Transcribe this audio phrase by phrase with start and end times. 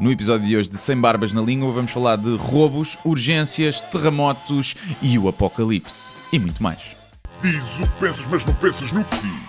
[0.00, 4.74] No episódio de hoje de Sem Barbas na Língua vamos falar de roubos, urgências, terremotos
[5.02, 6.12] e o apocalipse.
[6.32, 6.78] E muito mais.
[7.42, 9.40] Diz o que pensas, mas não pensas no que diz.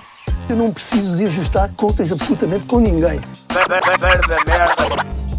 [0.49, 3.21] Eu não preciso de ajustar contas absolutamente com ninguém.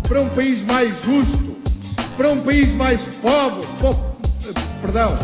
[0.09, 1.56] para um país mais justo,
[2.16, 3.94] para um país mais pobre, po-
[4.80, 5.16] perdão,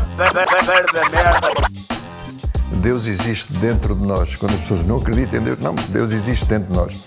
[2.82, 4.36] Deus existe dentro de nós.
[4.36, 7.02] Quando as pessoas não acreditam em Deus, não, Deus existe dentro de nós.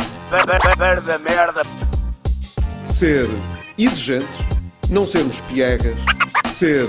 [2.85, 3.27] Ser
[3.77, 4.29] exigentes,
[4.89, 5.95] não sermos piegas,
[6.47, 6.87] ser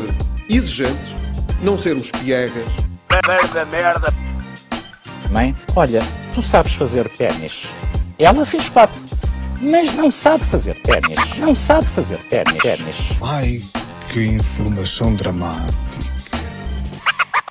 [0.48, 1.14] exigentes,
[1.62, 2.66] não sermos piegas,
[5.30, 6.00] Mãe, olha,
[6.34, 7.66] tu sabes fazer ténis.
[8.18, 8.98] Ela fez quatro,
[9.60, 11.38] mas não sabe fazer ténis.
[11.38, 12.58] Não sabe fazer ténis.
[12.58, 12.96] ténis.
[13.22, 13.60] Ai,
[14.12, 15.72] que informação dramática.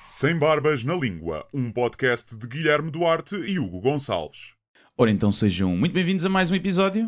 [0.08, 4.54] Sem Barbas na Língua, um podcast de Guilherme Duarte e Hugo Gonçalves.
[4.98, 7.08] Ora então sejam muito bem-vindos a mais um episódio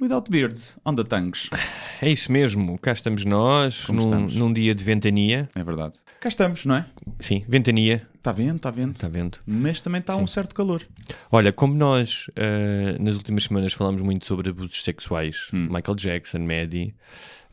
[0.00, 1.50] Without Beards, on the Tongues.
[2.00, 4.36] É isso mesmo, cá estamos nós, num, estamos?
[4.36, 5.48] num dia de ventania.
[5.52, 5.94] É verdade.
[6.20, 6.86] Cá estamos, não é?
[7.18, 8.92] Sim, ventania, Está vendo, está vendo.
[8.92, 9.38] está vendo?
[9.44, 10.86] Mas também está um certo calor.
[11.32, 16.94] Olha, como nós ah, nas últimas semanas falámos muito sobre abusos sexuais, Michael Jackson, Maddie,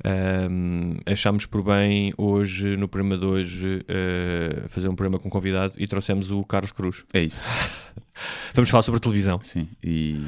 [0.04, 5.74] ahm, achámos por bem hoje, no programa de hoje, ah, fazer um programa com convidado
[5.78, 7.04] e trouxemos o Carlos Cruz.
[7.14, 7.44] É isso.
[8.54, 9.40] Vamos falar sobre televisão.
[9.44, 9.68] Sim.
[9.84, 10.22] E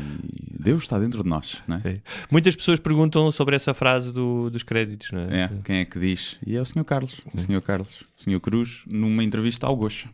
[0.59, 1.81] Deus está dentro de nós, não é?
[1.85, 2.01] É.
[2.29, 5.43] Muitas pessoas perguntam sobre essa frase do- dos créditos, não é?
[5.43, 6.37] É, quem é que diz?
[6.45, 6.83] E é o Sr.
[6.83, 7.21] Carlos.
[7.33, 7.61] O Sr.
[7.61, 8.03] Carlos.
[8.17, 8.39] O Sr.
[8.41, 10.09] Cruz, numa entrevista ao Gocha.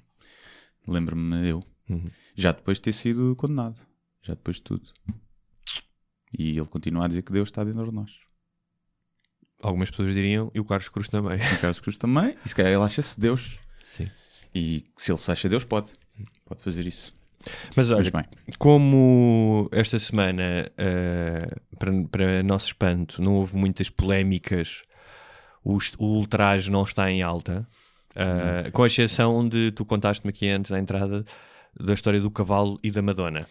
[0.88, 1.64] Lembro-me eu.
[1.90, 2.10] Uhum.
[2.36, 3.78] Já depois de ter sido condenado.
[4.22, 4.84] Já depois de tudo.
[6.38, 8.12] E ele continua a dizer que Deus está dentro de nós.
[9.64, 11.38] Algumas pessoas diriam, e o Carlos Cruz também.
[11.38, 12.36] O Carlos Cruz também.
[12.46, 13.58] E se calhar ele acha-se Deus.
[13.96, 14.10] Sim.
[14.54, 15.88] E se ele se acha Deus, pode.
[16.46, 17.16] Pode fazer isso.
[17.76, 18.26] Mas olha, Mas.
[18.58, 21.48] Como esta semana, eh,
[21.80, 24.84] para, para nosso espanto, não houve muitas polémicas,
[25.64, 27.68] o, o ultraje não está em alta,
[28.16, 31.26] eh, com exceção de, tu contaste-me aqui antes da entrada,
[31.80, 33.48] da história do cavalo e da Madonna.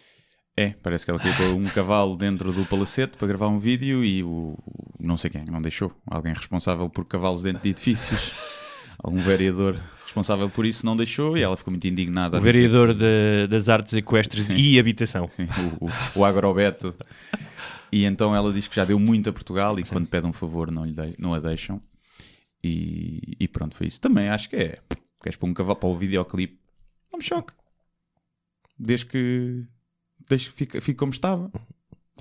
[0.55, 4.21] É, parece que ela colocou um cavalo dentro do palacete para gravar um vídeo e
[4.23, 5.91] o, o- não sei quem não deixou.
[6.05, 8.33] Alguém responsável por cavalos dentro de edifícios.
[9.03, 12.37] Algum vereador responsável por isso não deixou e ela ficou muito indignada.
[12.37, 14.55] O vereador de- das artes equestres Sim.
[14.55, 15.27] e habitação.
[15.35, 15.47] Sim,
[15.81, 16.93] o, o, o agrobeto.
[17.91, 20.69] E então ela diz que já deu muito a Portugal e quando pede um favor
[20.71, 21.81] não, lhe dei- não a deixam.
[22.63, 23.99] E, e pronto, foi isso.
[23.99, 24.79] Também acho que é.
[25.21, 26.59] Queres pôr um cavalo para o videoclipe?
[27.11, 27.51] Não me choque.
[28.77, 29.65] Desde que.
[30.27, 31.51] Que fique, fique como estava.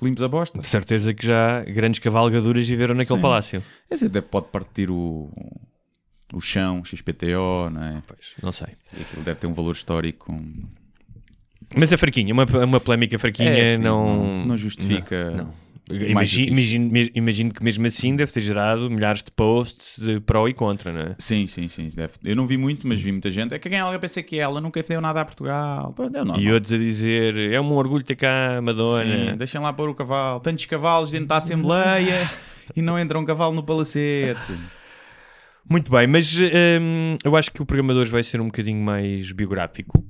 [0.01, 0.61] Limpos a bosta.
[0.61, 3.23] De certeza que já grandes cavalgaduras viveram naquele Sim.
[3.23, 3.63] palácio.
[3.91, 5.31] Esse até pode partir o,
[6.33, 8.03] o chão, XPTO, não é?
[8.07, 8.69] Pois, não sei.
[8.97, 10.35] E aquilo deve ter um valor histórico.
[11.77, 14.17] Mas é fraquinha, uma, uma polémica fraquinha É, sim, não...
[14.17, 15.45] não- não justifica Não.
[15.45, 15.55] não.
[15.91, 20.93] Imagino, imagino, que mesmo assim deve ter gerado milhares de posts de pró e contra,
[20.93, 21.17] não é?
[21.19, 21.89] Sim, sim, sim.
[21.95, 22.13] Deve...
[22.25, 23.53] Eu não vi muito, mas vi muita gente.
[23.53, 25.93] É que alguém pensa que ela nunca deu nada a Portugal.
[25.93, 26.41] Pronto, é.
[26.41, 29.31] E outros a dizer é um orgulho ter cá a Madonna.
[29.33, 30.41] Sim, deixem lá pôr o cavalo.
[30.41, 32.31] Tantos cavalos dentro da Assembleia
[32.77, 34.41] e não entra um cavalo no palacete.
[35.69, 38.81] Muito bem, mas hum, eu acho que o programa de hoje vai ser um bocadinho
[38.81, 40.05] mais biográfico.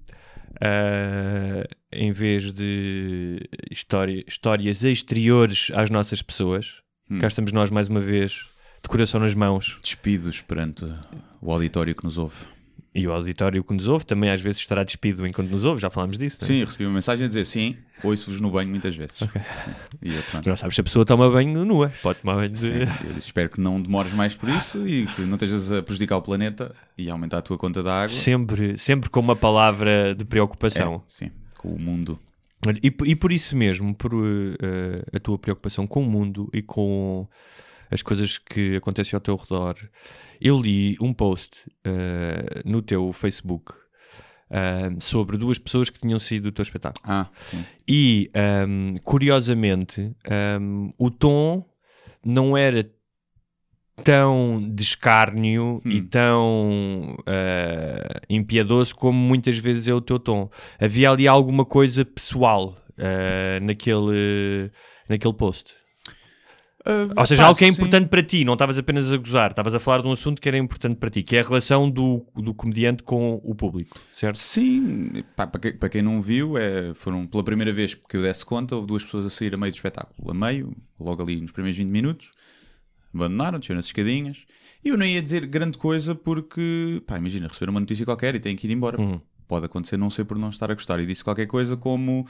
[0.60, 3.40] Ah, em vez de
[3.70, 6.80] história- histórias exteriores às nossas pessoas,
[7.10, 7.18] Hum.
[7.18, 8.46] cá estamos nós mais uma vez,
[8.82, 9.78] de coração nas mãos.
[9.82, 10.84] Despidos perante
[11.40, 12.36] o auditório que nos ouve.
[12.94, 15.88] E o auditório que nos ouve também às vezes estará despido enquanto nos ouve, já
[15.88, 16.36] falámos disso.
[16.42, 16.48] não é?
[16.48, 19.18] Sim, eu recebi uma mensagem a dizer sim, ouço-vos no banho muitas vezes.
[20.02, 21.90] E eu, não sabes se a pessoa toma banho nua.
[22.02, 22.58] Pode tomar banho de...
[22.58, 22.74] Sim,
[23.06, 26.18] eu disse, espero que não demores mais por isso e que não estejas a prejudicar
[26.18, 28.10] o planeta e a aumentar a tua conta de água.
[28.10, 30.96] Sempre, sempre com uma palavra de preocupação.
[30.96, 32.18] É, sim, com o mundo.
[32.66, 36.50] Olha, E, por- e por isso mesmo, por eh, a tua preocupação com o mundo
[36.52, 37.26] e com
[37.92, 39.76] as coisas que acontecem ao teu redor,
[40.40, 41.50] eu li um post
[41.84, 43.74] eh, no teu Facebook
[44.50, 47.04] eh, sobre duas pessoas que tinham sido do teu espetáculo.
[47.06, 47.28] Ah.
[47.86, 51.64] E, ehm, curiosamente, ehm, o tom
[52.24, 52.88] não era
[54.02, 56.06] tão de escárnio e Hum.
[56.08, 60.50] tão eh, impiedoso como muitas vezes é o teu tom.
[60.80, 64.70] Havia ali alguma coisa pessoal eh, naquele,
[65.08, 65.74] naquele post.
[67.16, 67.74] Ou seja, algo que é sim.
[67.74, 70.48] importante para ti, não estavas apenas a gozar, estavas a falar de um assunto que
[70.48, 74.38] era importante para ti, que é a relação do, do comediante com o público, certo?
[74.38, 78.22] Sim, pá, para, quem, para quem não viu, é, foram pela primeira vez que eu
[78.22, 80.30] desse conta, houve duas pessoas a sair a meio do espetáculo.
[80.30, 82.30] A meio, logo ali nos primeiros 20 minutos,
[83.14, 84.38] abandonaram, desceram as escadinhas.
[84.84, 88.40] E eu não ia dizer grande coisa porque, pá, imagina, receber uma notícia qualquer e
[88.40, 89.00] têm que ir embora.
[89.00, 89.20] Uhum.
[89.46, 90.98] Pode acontecer, não sei por não estar a gostar.
[90.98, 92.26] E disse qualquer coisa como,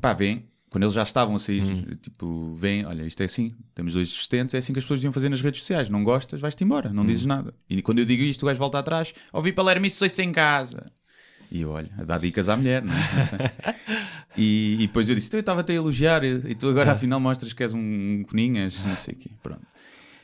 [0.00, 1.62] pá, vem, quando eles já estavam a sair,
[2.00, 5.12] tipo, vem, olha, isto é assim, temos dois assistentes, é assim que as pessoas deviam
[5.12, 5.90] fazer nas redes sociais.
[5.90, 7.52] Não gostas, vais-te embora, não dizes nada.
[7.68, 10.90] E quando eu digo isto, o gajo volta atrás, ouvi Palermo isso sei em casa.
[11.50, 13.00] E eu, olha, a dar dicas à mulher, não é?
[14.36, 17.18] E, e depois eu disse, "Então eu estava-te a elogiar e, e tu agora afinal
[17.18, 19.66] mostras que és um coninhas, não sei o quê, pronto.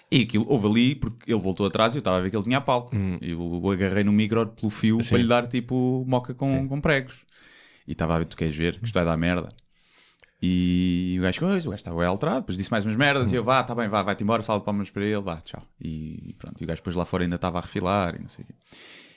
[0.08, 2.44] E aquilo, houve ali, porque ele voltou atrás e eu estava a ver que ele
[2.44, 2.94] tinha palco.
[3.20, 7.16] Eu o agarrei no micro pelo fio para lhe dar tipo moca com, com pregos.
[7.86, 9.48] E estava a ver, tu queres ver, que isto vai dar merda.
[10.42, 13.42] E o gajo, coisa, o gajo estava alterado, depois disse mais umas merdas, e eu,
[13.44, 15.62] vá, tá bem, vá, vai-te embora, salve palmas para ele, vá, tchau.
[15.80, 18.44] E pronto, e o gajo depois lá fora ainda estava a refilar e não sei
[18.44, 18.54] o quê.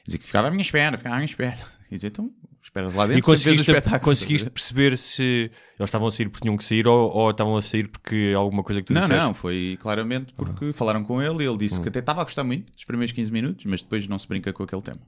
[0.05, 1.57] Dizia que ficava à minha espera, ficava à minha espera.
[1.91, 2.29] E dizia, então,
[2.61, 3.65] esperas lá dentro, E conseguiste,
[3.99, 7.63] conseguiste perceber se eles estavam a sair porque tinham que sair ou, ou estavam a
[7.63, 9.23] sair porque alguma coisa que tu Não, disseste?
[9.25, 12.43] não, foi claramente porque falaram com ele e ele disse que até estava a gostar
[12.43, 15.01] muito dos primeiros 15 minutos, mas depois não se brinca com aquele tema.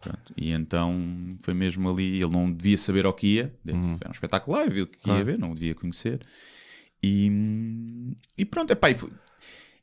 [0.00, 0.32] Pronto.
[0.36, 3.54] E então foi mesmo ali, ele não devia saber ao que ia,
[4.00, 6.20] era um espetáculo live, o que ia ver, não o devia conhecer.
[7.02, 7.30] E,
[8.36, 9.10] e pronto, epá, e, foi-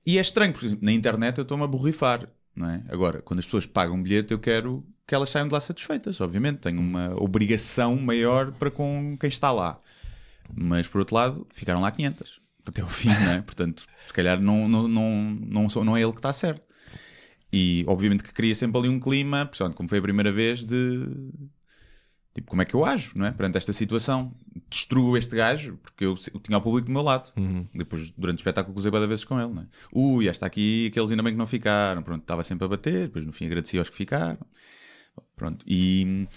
[0.05, 2.83] e é estranho, porque na internet eu estou-me a borrifar, não é?
[2.89, 6.19] Agora, quando as pessoas pagam um bilhete, eu quero que elas saiam de lá satisfeitas,
[6.21, 9.77] obviamente, tenho uma obrigação maior para com quem está lá.
[10.55, 13.41] Mas por outro lado, ficaram lá 500 até ao fim, não é?
[13.43, 16.61] Portanto, se calhar não, não, não, não, não é ele que está certo.
[17.55, 21.05] E obviamente que cria sempre ali um clima, principalmente como foi a primeira vez, de
[22.33, 23.31] tipo, como é que eu ajo, não é?
[23.31, 24.31] Perante esta situação.
[24.67, 27.31] Destruo este gajo, porque eu, eu tinha o público do meu lado.
[27.71, 29.65] Depois, durante o espetáculo, cruzei várias vezes com ele, não é?
[29.91, 32.01] Ui, esta aqui, aqueles ainda bem que não ficaram.
[32.01, 34.39] Pronto, estava sempre a bater, depois no fim agradecia aos que ficaram.
[35.35, 36.27] Pronto, e.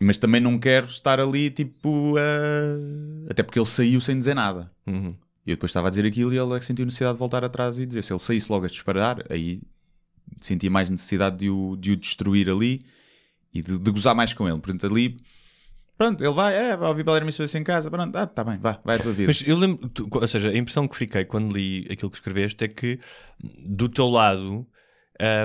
[0.00, 3.30] Mas também não quero estar ali, tipo, a...
[3.30, 4.68] até porque ele saiu sem dizer nada.
[4.84, 5.14] Uhum.
[5.46, 7.78] E eu depois estava a dizer aquilo e ele é sentiu necessidade de voltar atrás
[7.78, 8.02] e dizer.
[8.02, 9.62] Se ele saísse logo a disparar, aí
[10.40, 12.84] sentia mais necessidade de o, de o destruir ali
[13.54, 14.58] e de, de gozar mais com ele.
[14.58, 15.16] Portanto, ali,
[15.98, 18.80] pronto, ele vai, é, vai ouvir Valério Missões em casa, pronto, ah, tá bem, vá,
[18.84, 19.26] vai a tua vida.
[19.28, 22.64] Mas eu lembro, tu- ou seja, a impressão que fiquei quando li aquilo que escreveste
[22.64, 22.98] é que
[23.66, 24.66] do teu lado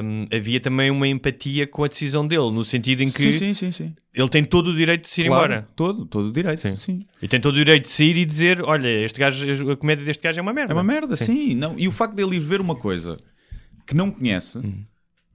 [0.04, 3.72] hum, havia também uma empatia com a decisão dele, no sentido em que Sim, sim,
[3.72, 5.70] sim, ele tem todo o direito de se ir Claro, embora.
[5.76, 6.76] todo, todo o direito, Sim.
[6.76, 7.00] sim.
[7.22, 10.24] E tem todo o direito de sair e dizer: Olha, este gajo, a comédia deste
[10.24, 10.74] gajo é uma merda.
[10.74, 11.54] É uma merda, sim.
[11.54, 11.78] Não.
[11.78, 13.18] E o facto dele ir ver uma coisa
[13.88, 14.60] que não conhece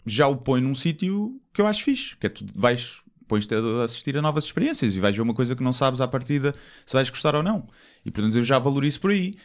[0.07, 2.17] já o põe num sítio que eu acho fixe.
[2.19, 5.57] Que é tu vais, pões-te a assistir a novas experiências e vais ver uma coisa
[5.57, 6.55] que não sabes à partida
[6.85, 7.67] se vais gostar ou não.
[8.05, 9.37] E portanto eu já valorizo por aí.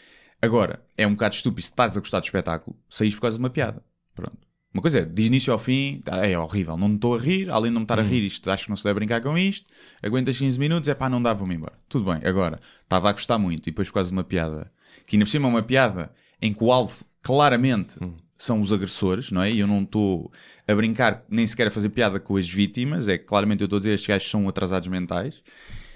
[0.41, 3.43] Agora, é um bocado estúpido se estás a gostar do espetáculo, saís por causa de
[3.43, 3.83] uma piada.
[4.13, 4.37] Pronto.
[4.73, 7.49] Uma coisa é, de início ao fim, tá, é horrível, não me estou a rir,
[7.49, 9.35] além de não me estar a rir, isto, acho que não se deve brincar com
[9.35, 9.65] isto,
[10.03, 11.73] aguentas 15 minutos, é pá, não dá, vou-me embora.
[11.89, 14.71] Tudo bem, agora, estava a gostar muito e depois por causa de uma piada,
[15.07, 17.97] que ainda por cima é uma piada em que o alvo, claramente,
[18.37, 19.51] são os agressores, não é?
[19.51, 20.31] E eu não estou
[20.67, 23.77] a brincar, nem sequer a fazer piada com as vítimas, é que claramente eu estou
[23.77, 25.41] a dizer estes gajos são atrasados mentais,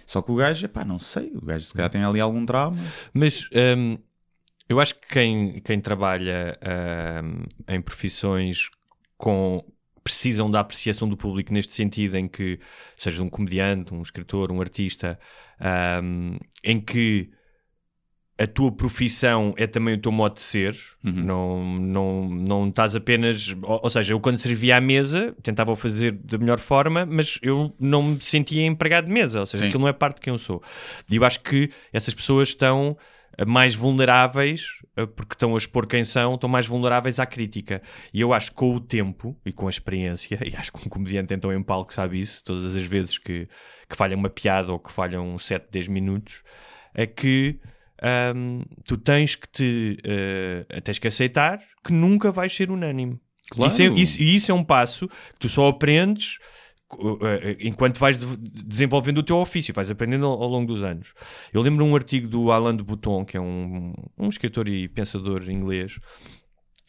[0.06, 2.78] só que o gajo, pá, não sei, o gajo se calhar tem ali algum trauma.
[3.14, 3.48] Mas
[3.78, 3.98] hum,
[4.68, 6.58] eu acho que quem, quem trabalha
[7.24, 8.70] hum, em profissões
[9.18, 9.64] com
[10.04, 12.60] precisam da apreciação do público neste sentido em que
[12.98, 15.20] seja um comediante, um escritor, um artista,
[16.04, 17.32] hum, em que
[18.42, 23.56] a tua profissão é também o teu modo de ser, não, não, não estás apenas.
[23.62, 27.38] Ou, ou seja, eu quando servia à mesa tentava o fazer da melhor forma, mas
[27.44, 29.68] eu não me sentia empregado de mesa, ou seja, Sim.
[29.68, 30.60] aquilo não é parte de quem eu sou.
[31.08, 32.98] E eu acho que essas pessoas estão
[33.38, 37.80] eh, mais vulneráveis, eh, porque estão a expor quem são, estão mais vulneráveis à crítica.
[38.12, 40.90] E eu acho que com o tempo e com a experiência, e acho que um
[40.90, 43.48] comediante então em palco sabe isso, todas as vezes que,
[43.88, 46.42] que falha uma piada ou que falha um 7, 10 minutos,
[46.96, 47.60] é que
[48.36, 53.20] hum, tu tens que te eh, tens que aceitar que nunca vais ser unânime.
[53.50, 53.72] Claro.
[53.72, 56.38] Isso é- isso- e isso é um passo que tu só aprendes
[57.22, 61.14] eh, enquanto vais de- desenvolvendo o teu ofício, vais aprendendo ao, longo dos anos.
[61.54, 65.50] Eu lembro um artigo do Alain de Botton, que é um, um escritor e pensador
[65.50, 66.00] inglês,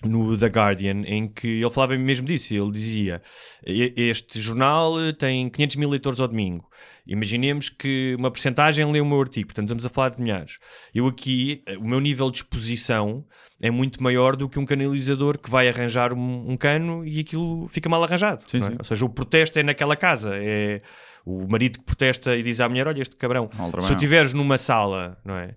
[0.04, 2.52] no The Guardian, em que ele falava mesmo disso.
[2.54, 3.22] Ele dizia:
[3.66, 6.68] "E- Este jornal eh, tem 500 mil leitores ao domingo.
[7.06, 10.58] Imaginemos que uma porcentagem lê o meu artigo, portanto estamos a falar de milhares.
[10.94, 13.24] Eu aqui, eh, o meu nível de exposição
[13.60, 17.68] é muito maior do que um canalizador que vai arranjar um, um cano e aquilo
[17.68, 18.42] fica mal arranjado.
[18.46, 18.76] Sim, é?
[18.78, 20.30] Ou seja, o protesto é naquela casa.
[20.34, 20.80] É
[21.24, 23.48] o marido que protesta e diz à mulher: Olha, este cabrão.
[23.82, 25.54] Se tu estiveres numa sala, não é?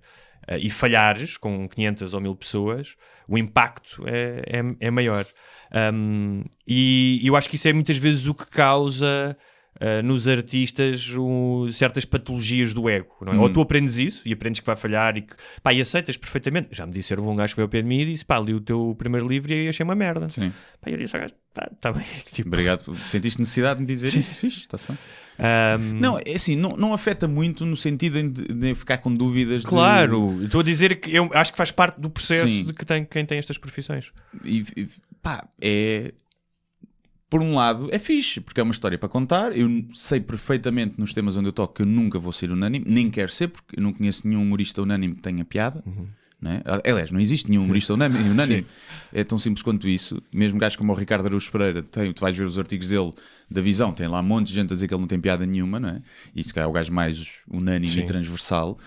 [0.47, 2.95] Eh, E falhares com 500 ou 1000 pessoas,
[3.27, 5.25] o impacto é, é, é maior.
[5.93, 9.35] Um, e eu acho que isso é muitas vezes o que causa
[9.75, 13.31] uh, nos artistas um, certas patologias do ego, é?
[13.31, 13.41] Hum.
[13.41, 16.69] Ou tu aprendes isso e aprendes que vai falhar e que pá, e aceitas perfeitamente.
[16.71, 18.95] Já me disseram um gajo que veio de mim e disse pá, li o teu
[18.97, 20.29] primeiro livro e achei uma merda.
[20.29, 20.53] Sim.
[20.79, 22.05] Pá, eu disse ao gajo, pá, tá bem.
[22.31, 22.95] Tipo, Obrigado.
[22.95, 24.35] Sentiste necessidade de me dizer isso?
[24.35, 24.97] Fixe, está-se bem.
[25.39, 29.61] Ahm, Não, é assim, não, não afeta muito no sentido de, de ficar com dúvidas.
[29.63, 32.65] de- Claro, estou a dizer que eu acho que faz parte do processo Sim.
[32.65, 34.11] de que tem, quem tem estas profissões.
[34.43, 34.87] E, e,
[35.21, 36.13] pá, é.
[37.27, 39.57] Por um lado, é fixe, porque é uma história para contar.
[39.57, 43.09] Eu sei perfeitamente nos temas onde eu toco que eu nunca vou ser unânime, nem
[43.09, 45.83] quero ser, porque eu não conheço nenhum humorista unânime que tenha piada.
[46.41, 46.61] Não é?
[46.83, 48.29] Aliás, não existe nenhum humorista unânime.
[48.29, 48.65] unânime.
[49.13, 50.21] É tão simples quanto isso.
[50.33, 53.13] Mesmo gajos como o Ricardo Araújo Pereira, tem, tu vais ver os artigos dele
[53.49, 55.45] da visão, tem lá um monte de gente a dizer que ele não tem piada
[55.45, 56.01] nenhuma, não é?
[56.35, 58.01] E calhar é o gajo mais unânime Sim.
[58.01, 58.77] e transversal.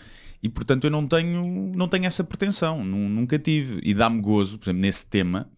[0.43, 3.81] E portanto eu não tenho, não tenho essa pretensão, nu- nunca tive.
[3.83, 5.51] E dá-me gozo, por exemplo, nesse tema,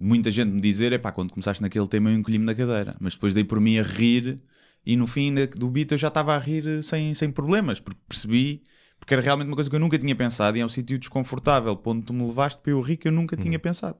[0.00, 3.14] muita gente me dizer: é pá, quando começaste naquele tema eu encolhi-me na cadeira, mas
[3.14, 4.38] depois dei por mim a rir
[4.84, 8.00] e no fim do beat eu já estava a rir eh, sem, sem problemas, porque
[8.08, 8.62] percebi,
[9.02, 11.76] porque era realmente uma coisa que eu nunca tinha pensado e é um sítio desconfortável,
[11.84, 13.96] onde tu me levaste para eu rir que eu nunca tinha pensado.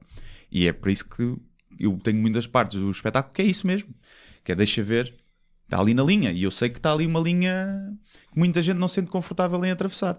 [0.49, 1.37] E é por isso que
[1.77, 3.93] eu tenho muitas partes do espetáculo que é isso mesmo,
[4.45, 5.13] que é deixa ver.
[5.65, 7.93] Está ali na linha, e eu sei que está ali uma linha
[8.31, 10.17] que muita gente não se sente confortável em atravessar.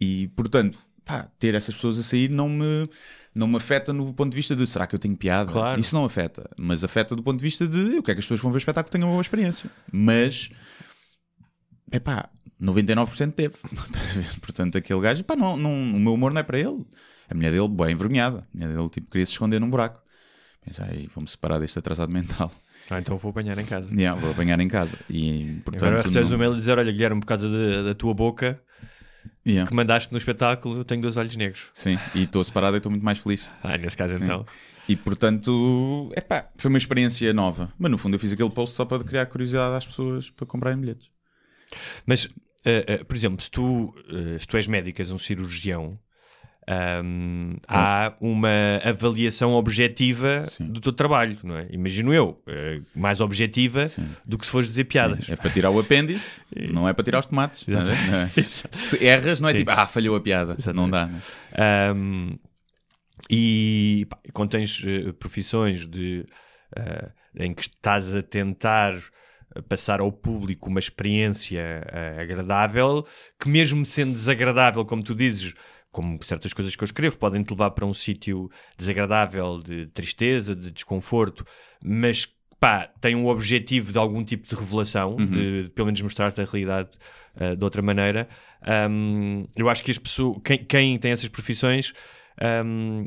[0.00, 2.88] E, portanto, pá, ter essas pessoas a sair não me,
[3.34, 5.50] não me afeta no ponto de vista de será que eu tenho piada?
[5.50, 5.80] Claro.
[5.80, 8.40] Isso não afeta, mas afeta do ponto de vista de eu quero que as pessoas
[8.40, 9.68] vão ver o espetáculo tenham uma boa experiência.
[9.90, 10.48] Mas,
[11.90, 12.30] é pá,
[12.62, 13.54] 99% teve.
[13.72, 14.40] Estás a ver?
[14.40, 16.84] Portanto, aquele gajo, pá, não, não, o meu humor não é para ele.
[17.28, 18.38] A mulher dele, bem envergonhada.
[18.54, 20.00] A mulher dele, tipo, queria se esconder num buraco.
[20.64, 22.52] Pensa, aí, vou-me separar deste atrasado mental.
[22.90, 23.88] Ah, então vou apanhar em casa.
[23.92, 24.96] Yeah, vou apanhar em casa.
[25.10, 27.94] E, portanto, Agora recebes não- um mail a dizer: Olha, Guilherme, por causa de- da
[27.94, 28.60] tua boca
[29.46, 29.68] Yeah.
[29.68, 31.70] que mandaste no espetáculo, eu tenho dois olhos negros.
[31.74, 33.48] Sim, e estou separado e estou muito mais feliz.
[33.62, 34.46] Ah, nesse caso então.
[34.88, 37.72] E portanto, epá, foi uma experiência nova.
[37.78, 40.78] Mas no fundo eu fiz aquele post só para criar curiosidade às pessoas para comprarem
[40.80, 41.08] bilhetes.
[42.06, 42.28] Mas,
[42.64, 45.98] eh, eh, por exemplo, se tu, eh, se tu és médico, és um cirurgião,
[46.68, 50.66] ahm, há uma avaliação objetiva Sim.
[50.66, 51.66] do teu trabalho, não é?
[51.70, 52.42] Imagino eu,
[52.94, 54.08] mais objetiva Sim.
[54.24, 55.28] do que se fores dizer piadas.
[55.28, 56.42] É para tirar o apêndice,
[56.72, 57.66] não é para tirar os tomates.
[57.66, 57.84] não é?
[57.84, 58.28] Não é?
[58.30, 59.58] Se, erras, não é Sim.
[59.58, 60.56] tipo, ah, falhou a piada.
[60.72, 61.06] Não dá.
[61.06, 61.20] não
[61.52, 61.92] é?
[61.92, 62.38] Um,
[63.30, 66.26] e pá, quando tens eh, profissões de,
[66.76, 68.94] eh, em que estás a tentar
[69.68, 73.06] passar ao público uma experiência eh, agradável,
[73.38, 75.54] que mesmo sendo desagradável, como tu dizes,
[75.90, 80.56] como certas coisas que eu escrevo, podem te levar para um sítio desagradável, de tristeza,
[80.56, 81.44] de desconforto,
[81.84, 82.26] mas
[82.58, 86.90] pá, tem um objetivo de algum tipo de revelação, de pelo menos mostrar-te a realidade
[87.36, 88.28] eh, de outra maneira.
[88.88, 91.92] Um, eu acho que as pessoas, quem, quem tem essas profissões,
[92.64, 93.06] um,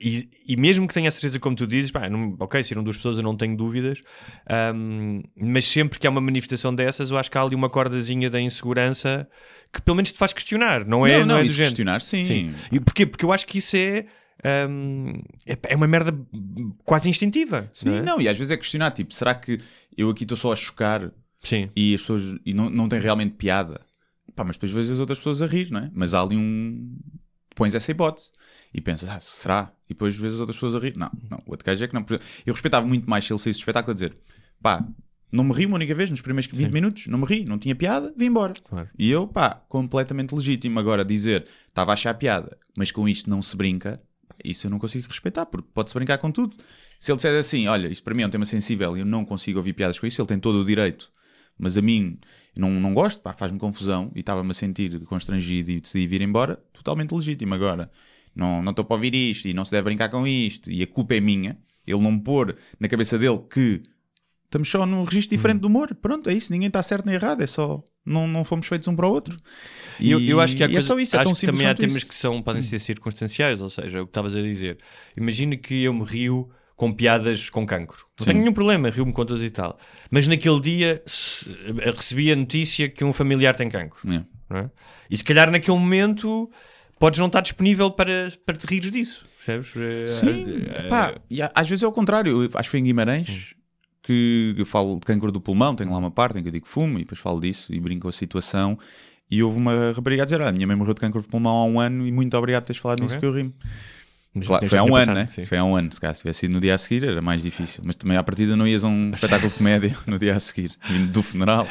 [0.00, 2.82] e, e mesmo que tenha a certeza, como tu dizes, pá, não, ok, se eram
[2.82, 4.02] duas pessoas, eu não tenho dúvidas,
[4.74, 8.30] um, mas sempre que há uma manifestação dessas, eu acho que há ali uma cordazinha
[8.30, 9.28] da insegurança
[9.72, 11.18] que pelo menos te faz questionar, não é?
[11.18, 12.24] não, não, é do isso questionar, sim.
[12.24, 12.54] Sim.
[12.72, 13.06] E porquê?
[13.06, 14.06] Porque eu acho que isso é.
[14.68, 15.12] um,
[15.46, 16.16] é, é uma merda
[16.84, 17.68] quase instintiva.
[17.72, 18.02] Sim, não, é?
[18.02, 19.60] não, e às vezes é questionar, tipo, será que
[19.96, 21.10] eu aqui estou só a chocar
[21.42, 21.68] Sim.
[21.76, 23.80] e as pessoas e não, não tem realmente piada?
[24.34, 25.90] Pá, mas depois vês as outras pessoas a rir, não é?
[25.92, 26.96] Mas há ali um.
[27.54, 28.30] pões essa hipótese
[28.72, 29.72] e pensas, ah, será?
[29.86, 30.96] E depois vês as outras pessoas a rir.
[30.96, 32.04] Não, não, o outro gajo é que não.
[32.44, 34.14] Eu respeitava muito mais se ele saísse do espetáculo a dizer,
[34.60, 34.86] pá,
[35.30, 37.74] não me ri uma única vez nos primeiros 20 minutos, não me ri, não tinha
[37.74, 38.54] piada, vim embora.
[38.64, 38.88] Claro.
[38.98, 40.78] E eu, pá, completamente legítimo.
[40.78, 44.00] Agora dizer, estava a achar piada, mas com isto não se brinca,
[44.44, 46.56] isso eu não consigo respeitar, porque pode-se brincar com tudo.
[46.98, 49.24] Se ele disser assim, olha, isto para mim é um tema sensível e eu não
[49.24, 51.10] consigo ouvir piadas com isso, ele tem todo o direito.
[51.58, 52.18] Mas a mim,
[52.56, 56.56] não, não gosto, pá, faz-me confusão e estava-me a sentir constrangido e decidi vir embora,
[56.72, 57.52] totalmente legítimo.
[57.52, 57.90] Agora,
[58.38, 60.86] não não estou para ouvir isto e não se deve brincar com isto e a
[60.86, 61.58] culpa é minha.
[61.86, 63.82] Ele não pôr na cabeça dele que
[64.44, 65.94] estamos só num registro diferente do humor.
[65.94, 68.96] Pronto, é isso, ninguém está certo nem errado, é só não, não fomos feitos um
[68.96, 69.36] para o outro.
[70.00, 71.46] E eu, eu acho que há e coisa- é só isso, é acho tão que
[71.46, 72.06] também há temas isso.
[72.06, 74.78] que são, podem ser circunstanciais, ou seja, é o que estavas a dizer.
[75.16, 78.06] Imagina que eu me rio com piadas com cancro.
[78.18, 78.30] Não Sim.
[78.30, 79.76] tenho nenhum problema, rio-me com todas e tal.
[80.10, 81.44] Mas naquele dia se-
[81.96, 84.00] recebi a notícia que um familiar tem cancro.
[84.12, 84.24] É.
[84.60, 84.70] é?
[85.10, 86.48] E se calhar naquele momento
[86.98, 89.24] podes não estar disponível para, para te rires disso.
[89.44, 89.72] Percebes?
[89.76, 92.42] Eh, Sim, eh, pá, e às vezes é o contrário.
[92.42, 93.54] Eu acho que foi em Guimarães
[94.02, 96.66] que eu falo de câncer do pulmão, tenho lá uma parte em que eu digo
[96.66, 98.78] fumo e depois falo disso e brinco com a situação.
[99.30, 101.54] E houve uma rapariga a dizer: ah, a minha mãe morreu de câncer de pulmão
[101.54, 103.20] há um ano e muito obrigado por teres falado nisso Ok.
[103.20, 103.54] que eu rimo.
[104.46, 105.26] Claro, foi há um ano, né?
[105.30, 105.42] sim.
[105.44, 105.92] Foi há um ano.
[105.92, 107.82] Se calhar se tivesse sido no dia a seguir era mais difícil.
[107.84, 110.72] Mas também à partida não ias a um espetáculo de comédia no dia a seguir,
[110.88, 111.66] vindo do funeral.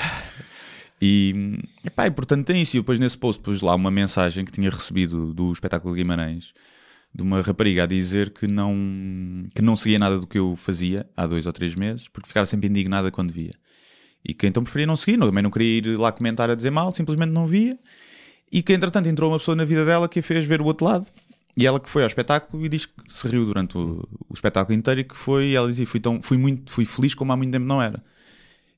[1.02, 2.76] E, epá, e portanto tem isso.
[2.78, 6.54] E depois nesse post pus lá uma mensagem que tinha recebido do espetáculo de Guimarães
[7.14, 8.76] de uma rapariga a dizer que não,
[9.56, 12.46] que não seguia nada do que eu fazia há dois ou três meses porque ficava
[12.46, 13.54] sempre indignada quando via.
[14.26, 16.70] E que então preferia não seguir, não- também não queria ir lá comentar a dizer
[16.72, 17.78] mal, simplesmente não via.
[18.52, 20.86] E que entretanto entrou uma pessoa na vida dela que a fez ver o outro
[20.86, 21.08] lado.
[21.56, 24.78] E ela que foi ao espetáculo e diz que se riu durante o, o espetáculo
[24.78, 27.52] inteiro e que foi, ela dizia, fui, tão, fui, muito, fui feliz como há muito
[27.52, 28.04] tempo não era.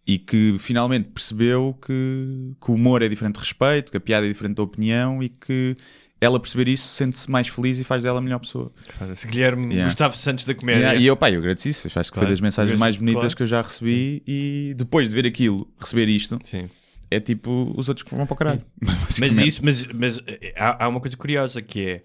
[0.07, 4.25] E que finalmente percebeu que, que o humor é diferente de respeito, que a piada
[4.25, 5.75] é diferente da opinião e que
[6.19, 8.71] ela perceber isso sente-se mais feliz e faz dela a melhor pessoa.
[9.15, 9.85] Se Guilherme Yeah.
[9.85, 10.81] Gustavo Santos da comédia.
[10.81, 11.87] Yeah, e eu, pá, eu agradeci isso.
[11.87, 12.27] Acho que Claro.
[12.27, 13.35] foi das mensagens Agradeço- mais bonitas claro.
[13.37, 14.23] que eu já recebi.
[14.27, 16.69] E depois de ver aquilo, receber isto, Sim.
[17.11, 18.61] é tipo os outros que vão para o caralho.
[19.19, 22.03] Mas isso, mas, mas eh, há, há uma coisa curiosa que é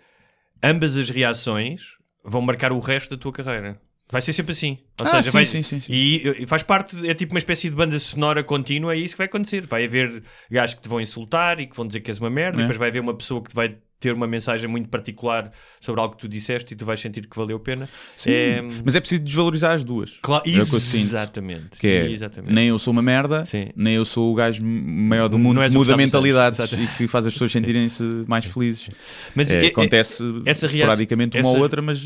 [0.62, 1.82] ambas as reações
[2.24, 3.80] vão marcar o resto da tua carreira.
[4.14, 4.78] Vai ser sempre assim.
[5.00, 5.92] Ou Ah, seja, sim, vai- sim, sim, sim.
[5.92, 9.18] E, e faz parte, é tipo uma espécie de banda sonora contínua, é isso que
[9.18, 9.66] vai acontecer.
[9.66, 12.58] Vai haver gajos que te vão insultar e que vão dizer que és uma merda,
[12.58, 12.62] e É.
[12.62, 16.14] depois vai haver uma pessoa que te vai ter uma mensagem muito particular sobre algo
[16.14, 17.88] que tu disseste e tu vais sentir que valeu a pena.
[18.16, 20.18] Sim, É, Mas é preciso desvalorizar as duas.
[20.22, 21.00] claro, É o que eu sinto.
[21.06, 21.70] exatamente.
[21.80, 22.52] Que é, exatamente.
[22.54, 23.70] nem eu sou uma merda, Sim.
[23.74, 27.32] nem eu sou o gajo maior do mundo que muda mentalidades e que faz as
[27.32, 28.90] pessoas sentirem-se mais felizes.
[29.34, 32.00] Mas É, acontece essa reação- esporadicamente uma essa- ou outra, mas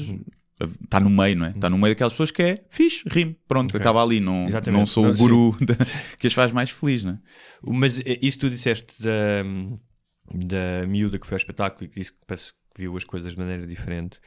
[0.82, 1.50] está no meio, não é?
[1.50, 3.80] Está no meio daquelas pessoas que é fixe, rimo, pronto, Ok.
[3.80, 4.18] acaba ali.
[4.20, 4.78] Não, Exatamente.
[4.80, 5.76] não sou Não, o guru da-
[6.18, 7.18] que as faz mais feliz, não é?
[7.62, 9.42] Mas eh, isso tu disseste da,
[10.32, 13.32] da miúda que foi ao espetáculo e que disse que parece que viu as coisas
[13.32, 14.18] de maneira diferente.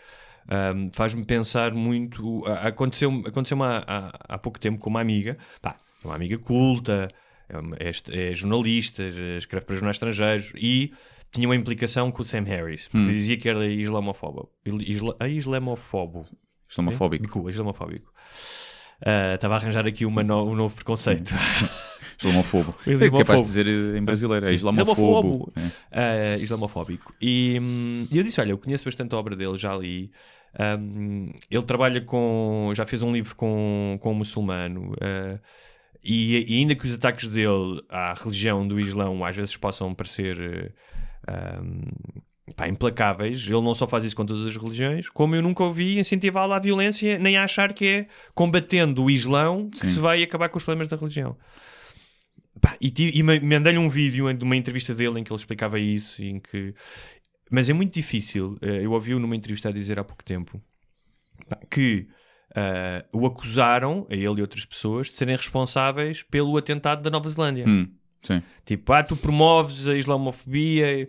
[0.49, 2.43] ahm, Faz-me pensar muito.
[2.47, 7.07] Aconteceu-me aconteceu há, há, há pouco tempo com uma amiga, pá, uma amiga culta,
[7.77, 9.03] é, é é jornalista,
[9.37, 10.93] escreve para jornais estrangeiros e
[11.31, 14.49] tinha uma implicação com o Sam Harris, porque dizia que era islamofóbico.
[14.65, 16.25] Isla, islamofobo.
[16.69, 17.49] Islamofóbico.
[17.49, 18.11] Islamofóbico.
[19.05, 21.33] Ah, Estava a arranjar aqui uma no- um novo preconceito.
[22.19, 22.75] Islamofobo.
[22.85, 24.91] É capaz de dizer em brasileiro, é islamofobo.
[24.95, 25.53] Islamofobo.
[25.91, 27.13] Ah, islamofóbico.
[27.21, 30.11] E, hum, eu disse: Olha, eu conheço bastante a obra dele, já li.
[30.79, 32.71] Hum, ele trabalha com.
[32.75, 34.93] Já fez um livro com, com um muçulmano.
[35.01, 35.39] ah,
[36.03, 40.73] e, e ainda que os ataques dele à religião do Islão às vezes possam parecer
[41.29, 41.81] hum,
[42.55, 45.97] pá, implacáveis, ele não só faz isso com todas as religiões, como eu nunca ouvi
[45.99, 49.93] incentivá-lo à violência, nem a achar que é combatendo o Islão que Sim.
[49.93, 51.37] se vai acabar com os problemas da religião.
[52.59, 55.79] Pá, e e ma- mandei-lhe um vídeo de uma entrevista dele em que ele explicava
[55.79, 56.21] isso.
[56.21, 56.73] Em que...
[57.49, 58.57] Mas é muito difícil.
[58.61, 60.61] eh, Eu ouvi-o numa entrevista a dizer há pouco tempo
[61.69, 62.07] que
[62.55, 67.27] ah, o acusaram, a ele e outras pessoas, de serem responsáveis pelo atentado da Nova
[67.29, 67.65] Zelândia.
[67.67, 67.87] Hum,
[68.21, 68.41] sim.
[68.65, 71.07] Tipo, ah, tu promoves a islamofobia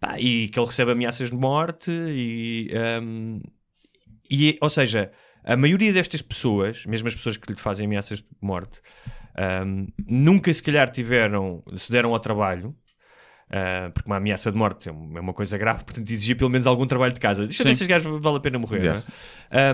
[0.00, 3.40] pá, e que ele recebe ameaças de morte e, ahm,
[4.30, 5.10] e ou seja,
[5.44, 8.80] a maioria destas pessoas, mesmo as pessoas que lhe fazem ameaças de morte,
[9.36, 12.74] ahm, nunca se calhar tiveram, se deram ao trabalho.
[13.56, 16.66] Ah, porque uma ameaça de morte é é uma coisa grave, portanto exigia pelo menos
[16.66, 17.46] algum trabalho de casa.
[17.46, 17.84] Deixa eu ver Sim.
[17.84, 18.80] se gajos vale a pena morrer.
[18.80, 18.94] não é?
[18.94, 19.08] Yes.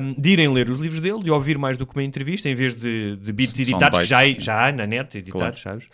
[0.03, 2.55] Um, de irem ler os livros dele, de ouvir mais do que uma entrevista, em
[2.55, 5.88] vez de, de beats editados, que já, já há na net, editados, sabes?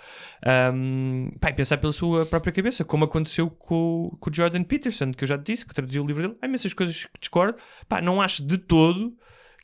[0.75, 5.13] Um, pá, e pensar pela sua própria cabeça, como aconteceu com, com o Jordan Peterson,
[5.13, 6.37] que eu já te disse, que traduziu o livro dele.
[6.43, 7.57] Há imensas coisas que discordo.
[7.89, 9.15] Pá, não acho de todo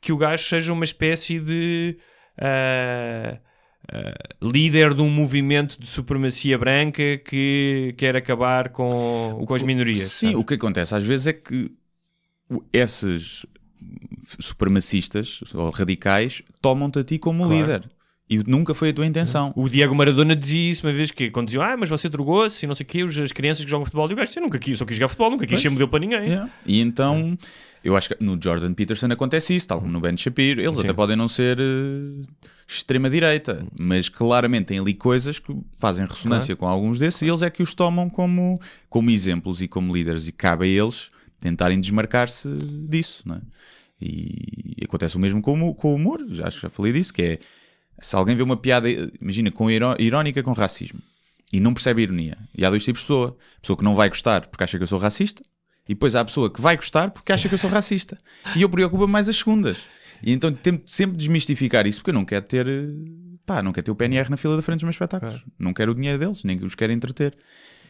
[0.01, 1.99] que o gajo seja uma espécie de.
[2.41, 3.37] ah,
[3.93, 10.11] ah, líder de um movimento de supremacia branca que quer acabar com, com as minorias.
[10.13, 10.37] Sim, sabe?
[10.37, 11.71] o que acontece às vezes é que
[12.73, 13.45] esses
[14.41, 17.61] supremacistas ou radicais tomam-te a ti como Claro.
[17.61, 17.91] líder.
[18.31, 19.53] E nunca foi a tua intenção.
[19.55, 22.67] O Diego Maradona dizia isso uma vez que quando diziam, ah, mas você drogou-se e
[22.67, 24.09] não sei o quê, as crianças que jogam futebol.
[24.09, 25.63] E o gajo eu nunca quis, só quis jogar futebol, nunca quis Pois.
[25.63, 26.25] ser modelo para ninguém.
[26.25, 26.51] Yeah.
[26.65, 27.37] E então,
[27.85, 30.61] eu acho que no Jordan Peterson acontece isso, tal como no Ben Shapiro.
[30.61, 30.83] Eles Sim.
[30.83, 32.27] até podem não ser eh,
[32.69, 37.51] extrema-direita, mas claramente têm ali coisas que fazem ressonância com alguns desses e eles é
[37.51, 40.27] que os tomam como, como exemplos e como líderes.
[40.29, 42.49] E cabe a eles tentarem desmarcar-se
[42.89, 43.41] disso, não é?
[44.01, 47.39] E acontece o mesmo com, o- com o humor, já, já falei disso, que é
[48.01, 48.89] se alguém vê uma piada,
[49.21, 51.01] imagina, com iró- irónica com racismo
[51.53, 54.09] e não percebe a ironia, e há dois tipos de pessoa: pessoa que não vai
[54.09, 55.43] gostar porque acha que eu sou racista,
[55.93, 58.19] e depois há a pessoa que vai gostar porque acha que eu sou racista.
[58.57, 59.79] E eu preocupo mais as segundas.
[60.23, 62.67] E então tento sempre desmistificar isso porque eu não quero ter.
[62.67, 62.89] eh,
[63.45, 65.45] Pá, não quero ter o PNR na fila da frente dos meus espetáculos.
[65.59, 67.37] Não quero o dinheiro deles, nem os quero entreter.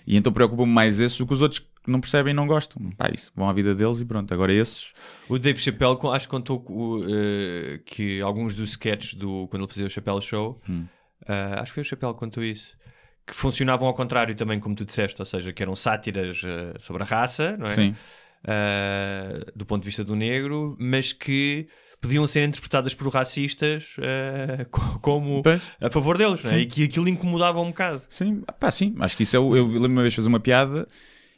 [0.06, 2.90] E então preocupa-me mais esses do que os outros que não percebem e não gostam.
[2.96, 4.32] Pá, isso, vão à vida deles e pronto.
[4.34, 4.92] Agora esses.
[5.28, 6.64] O Dave Chappelle, acho que contou
[7.08, 10.86] eh, que alguns dos sketches do, quando ele fazia o Chappelle Show, Hum.
[11.28, 12.74] ah, acho que foi o Chappelle que contou isso,
[13.26, 17.02] que funcionavam ao contrário também, como tu disseste, ou seja, que eram sátiras eh, sobre
[17.02, 17.74] a raça, não é?
[17.74, 17.94] Sim.
[18.44, 21.68] Ah, do ponto de vista do negro, mas que
[22.00, 23.94] podiam ser interpretadas por racistas
[24.70, 25.42] co- como
[25.80, 26.54] a favor deles, não é?
[26.54, 26.60] Sim.
[26.60, 28.02] E que aquilo incomodava um bocado.
[28.10, 28.94] Sim, pá, sim.
[28.98, 29.56] Acho que isso é o.
[29.56, 30.86] Eu lembro uma vez de fazer uma piada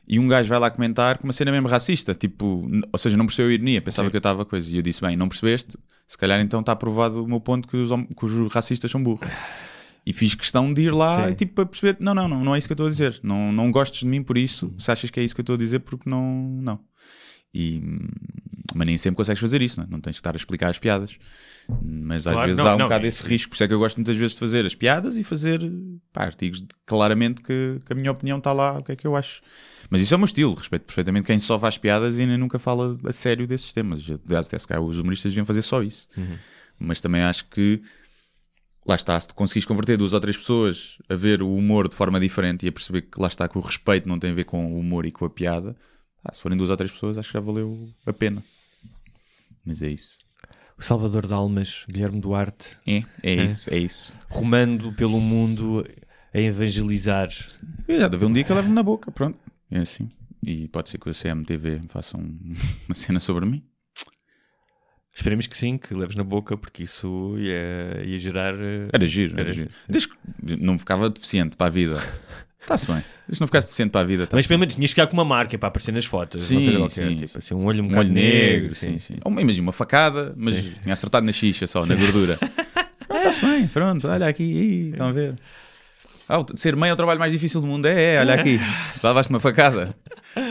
[0.08, 2.14] e um gajo vai lá comentar com uma cena mesmo racista.
[2.14, 4.10] Tipo, ou seja, não percebeu a ironia, pensava Sim.
[4.10, 4.70] que eu estava coisa.
[4.70, 5.76] E eu disse, bem, não percebeste?
[6.08, 9.28] Se calhar então está provado o meu ponto que os, que os racistas são burros.
[10.06, 12.58] E fiz questão de ir lá e, tipo, para perceber: não, não, não, não é
[12.58, 13.18] isso que eu estou a dizer.
[13.22, 15.54] Não, não gostes de mim por isso, se achas que é isso que eu estou
[15.54, 16.58] a dizer, porque não.
[16.60, 16.80] não.
[17.56, 17.80] E,
[18.74, 19.90] mas nem sempre consegues fazer isso, não, é?
[19.90, 21.16] não tens de estar a explicar as piadas.
[21.82, 23.68] Mas às Claro, vezes não, há um não, bocado e- esse risco, por isso é
[23.68, 25.60] que eu gosto muitas vezes de fazer as piadas e fazer
[26.12, 29.06] pá, artigos de- claramente que, que a minha opinião está lá, o que é que
[29.06, 29.40] eu acho.
[29.88, 32.58] Mas isso é o meu estilo, respeito perfeitamente quem só faz piadas e nem nunca
[32.58, 34.00] fala a sério desses temas.
[34.26, 36.08] Aliás, até se os humoristas deviam fazer só isso.
[36.78, 37.80] Mas também acho que
[38.86, 41.94] lá está, se tu conseguires converter duas ou três pessoas a ver o humor de
[41.96, 44.44] forma diferente e a perceber que lá está que o respeito não tem a ver
[44.44, 45.74] com o humor e com a piada,
[46.22, 48.42] pá, se forem duas ou três pessoas, acho que já valeu a pena.
[49.64, 50.18] Mas é isso.
[50.78, 54.14] O Salvador de Almas, Guilherme Duarte, É, é, isso, é isso.
[54.28, 55.86] rumando pelo mundo
[56.34, 57.28] a evangelizar.
[57.88, 59.38] E já deve um dia que eu levo-me na boca, pronto.
[59.70, 60.08] É assim.
[60.42, 62.38] E pode ser que o CMTV faça um-
[62.88, 63.62] uma cena sobre mim.
[65.14, 68.54] Esperemos que sim, que leves na boca, porque isso ia, ia gerar.
[68.54, 69.70] eh, Era giro, era, giro.
[69.88, 70.16] Desde que
[70.60, 71.94] não ficava deficiente para a vida.
[72.60, 73.04] Está-se bem.
[73.30, 74.26] Que não ficasse deficiente para a vida.
[74.26, 76.42] tá Mas pelo menos tinhas que ficar com uma marca para aparecer nas fotos.
[76.42, 77.38] Sim, qualquer, sim, tipo, sim.
[77.38, 78.92] assim, um olho um, Um olho negro, sim.
[78.92, 79.16] sim, sim.
[79.22, 82.38] Ou, Imagina uma facada, mas tinha acertado na xixa só, na gordura.
[83.14, 85.34] Está-se bem, pronto, olha aqui, ih, estão a ver.
[86.26, 87.84] Ah, ser mãe é o trabalho mais difícil do mundo.
[87.86, 88.58] É, é, olha aqui.
[89.04, 89.94] Levaste uma facada.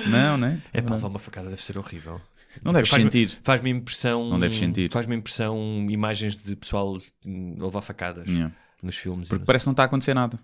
[0.07, 0.61] Não, né?
[0.71, 2.21] É pá, levar uma facada deve ser horrível.
[2.63, 3.39] Não deves Faz-me- sentir.
[3.43, 4.29] Faz-me impressão.
[4.29, 4.91] Não deves sentir.
[4.91, 8.53] Faz-me impressão imagens de pessoal hum, levar facadas Yeah.
[8.81, 9.27] nos filmes.
[9.27, 10.39] e Porque parece que não está a acontecer nada.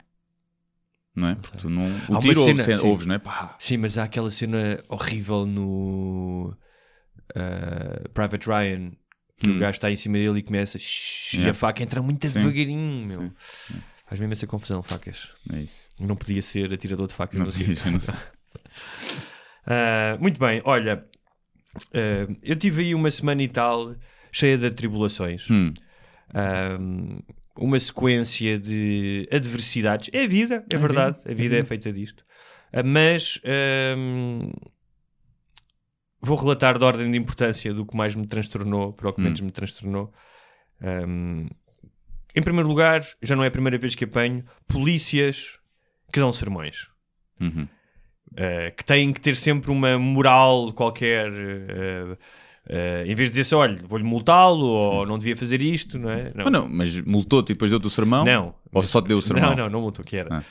[1.16, 1.36] Não é?
[1.36, 1.86] Porque tu não.
[2.08, 2.88] O tiro cena, ouves, sim.
[2.88, 3.20] ouves, não é?
[3.20, 3.56] Pá.
[3.60, 6.56] Sim, mas há aquela cena horrível no
[7.36, 8.92] uh, Private Ryan
[9.38, 10.84] que o gajo está em cima dele e começa e Hum.
[11.36, 11.52] Yeah.
[11.52, 12.40] a faca entra muito Sim.
[12.40, 13.32] devagarinho, meu.
[14.06, 15.30] Faz mesmo essa confusão, facas.
[15.54, 15.90] É isso.
[16.00, 17.76] Não podia ser atirador de facas Não no sítio.
[17.92, 18.00] não.
[19.66, 21.06] Ah, muito bem, olha,
[21.94, 23.96] ah, eu tive aí uma semana e tal
[24.32, 25.50] cheia de atribulações.
[25.50, 25.74] Hum.
[26.34, 27.20] Um,
[27.56, 30.10] uma sequência de adversidades.
[30.14, 31.18] É a vida, é, verdade.
[31.26, 32.24] A vida é feita disto.
[32.72, 33.42] Uh, mas
[33.98, 34.52] um,
[36.22, 39.42] vou relatar de ordem de importância do que mais me transtornou, para o que menos
[39.42, 40.14] me transtornou.
[40.82, 41.48] Um,
[42.36, 45.60] em primeiro lugar, já não é a primeira vez que apanho polícias
[46.14, 46.88] que dão sermões.
[47.42, 47.68] Uhum.
[48.32, 51.30] Uh, que têm que ter sempre uma moral qualquer.
[51.30, 52.18] uh, uh,
[53.06, 56.32] em vez de dizer só, olha, vou-lhe multá-lo ou não devia fazer isto, não é?
[56.36, 58.24] Mas, não, mas multou-te e depois deu-te o sermão?
[58.24, 58.54] Não.
[58.72, 59.50] Ou só te deu o sermão?
[59.50, 60.38] Não, não, não multou, que era.
[60.38, 60.44] Ah.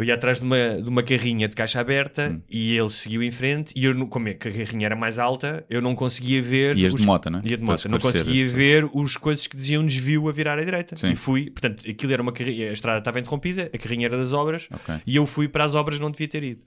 [0.00, 2.40] Eu ia atrás de uma, de uma carrinha de caixa aberta Hum.
[2.48, 5.18] e ele seguiu em frente e eu, não- como é que a carrinha era mais
[5.18, 6.76] alta, eu não conseguia ver...
[6.76, 7.42] Ias os- de moto, né?
[7.44, 7.88] Ia de moto.
[7.88, 10.96] Não conseguia ver os coisas que diziam desvio a virar à direita.
[10.96, 11.10] Sim.
[11.12, 14.32] E fui, portanto, aquilo era uma carrinha, a estrada estava interrompida, a carrinha era das
[14.32, 14.94] obras Ok.
[15.06, 16.62] e eu fui para as obras não devia ter ido.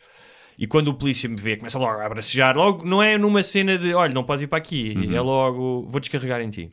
[0.56, 3.76] E quando o polícia me vê, começa logo a abracejar, logo, não é numa cena
[3.76, 5.15] de, olha, não podes ir para aqui, Uhum.
[5.15, 6.72] é logo, vou descarregar em ti.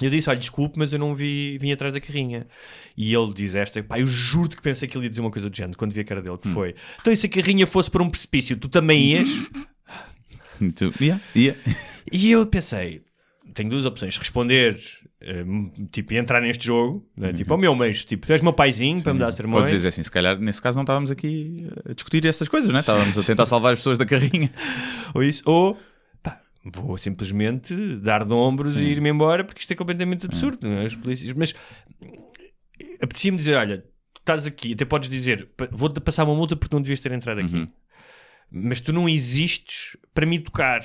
[0.00, 2.46] Eu disse, olha, desculpe, mas eu não vi, vim atrás da carrinha.
[2.94, 5.48] E ele diz esta, pá, eu juro que pensei que ele ia dizer uma coisa
[5.48, 6.24] do género, quando vi a cara Hum.
[6.24, 9.28] dele, que foi, então e se a carrinha fosse para um precipício, tu também ias?
[10.60, 11.58] E tu, yeah, yeah.
[12.12, 13.02] e eu pensei,
[13.54, 14.78] tenho duas opções, responder,
[15.22, 15.44] eh,
[15.90, 17.32] tipo, e entrar neste jogo, né?
[17.32, 19.70] tipo, ao meu mês, tipo, tu és meu paizinho para me dar Ou sermões.
[19.70, 22.80] dizer assim, se calhar nesse caso não estávamos aqui a discutir essas coisas, não é?
[22.80, 24.50] Estávamos a tentar salvar as pessoas da carrinha.
[25.14, 25.78] ou isso, ou
[26.74, 30.84] vou simplesmente dar de ombros e ir-me embora porque isto é completamente absurdo, não é?
[30.84, 31.54] Os polícias, mas
[32.02, 33.78] eh, apetecia-me dizer: olha,
[34.12, 37.12] tu estás aqui, até podes dizer, "Pa- vou-te passar uma multa porque não devias ter
[37.12, 37.68] entrado aqui, Uhum.
[38.50, 40.80] mas tu não existes para me educar.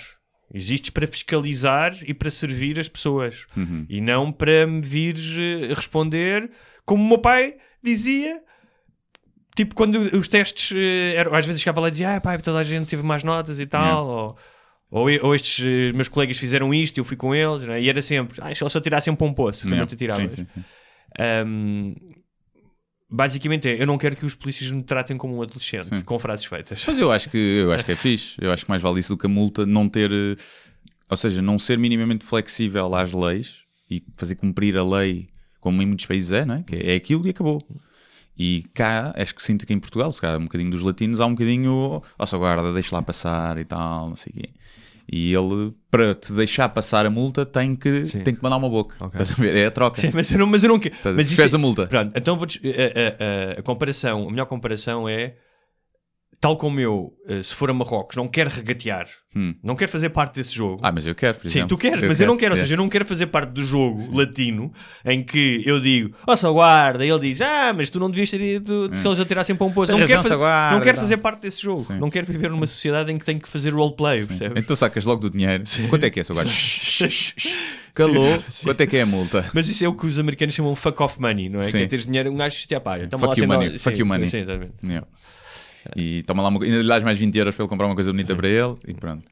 [0.53, 3.85] Existes para fiscalizar e para servir as pessoas Uhum.
[3.89, 6.51] e não para me vires eh, responder
[6.85, 8.41] como o meu pai dizia
[9.55, 12.59] tipo, quando os testes eh, eram, às vezes chegava lá e dizia, ah, pai, toda
[12.59, 14.37] a gente teve mais notas e tal, ou,
[14.91, 17.81] ou, ou estes eh, meus colegas fizeram isto e eu fui com eles, né?
[17.81, 19.97] e era sempre, ah, se eles só tirassem para um poço, também te
[20.29, 20.45] sim.
[21.17, 21.95] Ahm,
[23.09, 26.01] basicamente é, eu não quero que os polícias me tratem como um adolescente, Sim.
[26.01, 26.83] com frases feitas.
[26.85, 28.35] Mas eu acho que eu acho que é fixe.
[28.39, 30.35] Eu acho que mais vale isso do que a multa não ter, eh,
[31.09, 35.85] ou seja, não ser minimamente flexível às leis e fazer cumprir a lei como em
[35.85, 36.63] muitos países é, não é?
[36.63, 37.61] Que é aquilo e acabou.
[38.37, 41.25] E cá, acho que sinto que em Portugal, se calhar um bocadinho dos latinos, há
[41.25, 44.49] um bocadinho, nossa guarda, deixa lá passar e tal, não sei o quê.
[45.11, 48.21] E ele, para te deixar passar a multa, tem que, Sim.
[48.21, 48.95] tem que mandar uma boca.
[48.99, 49.19] Ok.
[49.19, 49.55] Estás a ver?
[49.57, 49.99] É a troca.
[49.99, 50.95] Sim, mas eu não, mas eu não quero.
[51.15, 51.85] Mas isso é- a multa.
[51.87, 52.47] Pronto, então vou.
[52.47, 55.35] A, a- a- a comparação, a melhor comparação é.
[56.41, 59.53] Tal como eu, eh, se for a Marrocos, não quero regatear, Hum.
[59.63, 60.79] não quero fazer parte desse jogo.
[60.81, 61.67] Ah, mas eu quero, por Sim, exemplo.
[61.69, 62.53] tu queres, mas eu não quero.
[62.55, 62.61] Ou é.
[62.63, 64.73] seja, eu não quero fazer parte do jogo latino
[65.05, 68.27] em que eu digo, ó, só guarda, e ele diz, ah, mas tu não devias
[68.31, 69.91] ter ido se eles atirassem para um poço.
[69.91, 69.97] Hum.
[69.97, 71.81] Não razão, quero, fazer, só guarda, não quero fazer parte desse jogo.
[71.81, 71.99] Sim.
[71.99, 74.63] Não quero viver numa sociedade em que tenho que fazer roleplay, percebes?
[74.63, 75.63] Então sacas logo do dinheiro.
[75.89, 76.49] Quanto é que é, seu gajo?
[77.93, 79.45] calou, quanto é que é a multa?
[79.53, 81.63] Mas isso é o que os americanos chamam fuck off money, não é?
[81.63, 81.71] Sim.
[81.77, 83.99] Que é teres dinheiro, um gajo tipo, pá, então Fuck you sem money, fuck sim,
[84.01, 84.27] you money.
[84.27, 84.73] sim, exatamente.
[84.83, 85.05] Yeah.
[85.95, 88.11] E toma lá uma, ainda lhe dás mais 20 euros para ele comprar uma coisa
[88.11, 89.27] bonita para ele e pronto.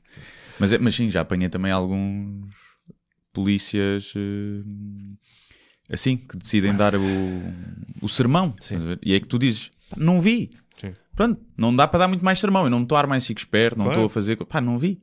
[0.60, 2.50] Mas, é- mas sim, já apanhei também alguns
[3.32, 7.00] polícias eh, assim que decidem dar o,
[8.02, 8.54] o sermão.
[9.04, 10.52] E é que tu dizes, "Pá, não vi.
[10.80, 10.94] Sim.
[11.16, 12.64] Pronto, não dá para dar muito mais sermão.
[12.64, 14.36] Eu não estou a armar em chico esperto, não estou a fazer.
[14.38, 15.00] Pá, não vi.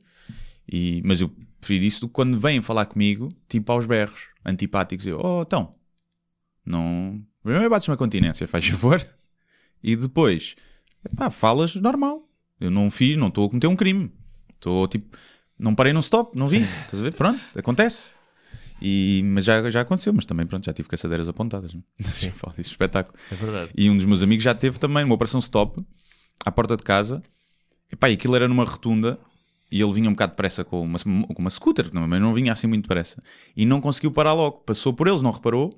[0.71, 1.29] E, mas eu
[1.61, 5.05] prefiro isso do que quando vêm falar comigo, tipo aos berros, antipáticos.
[5.07, 5.75] Eu, oh, então,
[6.65, 7.21] não.
[7.43, 9.05] Primeiro bates uma continência, faz favor.
[9.83, 10.55] E depois,
[11.15, 12.21] pá, falas normal.
[12.59, 14.11] Eu não fiz, não estou a cometer um crime.
[14.53, 15.15] Estou tipo,
[15.57, 16.63] não parei num stop, não vi.
[16.85, 17.13] Estás a ver?
[17.13, 18.11] Pronto, acontece.
[18.81, 21.73] E, mas já, já aconteceu, mas também pronto, já tive caçadeiras apontadas.
[21.73, 21.81] Né?
[22.35, 23.17] Falo disso, espetáculo.
[23.31, 23.71] É verdade.
[23.75, 25.81] E um dos meus amigos já teve também uma operação stop
[26.45, 27.21] à porta de casa.
[27.91, 29.19] E pá, e aquilo era numa rotunda
[29.71, 32.53] e ele vinha um bocado depressa com uma, com uma scooter, não- mas não vinha
[32.53, 33.21] assim muito depressa.
[33.55, 34.57] E não conseguiu parar logo.
[34.59, 35.71] Passou por eles, não reparou.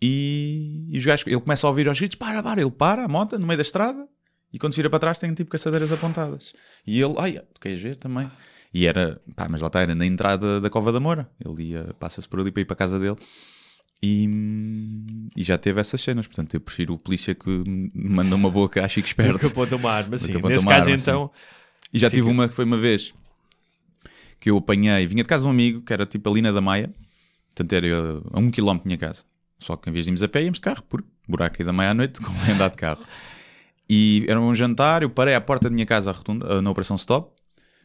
[0.00, 2.60] E, e os gajos, ele começa a ouvir aos gritos: para, para.
[2.60, 4.08] Ele para a moto no meio da estrada
[4.52, 6.52] e quando se vira para trás tem tipo caçadeiras apontadas.
[6.86, 8.30] E ele, ai, tu queres ver também?
[8.74, 11.28] E era, pá, mas lá está, era na entrada da Cova da Moura.
[11.44, 13.16] Ele ia, passa-se por ali para ir para a casa dele.
[14.02, 14.28] E,
[15.36, 19.00] e já teve essas cenas, portanto eu prefiro o polícia que manda uma boca, acho
[19.00, 19.38] que esperto.
[19.38, 20.32] Que aponta uma arma, sim.
[20.32, 21.30] Nesse caso, arma, então,
[21.92, 23.14] E já tive uma que foi uma vez
[24.40, 26.60] que eu apanhei, vinha de casa de um amigo que era tipo ali na da
[26.60, 26.92] Maia,
[27.54, 27.86] portanto era
[28.32, 29.22] a um quilómetro da minha casa.
[29.60, 31.72] Só que em vez de irmos a pé, íamos de carro, por buraco aí da
[31.72, 33.04] Maia à noite, convém andar de carro.
[33.88, 37.30] E era um jantar, eu parei à porta da minha casa rotunda, na Operação Stop,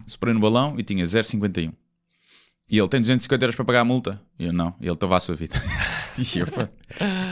[0.05, 1.73] soprei no balão e tinha 0,51.
[2.69, 4.21] E ele tem 250 euros para pagar a multa?
[4.37, 5.55] E eu não, e ele estava à sua vida.
[6.19, 6.47] e, eu,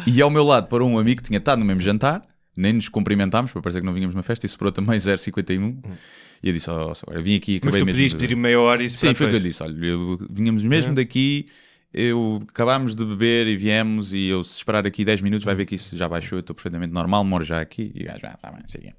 [0.07, 2.25] e ao meu lado parou um amigo que tinha estado no mesmo jantar,
[2.55, 5.83] nem nos cumprimentámos, para parecer que não vínhamos numa festa, e soprou também 0,51.
[6.41, 7.97] E eu disse: oh, agora vim aqui, mas acabei tu mesmo.
[7.97, 9.61] pediste de- ir meia hora e Sim, foi o que eu disse.
[9.61, 10.95] Olha, eu, vínhamos mesmo É.
[10.95, 11.47] daqui,
[11.97, 15.65] eu, acabámos de beber e viemos, e eu, se esperar aqui 10 minutos, vai ver
[15.65, 17.93] que isso já baixou, eu estou perfeitamente normal, moro já aqui.
[17.95, 18.93] E o gajo, ah, tá bem, sei.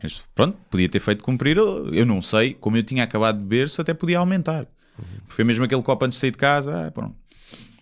[0.00, 3.68] Mas pronto, podia ter feito cumprir, eu não sei, como eu tinha acabado de beber,
[3.68, 4.64] se até podia aumentar.
[5.26, 7.16] Foi mesmo aquele copo antes de sair de casa, ah, pronto.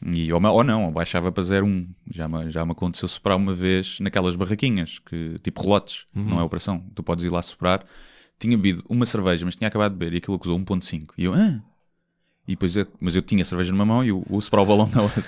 [0.05, 1.87] E, ou, ou não, ou baixava para 0,1.
[2.11, 6.43] Já me, já me aconteceu soprar uma vez naquelas barraquinhas, que, tipo relotes, não é
[6.43, 6.83] operação.
[6.95, 7.85] Tu podes ir lá soprar.
[8.39, 11.11] Tinha bebido uma cerveja, mas tinha acabado de beber e aquilo acusou 1,5.
[11.19, 11.61] E eu, ah?
[12.47, 14.67] E depois eu, mas eu tinha a cerveja numa mão e o, o soprar o
[14.67, 15.23] balão na outra.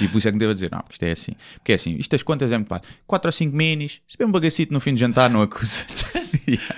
[0.00, 1.32] E por isso é que me deu a dizer, não, porque isto é assim.
[1.54, 2.88] Porque é assim, isto das contas é muito fácil.
[3.06, 5.84] 4 ou 5 minis, se beber um bagacito no fim de jantar, não acusa.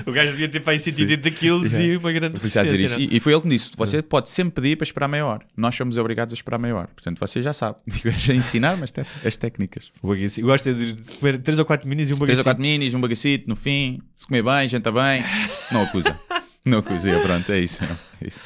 [0.06, 1.92] O gajo devia ter para aí 180 quilos Yeah.
[1.94, 3.00] e uma grande isso é dizer isto.
[3.00, 5.44] E, e foi ele que me disse: você pode sempre pedir para esperar meia hora.
[5.56, 6.88] Nós somos obrigados a esperar meia hora.
[6.88, 7.76] Portanto, você já sabe.
[7.86, 9.90] Digo, é a ensinar, mas te- as técnicas.
[10.02, 10.46] O bagacinho.
[10.46, 12.38] Gosta de comer 3 ou 4 minis e um 3 bagacinho.
[12.40, 15.22] ou 4 minis, um bagacito no fim, se comer bem, janta bem,
[15.70, 16.18] não acusa.
[16.64, 17.84] Não acusa, e pronto, é isso.
[17.84, 18.44] É isso.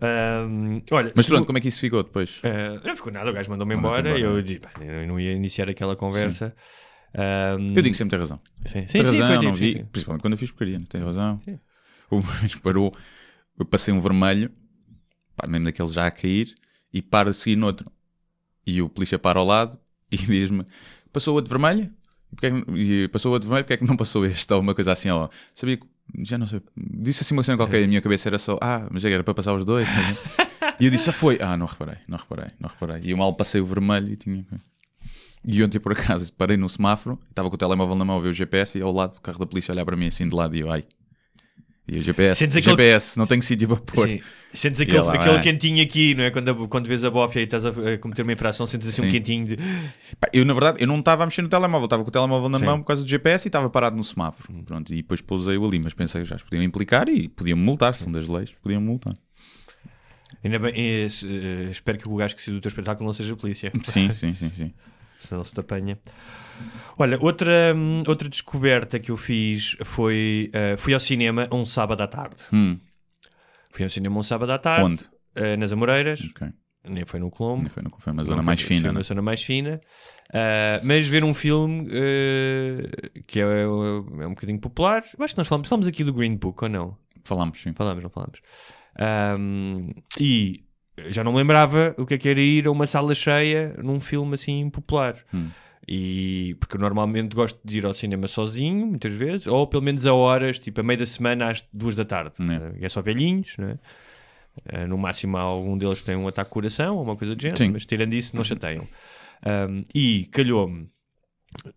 [0.00, 2.40] Ahm, olha, Mas pronto, como é que isso ficou depois?
[2.44, 4.38] Ah, não ficou nada, o gajo mandou-me Mandou-te embora e embora.
[4.38, 6.54] eu disse, eu não ia iniciar aquela conversa.
[7.14, 8.40] Ahm, Eu digo sempre tem razão.
[8.66, 9.72] sim, sim, Tem sim, razão, não tipo, vi.
[9.78, 9.84] sim.
[9.86, 11.40] Principalmente quando eu fiz porcaria, tem razão.
[12.10, 12.94] O vez parou,
[13.58, 14.50] eu passei um vermelho,
[15.36, 16.54] pá, mesmo daqueles já a cair,
[16.90, 17.90] e para a seguir noutro.
[18.66, 19.78] E o polícia para ao lado
[20.10, 20.64] e diz-me:
[21.12, 21.92] passou o outro vermelho?
[22.32, 22.70] E porque é que-
[23.04, 24.50] E passou o outro vermelho, porque é que não passou este?
[24.54, 25.28] Ou uma coisa assim, ó.
[25.54, 25.86] Sabia que.
[26.22, 26.62] Já não sei.
[26.76, 29.54] Disse assim uma cena qualquer, a minha cabeça era só, ah, mas era para passar
[29.54, 29.88] os dois.
[29.88, 30.16] tá bem?"
[30.80, 31.38] e eu disse, ah, foi.
[31.40, 33.02] Ah, não reparei, não reparei, não reparei.
[33.02, 34.44] E eu mal passei o vermelho e tinha.
[35.44, 38.28] E ontem, por acaso, parei no semáforo, estava com o telemóvel na mão a ver
[38.28, 40.56] o GPS e ao lado o carro da polícia olhar para mim assim de lado
[40.56, 40.84] e eu, ai.
[41.90, 44.06] E o GPS, Sentes aquele- GPS, não tenho sítio para pôr.
[44.08, 44.20] Sim.
[44.52, 46.30] Sentes aquele, ela, aquele quentinho aqui, não é?
[46.30, 49.04] Quando, quando vês a bófia e estás a, a cometer uma infração, sentes assim um
[49.06, 49.10] Sim.
[49.10, 49.56] quentinho de.
[50.20, 52.48] Pá, Eu, na verdade, eu não estava a mexer no telemóvel, estava com o telemóvel
[52.50, 52.64] na Sim.
[52.66, 54.52] mão por causa do GPS e estava parado no semáforo.
[54.64, 58.12] Pronto, e depois pousei-o ali, mas pensei que já podiam implicar e podiam-me multar, são
[58.12, 59.14] das leis, podiam-me multar.
[60.44, 63.14] Ainda bem, eh, se- eh, espero que o gajo que se do teu espetáculo não
[63.14, 63.72] seja a polícia.
[63.82, 64.72] Sim, sim, sim, sim.
[65.18, 65.98] Senão se te apanha.
[66.98, 70.50] Olha, outra, hum, outra descoberta que eu fiz foi.
[70.52, 72.36] eh, fui ao cinema um sábado à tarde.
[72.52, 72.78] Hum,
[73.70, 74.84] Fui ao cinema um sábado à tarde.
[74.84, 75.04] onde?
[75.34, 76.20] eh, nas Amoreiras.
[76.30, 76.48] Ok.
[76.88, 77.64] Nem foi no Colombo.
[77.64, 78.88] Não foi, não foi uma Não zona foi- mais foi fina.
[78.90, 79.02] uma né?
[79.04, 79.80] zona mais fina.
[80.32, 81.86] Ah, mas ver um filme
[83.26, 85.04] que é, é um bocadinho popular.
[85.18, 86.96] Eu acho que nós falamos, falamos aqui do Green Book, ou não?
[87.24, 87.72] Falamos, sim.
[87.74, 88.40] Falamos, não falamos.
[88.98, 90.64] Ahm, e
[91.08, 94.34] já não lembrava o que é que era ir a uma sala cheia num filme
[94.34, 95.16] assim popular.
[95.32, 95.48] Hum.
[95.90, 100.04] E porque eu normalmente gosto de ir ao cinema sozinho, muitas vezes, ou pelo menos
[100.04, 102.32] a horas, tipo a meio da semana às duas da tarde.
[102.40, 102.42] É.
[102.54, 103.78] Eh, E é só velhinhos, né?
[104.66, 107.56] Eh, no máximo algum deles tem um ataque de coração ou uma coisa do género,
[107.58, 107.70] Sim.
[107.70, 108.86] mas tirando isso, não chateiam.
[109.42, 110.88] Ahm, e calhou-me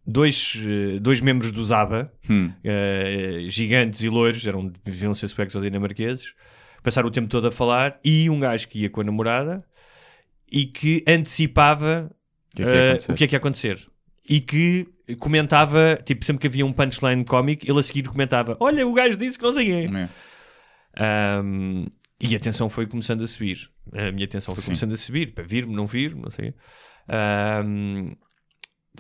[0.05, 0.57] dois,
[1.01, 2.51] dois membros do Zaba, Hum.
[2.63, 6.33] eh, gigantes e loiros, eram, deviam ser suecos ou dinamarqueses,
[6.83, 9.63] passaram o tempo todo a falar, e um gajo que ia com a namorada,
[10.51, 12.11] e que antecipava
[12.53, 13.13] O que é que ia eh, acontecer?
[13.15, 13.87] que é que ia acontecer.
[14.29, 14.87] E que
[15.19, 19.17] comentava, tipo, sempre que havia um punchline cómico, ele a seguir comentava: Olha, o gajo
[19.17, 19.97] disse que não sei quem.
[19.97, 20.09] É.
[20.97, 21.85] Ahm,
[22.19, 23.69] e a tensão foi começando a subir.
[23.93, 24.69] A minha tensão foi Sim.
[24.69, 26.53] começando a subir, para vir-me, não vir, não sei.
[27.07, 28.13] Ahm,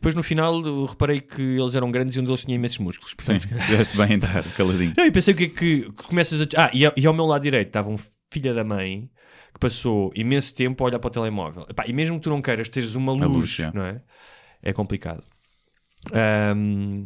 [0.01, 3.13] depois no final eu reparei que eles eram grandes e um deles tinha imensos músculos.
[3.19, 4.93] Sim, Portanto, fizeste bem em estar caladinho.
[4.97, 6.45] não, e pensei o que é que, começas a.
[6.57, 7.97] Ah, e, e ao meu lado direito estava um
[8.31, 9.11] filho da mãe
[9.53, 11.67] que passou imenso tempo a olhar para o telemóvel.
[11.69, 13.71] Epá, e mesmo que tu não queiras teres uma luz, luz, já.
[13.71, 14.01] não é?
[14.63, 15.23] É complicado.
[16.11, 17.03] Ahm,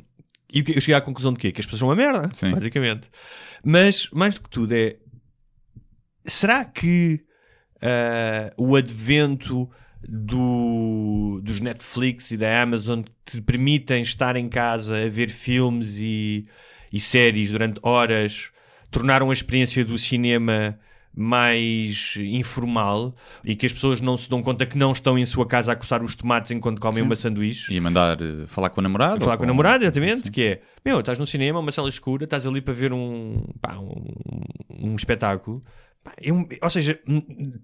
[0.54, 1.52] e eu cheguei à conclusão de quê?
[1.52, 2.52] Que as pessoas são uma merda, Sim.
[2.52, 3.10] basicamente.
[3.62, 4.96] Mas, mais do que tudo, é.
[6.26, 7.26] Será que
[7.82, 9.70] ah, o advento
[10.08, 16.46] do, dos Netflix e da Amazon te permitem estar em casa a ver filmes e,
[16.92, 18.52] e séries durante horas
[18.92, 20.78] tornaram a experiência do cinema
[21.18, 25.46] mais informal e que as pessoas não se dão conta que não estão em sua
[25.46, 27.04] casa a coçar os tomates enquanto comem Sim.
[27.04, 27.74] uma sanduíche.
[27.74, 29.22] Ia mandar eh, falar com a namorada?
[29.22, 32.46] Falar com a namorada, exatamente, que é, meu, estás no cinema, uma sala escura, estás
[32.46, 34.04] ali para ver um, pá, um,
[34.70, 35.64] um espetáculo.
[36.06, 37.00] Pá, é ou seja,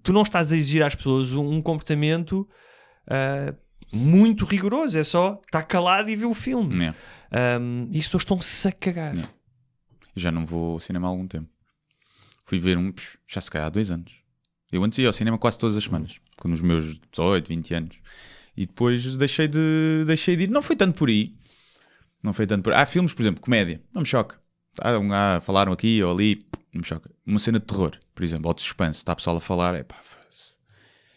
[0.02, 2.46] tu não estás a exigir às pessoas um, um comportamento
[3.06, 3.54] ah,
[3.92, 6.86] muito rigoroso, é só estar calado e ver o filme.
[6.86, 7.58] É.
[7.60, 9.14] Um, e as pessoas estão-se a cagar.
[9.14, 9.28] Não.
[10.16, 11.48] Já não vou ao cinema há algum tempo.
[12.44, 12.92] Fui ver um,
[13.26, 14.12] já se calhar há dois anos.
[14.72, 17.98] Eu antes ia ao cinema quase todas as semanas, com os meus 18, 20 anos.
[18.56, 20.50] E depois deixei de, deixei de ir.
[20.50, 21.36] Não foi tanto por aí.
[22.22, 23.82] Não foi tanto por Há filmes, por exemplo, comédia.
[23.92, 24.41] Não me choca.
[24.80, 26.42] Ah, falaram aqui ou ali.
[26.72, 27.10] Não me choca.
[27.26, 28.98] Uma cena de terror, por exemplo, ou de suspense.
[29.00, 29.74] Está a pessoal a falar.
[29.74, 29.96] É pá,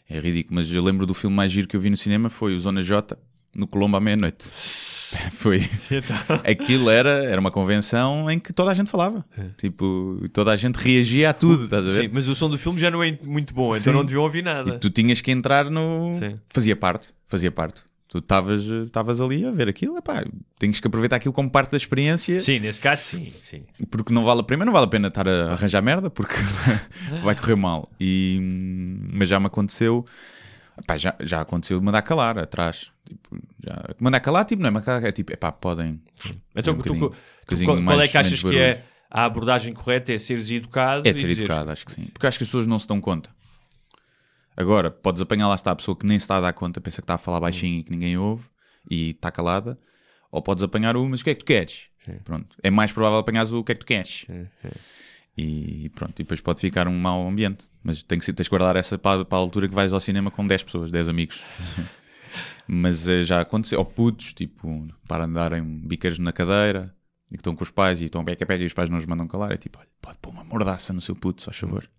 [0.10, 0.56] é ridículo.
[0.56, 2.82] Mas eu lembro do filme mais giro que eu vi no cinema foi o Zona
[2.82, 3.18] J,
[3.56, 4.48] no Colombo à meia-noite.
[5.32, 5.68] foi.
[6.46, 9.26] Aquilo era, era uma convenção em que toda a gente falava.
[9.58, 12.02] Tipo, toda a gente reagia a tudo, estás a ver?
[12.04, 13.80] Sim, mas o som do filme já não é muito bom, Sim.
[13.80, 14.76] então não deviam ouvir nada.
[14.76, 16.16] E tu tinhas que entrar no.
[16.20, 16.40] Sim.
[16.50, 17.82] Fazia parte, fazia parte.
[18.22, 20.24] Tu estavas ali a ver aquilo, epá,
[20.58, 23.34] tens que aproveitar aquilo como parte da experiência, Sim, nesse caso, sim.
[23.44, 23.64] sim.
[23.90, 26.34] porque não vale a pena, não vale a pena estar a arranjar merda, porque
[27.24, 27.90] vai correr mal.
[28.00, 28.38] E,
[29.14, 30.06] mas já me aconteceu,
[30.82, 32.92] epá, já, já aconteceu de mandar calar atrás.
[33.08, 36.02] Tipo, já, mandar calar, tipo, não é mandar calar, é tipo, epá, podem.
[36.56, 37.14] Então, um tu- tu-
[37.46, 40.12] coisinho qual, é mais- que achas que é a abordagem correta?
[40.14, 41.08] É seres educado?
[41.08, 42.06] É ser educado, acho que sim.
[42.14, 43.30] Porque acho que as pessoas não se dão conta.
[44.58, 47.02] Agora, podes apanhar lá está a pessoa que nem se está a dar conta, pensa
[47.02, 48.46] que está a falar baixinho e que ninguém ouve
[48.90, 49.78] e está calada.
[50.32, 51.90] Ou podes apanhar o, mas o que é que tu queres?
[52.24, 52.56] Pronto.
[52.62, 54.26] É mais provável apanhares o, que é que tu queres.
[55.38, 57.70] E pronto, e depois pode ficar um mau ambiente.
[57.84, 60.32] Mas tem que, tens que guardar essa para, para a altura que vais ao cinema
[60.32, 61.44] com 10 pessoas, 10 amigos.
[62.68, 63.80] mas eh, já aconteceu.
[63.80, 66.96] Ou putos, tipo, para andarem biqueiros na cadeira
[67.30, 69.06] e que estão com os pais e estão beca pega e os pais não os
[69.06, 69.52] mandam calar.
[69.52, 71.90] É tipo, olha, pode pôr uma mordaça no seu puto, só favor.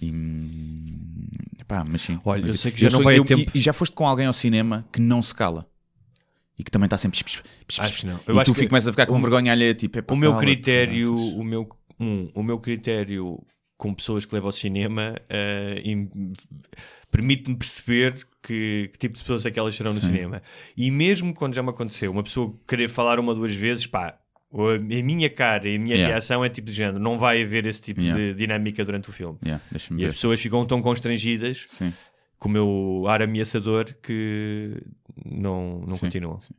[0.00, 2.20] E pá, mas sim.
[2.24, 3.50] Olha, Mas eu sei que já não vai eu- tempo.
[3.54, 5.66] E, e já foste com alguém ao cinema que não se cala
[6.58, 7.22] e que também está sempre.
[7.22, 8.20] pis, pis, Acho não.
[8.26, 10.16] Eu E acho tu que começas a ficar com o- vergonha alheia, tipo, "Epá, O
[10.16, 13.42] meu critério, graças." o meu, um, o meu critério
[13.76, 15.14] com pessoas que levam ao cinema
[15.84, 16.32] im-
[17.10, 20.06] permite-me perceber que, que tipo de pessoas é que elas serão no Sim.
[20.08, 20.42] cinema.
[20.76, 24.18] E mesmo quando já me aconteceu, uma pessoa querer falar uma ou duas vezes, pá,
[24.52, 26.12] a minha cara e a minha Yeah.
[26.14, 28.20] reação é tipo de género, não vai haver esse tipo Yeah.
[28.20, 29.38] de dinâmica durante o filme.
[29.44, 30.12] Yeah, E as ver.
[30.12, 31.92] pessoas ficam tão constrangidas Sim.
[32.38, 34.82] com o meu ar ameaçador que
[35.24, 36.40] não, não Sim, continuam.
[36.40, 36.54] sim.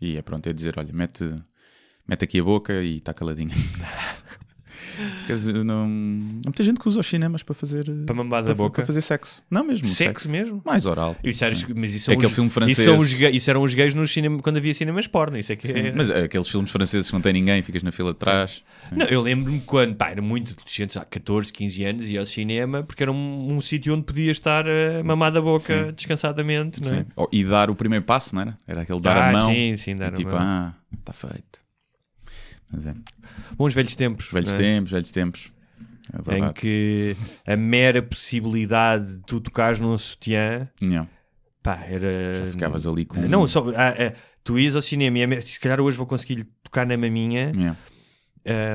[0.00, 1.24] E é pronto, é dizer, olha, mete,
[2.08, 3.50] mete aqui a boca e está caladinho.
[5.26, 5.84] Quer dizer, não...
[5.84, 5.86] Há
[6.48, 7.84] muita gente que usa os cinemas para fazer...
[8.06, 8.74] Para mamar da para, boca.
[8.76, 9.42] Para fazer sexo.
[9.50, 10.62] Não mesmo, Sexo mesmo?
[10.64, 11.16] Mais oral.
[11.22, 12.78] Isso era, mas isso É aquele os- filme francês.
[12.78, 15.38] Isso, os isso eram os gays no cinema, quando havia cinemas porno.
[15.38, 18.12] Isso é que é- Mas aqueles filmes franceses que não tem ninguém, ficas na fila
[18.12, 18.62] de trás.
[18.88, 18.96] Sim.
[18.96, 22.82] Não, eu lembro-me quando, pá, era muito adolescente, há 14, 15 anos, ia ao cinema
[22.82, 25.92] porque era um, um sítio onde podia estar a mamar da boca Sim.
[25.94, 27.06] descansadamente, não é?
[27.32, 28.58] E dar o primeiro passo, não era?
[28.66, 29.50] Era aquele dar Ah, a mão.
[29.52, 30.38] sim, sim, dar e a tipo, mão.
[30.40, 31.65] ah, está feito.
[32.72, 32.94] Mas é.
[33.56, 34.28] Bons velhos tempos.
[34.30, 34.56] Velhos é?
[34.56, 35.52] tempos, velhos tempos.
[36.28, 41.08] É Em que a mera possibilidade de tu tocares num sutiã, Não.
[41.62, 42.44] pá, era.
[42.46, 43.68] Já ficavas ali com- Não, só.
[43.70, 44.12] ah, ah,
[44.44, 47.52] tu ias ao cinema e a se calhar hoje vou conseguir tocar na maminha.
[47.54, 47.76] Yeah.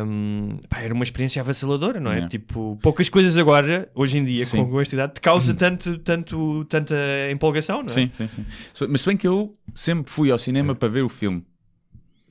[0.06, 2.16] Hum, pá, era uma experiência avassaladora, não é?
[2.16, 2.30] Yeah.
[2.30, 4.66] Tipo, poucas coisas agora, hoje em dia, Sim.
[4.66, 6.96] com, esta idade, te causa tanto, tanto, tanta
[7.32, 7.90] empolgação, não é?
[7.90, 8.46] Sim, sim, sim.
[8.90, 11.46] Mas se bem que eu sempre fui ao cinema para ver o filme.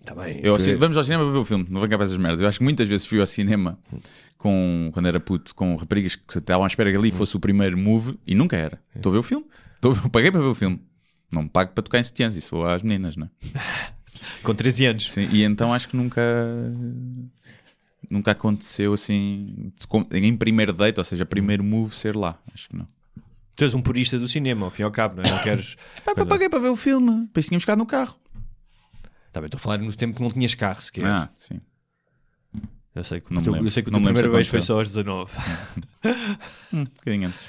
[0.04, 0.40] Tá bem.
[0.42, 2.40] Eu cin- Vamos ao cinema para ver o filme, não venho cá para essas merdas.
[2.40, 3.78] Eu acho que muitas vezes fui ao cinema
[4.38, 7.76] com, quando era puto, com raparigas que estavam à espera que ali fosse o primeiro
[7.76, 8.80] move e nunca era.
[8.96, 9.44] Estou a ver o filme.
[9.76, 10.80] Estou paguei para ver o filme.
[11.30, 13.92] Não me pago para tocar em setiãs, isso vou às meninas, não é?
[14.42, 15.12] Com 13 anos.
[15.12, 16.20] Sim, e então acho que nunca
[18.10, 19.72] nunca aconteceu assim
[20.12, 22.38] em primeiro date, ou seja, primeiro move ser lá.
[22.52, 22.88] Acho que não.
[23.56, 25.30] Tu és um purista do cinema, ao fim e ao cabo, não é?
[25.30, 25.76] Não queres.
[26.04, 27.26] Pá, paguei para ver o filme.
[27.26, 28.16] Depois tínhamos ficado no carro.
[29.32, 31.04] Tá bem, estou a falar no tempo que não tinhas carro sequer.
[31.04, 31.60] Ah, sim.
[32.94, 33.68] eu sei que, não o me teu- lembro.
[33.68, 35.32] eu sei que o teu primeiro beijo foi só aos 19.
[36.72, 37.44] Um bocadinho antes.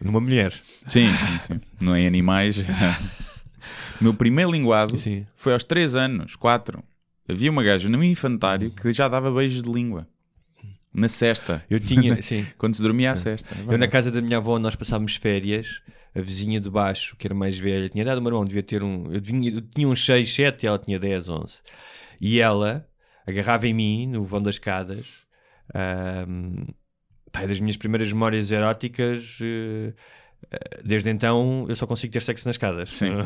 [0.00, 0.52] Numa mulher.
[0.88, 1.60] Sim, sim, sim.
[1.80, 2.58] Não em animais.
[2.58, 2.64] o
[4.02, 5.26] meu primeiro linguado Sim.
[5.36, 6.82] foi aos 3 anos, 4.
[7.28, 10.08] Havia uma gaja no meu infantário que já dava beijos de língua.
[10.92, 11.64] Na cesta.
[11.70, 12.44] Eu tinha, sim.
[12.58, 13.54] Quando se dormia à cesta.
[13.66, 15.80] Eu na casa da minha avó nós passávamos férias,
[16.14, 18.82] a vizinha de baixo, que era mais velha, tinha dado o meu irmão, devia ter
[18.82, 19.10] um.
[19.12, 21.56] Eu, vinha- eu tinha uns 6, 7 e ela tinha 10, 11.
[22.20, 22.86] E ela
[23.26, 25.06] agarrava em mim no vão das escadas.
[25.74, 26.66] ahm,
[27.32, 29.38] pá, é das minhas primeiras memórias eróticas.
[29.42, 29.94] eh,
[30.84, 32.90] desde então eu só consigo ter sexo nas escadas.
[32.94, 33.12] Sim.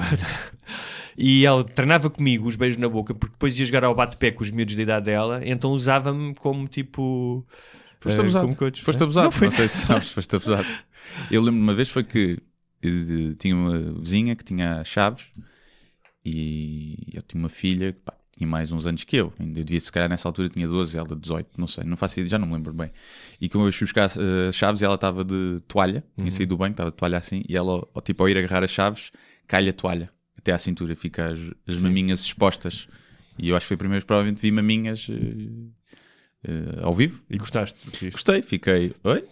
[1.18, 4.42] E ela treinava comigo os beijos na boca, porque depois ia jogar ao bate-pé com
[4.42, 7.42] os miúdos da idade dela, então usava-me como tipo.
[8.00, 8.44] Foste eh, abusado.
[8.46, 8.82] como coach.
[8.82, 9.04] Foste É?
[9.04, 9.24] abusado.
[9.24, 10.66] Não Não, foi sei se sabes, foste abusado.
[11.30, 12.38] Eu lembro-me uma vez foi que
[12.88, 15.32] eh, tinha uma vizinha que tinha chaves
[16.24, 18.00] e eu tinha uma filha que
[18.38, 19.32] tinha mais uns anos que eu.
[19.38, 22.14] Ainda eu devia, se calhar nessa altura tinha 12, ela 18, não sei, não faço
[22.18, 22.90] ideia, já não me lembro bem.
[23.40, 26.58] E como eu fui buscar eh, chaves e ela estava de toalha, tinha saído do
[26.58, 29.10] banho, estava de toalha assim, e ela, ao, tipo, ao ir agarrar as chaves,
[29.46, 32.88] cai a toalha até à cintura, fica as, as maminhas expostas.
[33.38, 37.22] E eu acho que foi a primeira vez provavelmente vi maminhas eh, eh, ao vivo.
[37.28, 37.78] E gostaste?
[38.10, 38.94] Gostei, fiquei.
[39.02, 39.24] Oi?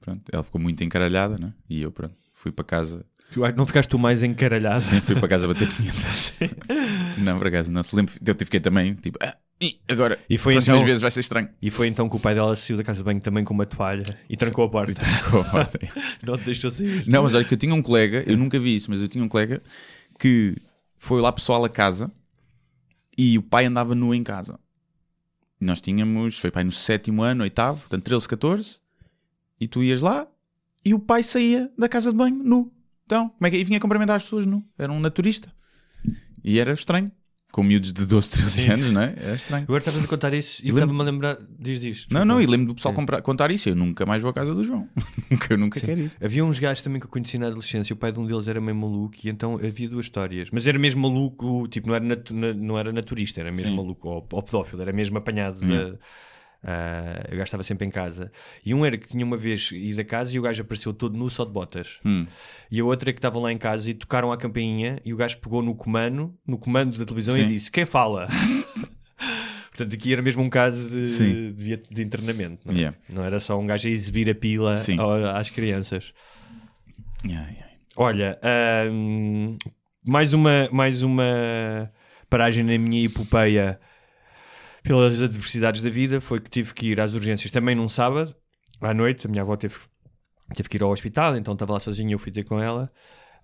[0.00, 1.54] Pronto, ela ficou muito encaralhada, né?
[1.68, 2.14] E eu, pronto,
[2.44, 3.06] fui para casa.
[3.42, 4.80] Ah, não ficaste tu mais encaralhado?
[4.80, 6.34] Sim, fui para casa bater 500.
[7.18, 8.14] não, por acaso, não se lembro.
[8.24, 11.48] Eu fiquei também, tipo, ah, ih, agora, E foi próximas então- vezes vai ser estranho.
[11.60, 13.64] E foi então que o pai dela saiu da casa de banho também com uma
[13.64, 15.00] toalha e trancou a porta.
[15.30, 15.78] Com a porta.
[16.22, 17.04] não te deixou sair.
[17.08, 19.24] não, mas olha que eu tinha um colega, eu nunca vi isso, mas eu tinha
[19.24, 19.62] um colega
[20.18, 20.54] que
[20.98, 22.12] foi lá pessoal a casa
[23.16, 24.60] e o pai andava nu em casa.
[25.58, 28.76] E nós tínhamos, foi pai no sétimo ano, oitavo, portanto 13, 14,
[29.58, 30.28] e tu ias lá
[30.84, 32.72] e o pai saía da casa de banho nu.
[33.06, 34.62] Então, como é que e vinha cumprimentar as pessoas nu?
[34.78, 35.52] Era um naturista.
[36.42, 37.10] E era estranho.
[37.52, 39.14] Com miúdos de 12, 13 anos, não é?
[39.16, 39.62] Era estranho.
[39.62, 41.38] Agora estava a contar isso e E lembro- estava-me a lembrar.
[41.56, 42.06] Diz, diz.
[42.10, 43.68] Não, não, e lembro do pessoal comprar- contar isso.
[43.68, 44.88] Eu nunca mais vou à casa do João.
[45.30, 46.12] nunca, eu nunca quero ir.
[46.20, 47.94] Havia uns gajos também que eu conheci na adolescência.
[47.94, 50.48] O pai de um deles era meio maluco e então havia duas histórias.
[50.50, 53.76] Mas era mesmo maluco, tipo, não era, natu- na- não era naturista, era mesmo Sim.
[53.76, 55.60] maluco, ou, ou pedófilo, era mesmo apanhado.
[55.60, 55.96] Da,
[56.64, 58.32] ah, o gajo estava sempre em casa.
[58.64, 61.16] E um era que tinha uma vez ido a casa e o gajo apareceu todo
[61.18, 62.00] nu, só de botas.
[62.04, 62.26] Hum.
[62.70, 65.16] E a outra é que estavam lá em casa e tocaram a campainha e o
[65.16, 67.46] gajo pegou no comando, no comando da televisão e Sim.
[67.46, 68.28] disse: Quem fala?
[69.70, 72.66] Portanto, aqui era mesmo um caso de, de, de internamento.
[72.66, 72.78] Não, é?
[72.78, 72.96] Yeah.
[73.08, 76.14] não era só um gajo a exibir a pila ao- às crianças.
[77.24, 77.70] Ai, ai.
[77.96, 78.38] Olha,
[80.06, 81.90] mais, uma, mais uma
[82.30, 83.80] paragem na minha epopeia
[84.84, 88.34] pelas adversidades da vida foi que tive que ir às urgências também num sábado,
[88.80, 89.26] à noite.
[89.26, 89.74] A minha avó teve,
[90.54, 92.92] teve que ir ao hospital, então estava lá sozinha, eu fui ter com ela.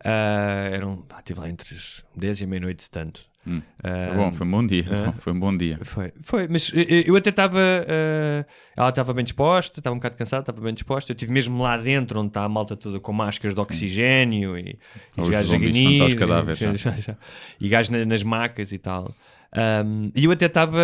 [0.05, 3.29] Ah, eram, pá, estive lá entre as 10 e meia-noite, tanto.
[3.47, 3.63] Hum.
[3.83, 4.85] Ah, Tá bom, foi um bom dia.
[4.89, 4.93] ah.
[4.93, 5.15] Então.
[5.19, 5.79] Foi um bom dia.
[5.83, 7.59] foi, foi, mas eh, eu até estava.
[7.59, 8.45] eh,
[8.77, 11.11] ela estava bem disposta, estava um bocado cansada, estava bem disposta.
[11.11, 14.79] Eu estive mesmo lá dentro, onde está a malta toda com máscaras de oxigênio e,
[15.17, 16.55] e Os os gajos a ganir, e,
[17.01, 17.17] já-
[17.61, 19.15] e gajos na- nas macas e tal.
[19.57, 20.79] Um, e eu até estava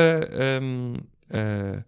[0.63, 0.95] um,
[1.31, 1.85] uh,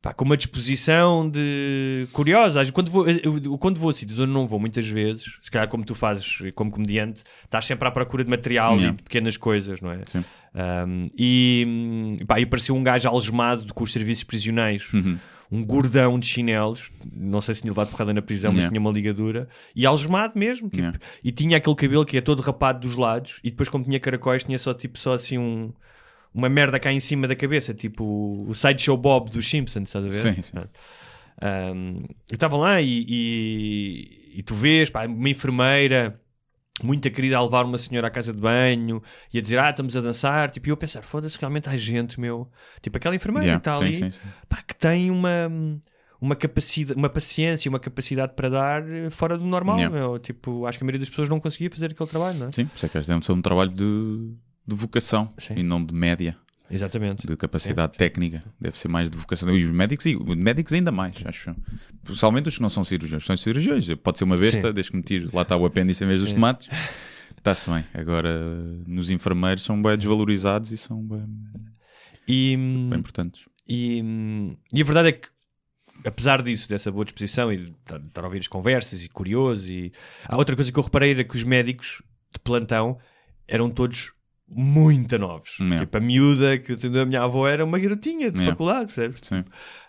[0.00, 2.64] pá, com uma disposição de curiosa.
[2.70, 5.84] Quando vou, eu- quando vou a sítios onde não vou muitas vezes, se calhar como
[5.84, 8.92] tu fazes como comediante, estás sempre à procura de material Yeah.
[8.94, 10.00] e de pequenas coisas, não é?
[10.06, 10.24] Sim.
[10.54, 15.18] Um, e, pá, e apareceu um gajo algemado com os serviços prisionais, Uhum.
[15.50, 18.70] um gordão de chinelos, não sei se tinha levado porrada na prisão, mas Yeah.
[18.70, 20.98] tinha uma ligadura, e algemado mesmo, tipo, Yeah.
[21.22, 24.44] e tinha aquele cabelo que é todo rapado dos lados, e depois, como tinha caracóis,
[24.44, 25.72] tinha só tipo só assim um.
[26.36, 28.04] Uma merda cá em cima da cabeça, tipo
[28.46, 30.34] o Sideshow Bob dos Simpsons, estás a ver?
[30.34, 30.56] Sim, sim.
[31.42, 36.20] Um, estavam lá e, e, e tu vês, pá, uma enfermeira
[36.82, 39.96] muito querida a levar uma senhora à casa de banho e a dizer, ah, estamos
[39.96, 40.50] a dançar.
[40.50, 42.50] Tipo, e eu pensar, foda-se, realmente há gente, meu.
[42.82, 44.28] Tipo, aquela enfermeira Yeah, que está sim, ali, sim, sim.
[44.46, 45.50] pá, que tem uma,
[46.20, 49.96] uma capacidade, uma paciência, uma capacidade para dar fora do normal, Yeah.
[49.96, 50.18] meu.
[50.18, 52.52] Tipo, acho que a maioria das pessoas não conseguia fazer aquele trabalho, não é?
[52.52, 54.34] Sim, por isso é que deve ser um trabalho de,
[54.66, 55.54] de vocação Sim.
[55.56, 56.36] e não de média,
[56.70, 57.26] Exatamente.
[57.26, 58.42] de capacidade técnica.
[58.60, 59.48] Deve ser mais de vocação.
[59.56, 61.54] E os médicos, e os médicos ainda mais, acho.
[62.02, 63.24] Principalmente os que não são cirurgiões.
[63.24, 63.86] São cirurgiões.
[64.02, 64.74] Pode ser uma besta, Sim.
[64.74, 66.34] desde que me tire, lá está o apêndice em vez dos Sim.
[66.36, 66.68] tomates.
[67.38, 67.84] Está-se bem.
[67.94, 68.30] Agora,
[68.86, 71.24] nos enfermeiros são bem desvalorizados e são bem,
[72.26, 73.48] E, bem importantes.
[73.68, 75.28] E, hum, e a verdade é que,
[76.04, 77.74] apesar disso, dessa boa disposição e de
[78.08, 79.92] estar a ouvir as conversas e curioso, e
[80.24, 82.02] há outra coisa que eu reparei era que os médicos
[82.32, 82.98] de plantão
[83.46, 84.12] eram todos
[84.48, 85.56] muito novos.
[85.58, 85.80] Yeah.
[85.80, 88.52] Tipo, a miúda que atendeu a minha avó era uma garotinha de Yeah.
[88.52, 89.20] faculdade, percebes?
[89.22, 89.44] Sim.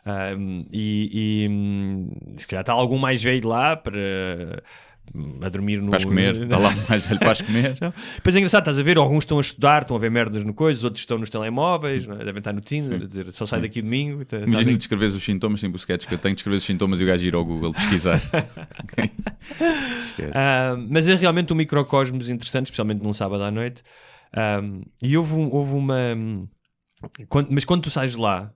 [0.06, 4.64] Um, e, e, hum, se calhar está algum mais velho lá para,
[5.42, 5.92] a dormir no.
[5.92, 7.78] Vais comer, está lá mais velho para comer.
[7.82, 7.94] Não.
[8.16, 10.54] Depois é engraçado, estás a ver, alguns estão a estudar, estão a ver merdas no
[10.54, 12.16] coisa, outros estão nos telemóveis, é?
[12.24, 14.24] devem estar no Tinder, dizer, só sai daqui domingo.
[14.26, 17.00] tá- Imagina em- descreveres os sintomas, tipo o sketch que eu tenho, descreveres os sintomas
[17.00, 18.22] e o gajo ir ao Google pesquisar.
[18.84, 19.12] Ok?
[20.08, 20.32] Esquece.
[20.36, 23.84] Ah, mas é realmente um microcosmos interessante, especialmente num sábado à noite.
[24.34, 24.62] Ah,
[25.02, 26.16] e houve, um- houve uma.
[27.30, 28.52] quando- mas quando tu sais de lá,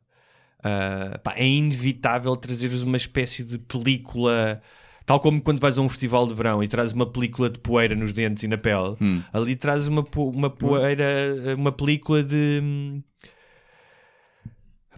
[0.64, 4.62] ah, pá, é inevitável trazeres uma espécie de película.
[5.06, 7.96] Tal como quando vais a um festival de verão e trazes uma película de poeira
[7.96, 9.22] nos dentes e na pele, Hum.
[9.34, 11.06] ali trazes uma, uma poeira,
[11.58, 13.02] uma película de.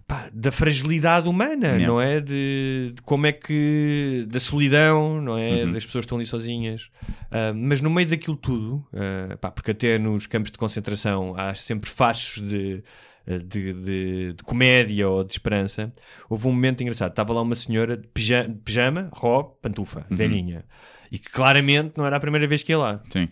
[0.06, 1.86] Pá, da fragilidade humana, Yeah.
[1.86, 2.20] não é?
[2.20, 4.24] De, de como é que.
[4.28, 5.64] da solidão, não é?
[5.64, 5.72] Uhum.
[5.72, 6.90] Das pessoas que estão ali sozinhas.
[7.30, 11.54] Ah, mas no meio daquilo tudo, ah, pá, porque até nos campos de concentração há
[11.54, 12.82] sempre fachos de.
[13.26, 15.90] De, de- de comédia ou de esperança,
[16.28, 17.08] houve um momento engraçado.
[17.08, 20.16] Estava lá uma senhora de pija- de pijama, robe, pantufa, Uhum.
[20.18, 20.62] velhinha,
[21.10, 23.00] e que claramente não era a primeira vez que ia lá.
[23.08, 23.30] Sim.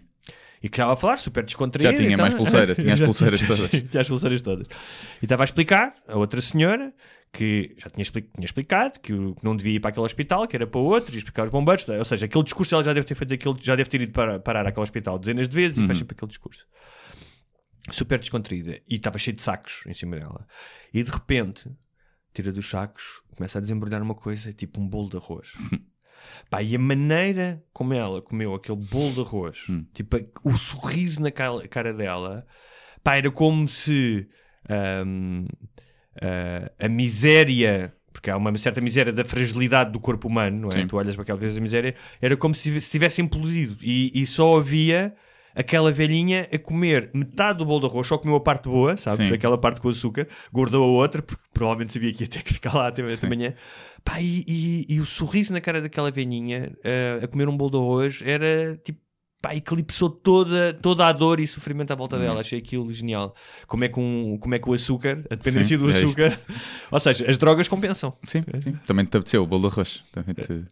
[0.63, 1.91] E que estava a falar super descontraído.
[1.91, 2.23] Já tinha e tal.
[2.25, 3.71] mais pulseiras, tinha as pulseiras todas.
[3.71, 4.67] Tinha as pulseiras todas.
[5.21, 6.95] E estava a explicar a outra senhora
[7.33, 10.47] que já tinha, expli- tinha explicado que, o- que não devia ir para aquele hospital,
[10.47, 11.89] que era para outro, e explicar aos bombeiros.
[11.89, 14.39] Ou seja, aquele discurso ela já deve ter feito aquele, já deve ter ido para,
[14.39, 15.87] parar àquele hospital dezenas de vezes e Uhum.
[15.87, 16.65] faz sempre aquele discurso.
[17.91, 18.79] Super descontraída.
[18.89, 20.47] E estava cheio de sacos em cima dela.
[20.95, 21.69] E de repente,
[22.33, 25.53] tira dos sacos, começa a desembrulhar uma coisa, tipo um bolo de arroz.
[26.51, 29.85] Pá, e a maneira como ela comeu aquele bolo de arroz, Hum.
[29.95, 32.47] tipo, a- o sorriso na cara, dela,
[33.03, 34.29] pá, era como se
[34.69, 35.47] ahm,
[36.21, 40.83] ah, a miséria, porque há uma certa miséria da fragilidade do corpo humano, não é?
[40.83, 40.87] Sim.
[40.87, 44.27] Tu olhas para aquela vez a miséria, era como se, se tivesse implodido e, e
[44.27, 45.15] só havia
[45.55, 49.29] aquela velhinha a comer metade do bolo de arroz, só comeu a parte boa, sabes?
[49.29, 49.35] Sim.
[49.35, 52.75] Aquela parte com açúcar, guardou a outra, porque provavelmente sabia que ia ter que ficar
[52.75, 53.55] lá até, amanhã.
[54.05, 57.71] Pá, e, e- e o sorriso na cara daquela velhinha eh, a comer um bolo
[57.71, 59.01] de arroz era tipo.
[59.41, 62.41] Pá, eclipsou toda, toda a dor e sofrimento à volta dela.
[62.43, 63.35] Achei aquilo genial.
[63.67, 66.41] Como é que, um, como é que o açúcar, a dependência Sim, do é açúcar.
[66.93, 68.17] Ou seja, as drogas compensam.
[68.25, 68.75] Sim, sim.
[68.87, 70.05] Também te apeteceu o bolo de arroz.
[70.13, 70.63] Também te...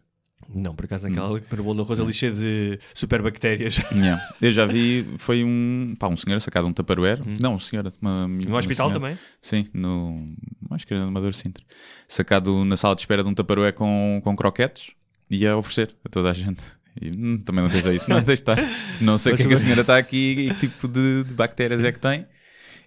[0.53, 3.81] Não, por acaso, naquela hora que comer o bolo de arroz ali cheio de superbactérias.
[3.91, 4.21] Yeah.
[4.41, 7.19] Eu já vi, foi um, pá, um senhor sacado um tupperware.
[7.39, 7.91] Não, um senhor.
[8.01, 8.93] Uma, No uma hospital senhora.
[9.05, 9.19] também.
[9.41, 10.33] Sim, no.
[10.71, 11.63] Acho que era no Amador Sintra.
[12.07, 14.91] Sacado na sala de espera de um tupperware com, com croquetes
[15.29, 16.61] e a oferecer a toda a gente.
[17.01, 18.57] E, hum, também não tens isso, não, deixa estar.
[18.99, 21.33] Não sei o que é que a senhora está aqui e que tipo de, de
[21.33, 22.25] bactérias é que tem.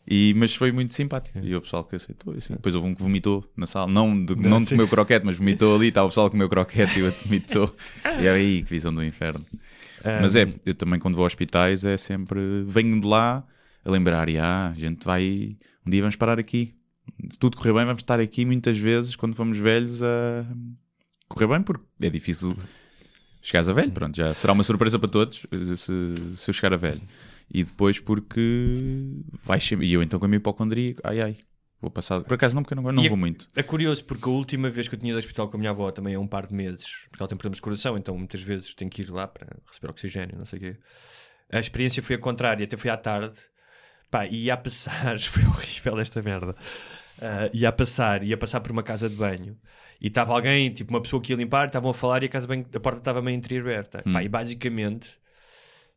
[0.06, 1.38] E, mas foi muito simpático.
[1.38, 2.34] E o pessoal que aceitou.
[2.36, 2.54] assim.
[2.54, 3.90] Depois houve um que vomitou na sala.
[3.90, 5.88] Não, de, Não, o croquete, mas vomitou ali.
[5.88, 7.74] Estava o pessoal que comeu croquete e o outro vomitou.
[8.20, 9.44] E aí, que visão do inferno.
[10.20, 12.38] Mas é, eu também quando vou a hospitais é sempre.
[12.66, 13.44] Venho de lá
[13.84, 15.56] a lembrar, e ah, a gente vai.
[15.86, 16.74] Um dia vamos parar aqui.
[17.30, 20.46] Se tudo correr bem, vamos estar aqui muitas vezes quando formos velhos a
[21.28, 22.56] correr bem, porque é difícil
[23.42, 23.92] chegares a velho.
[23.92, 25.46] Pronto, já será uma surpresa para todos
[25.76, 27.00] se, se eu chegar a velho.
[27.52, 28.40] E depois porque
[29.60, 29.86] sempre.
[29.86, 31.36] E eu então com a minha hipocondria, ai ai,
[31.80, 32.22] vou passar.
[32.22, 33.46] Por acaso não, porque eu não, não E a- vou muito.
[33.54, 35.70] É curioso porque a última vez que eu tinha ido ao hospital com a minha
[35.70, 38.40] avó também é um par de meses, porque ela tem problemas de coração, então muitas
[38.42, 40.76] vezes tenho que ir lá para receber oxigênio, não sei o quê.
[41.52, 43.34] A experiência foi a contrária, até foi à tarde,
[44.10, 46.56] pá, e ia a passar, foi horrível esta merda.
[47.20, 49.56] Ah, ia a passar, ia passar por uma casa de banho
[50.00, 52.44] e estava alguém, tipo uma pessoa que ia limpar, estavam a falar e a casa
[52.46, 54.02] de banho, a porta estava meio entreaberta.
[54.12, 55.16] Pá, e basicamente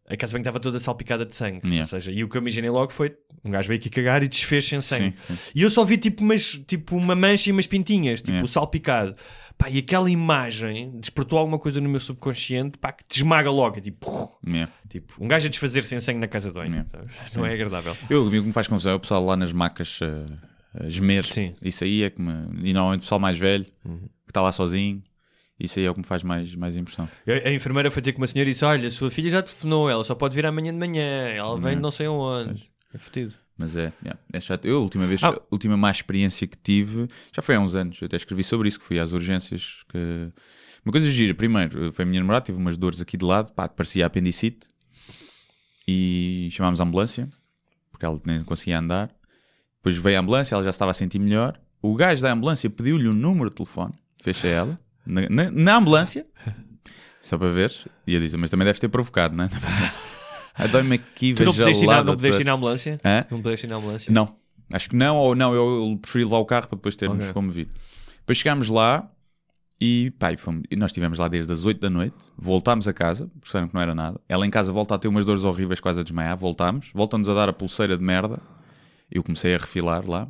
[0.10, 1.60] a casa banho estava toda salpicada de sangue.
[1.66, 1.82] Yeah.
[1.84, 4.28] Ou seja, e o que eu imaginei logo foi um gajo veio aqui cagar e
[4.28, 5.14] desfez sem sangue.
[5.28, 5.52] Sim, sim.
[5.56, 8.48] E eu só vi tipo, umas, tipo uma mancha e umas pintinhas, tipo Yeah.
[8.48, 9.16] salpicado.
[9.58, 13.78] Pá, e aquela imagem despertou alguma coisa no meu subconsciente pá, que te esmaga logo.
[13.78, 14.72] É tipo, Yeah.
[14.90, 16.72] tipo, um gajo a desfazer sem sangue na casa banho.
[16.72, 16.90] Yeah.
[17.36, 17.96] Não é agradável.
[18.10, 21.26] Eu, o que me faz confusão é o pessoal lá nas macas a, a gemer.
[21.26, 21.54] Sim.
[21.62, 22.32] Isso aí é que me.
[22.70, 23.98] E normalmente o pessoal mais velho, Uhum.
[24.26, 25.02] que está lá sozinho,
[25.60, 27.10] isso aí é o que me faz mais, mais impressão.
[27.28, 29.42] A, a enfermeira foi ter com uma senhora e disse: Olha, a sua filha já
[29.42, 31.82] telefonou, ela só pode vir amanhã de manhã, ela vem de Yeah.
[31.82, 32.70] não sei aonde.
[32.94, 33.34] É fodido.
[33.58, 34.66] Mas é, yeah, é chato.
[34.66, 35.30] Eu, a última vez, Ah.
[35.30, 38.68] a última má experiência que tive, já foi há uns anos, eu até escrevi sobre
[38.70, 39.84] isso, que fui às urgências.
[39.90, 40.32] Que...
[40.86, 43.68] Uma coisa gira, primeiro, foi a minha namorada, tive umas dores aqui de lado, pá,
[43.68, 44.68] parecia apendicite,
[45.88, 47.28] e chamámos a ambulância,
[47.92, 49.10] porque ela nem conseguia andar.
[49.78, 51.60] Depois veio a ambulância, ela já estava a sentir melhor.
[51.82, 54.78] O gajo da ambulância pediu-lhe um número de telefone, fechei ela,
[55.08, 56.26] na, na, na ambulância,
[57.22, 57.74] só para ver,
[58.06, 59.50] e eu disse, mas também deves ter provocado, não é?
[60.56, 62.98] Ai, Dói-me aqui, Tu não pudeste ir, na, não pudeste ir na ambulância?
[63.04, 63.26] Hã?
[63.30, 64.12] Não pudeste ir na ambulância?
[64.14, 64.36] Não,
[64.74, 67.34] acho que não, ou não, eu, preferi levar o carro para depois termos Ok.
[67.34, 67.68] como vir.
[68.20, 69.10] Depois chegámos lá
[69.80, 72.94] e, pá, e fomos- e nós estivemos lá desde as 8 da noite, voltámos a
[72.94, 74.20] casa, perceberam que não era nada.
[74.28, 77.34] Ela em casa volta a ter umas dores horríveis, quase a desmaiar, voltámos, voltam-nos a
[77.34, 78.40] dar a pulseira de merda.
[79.12, 80.28] Eu comecei a refilar lá,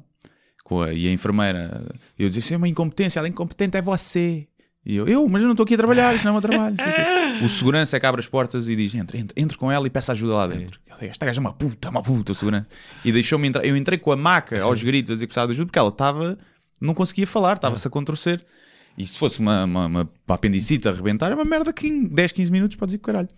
[0.63, 4.47] com a, e a enfermeira, eu isso é uma incompetência, ela é incompetente, é você.
[4.89, 6.49] E eu, eu, mas eu não estou aqui a trabalhar, isto não é o meu
[6.49, 6.77] trabalho.
[7.43, 9.89] o segurança é que abre as portas e diz: entre, entre, entre com ela e
[9.89, 10.79] peça ajuda lá dentro.
[10.87, 12.67] Eu digo, esta gaja é uma puta, é uma puta, o segurança.
[13.03, 13.65] E deixou-me entrar.
[13.65, 15.89] Eu entrei com a maca aos gritos a dizer que precisava de ajuda porque ela
[15.89, 16.37] estava,
[16.79, 18.41] não conseguia falar, estava-se a contorcer.
[18.97, 22.05] E se fosse uma, uma, uma, uma apendicite a arrebentar, é uma merda que em
[22.05, 23.29] 10, 15 minutos pode dizer que caralho.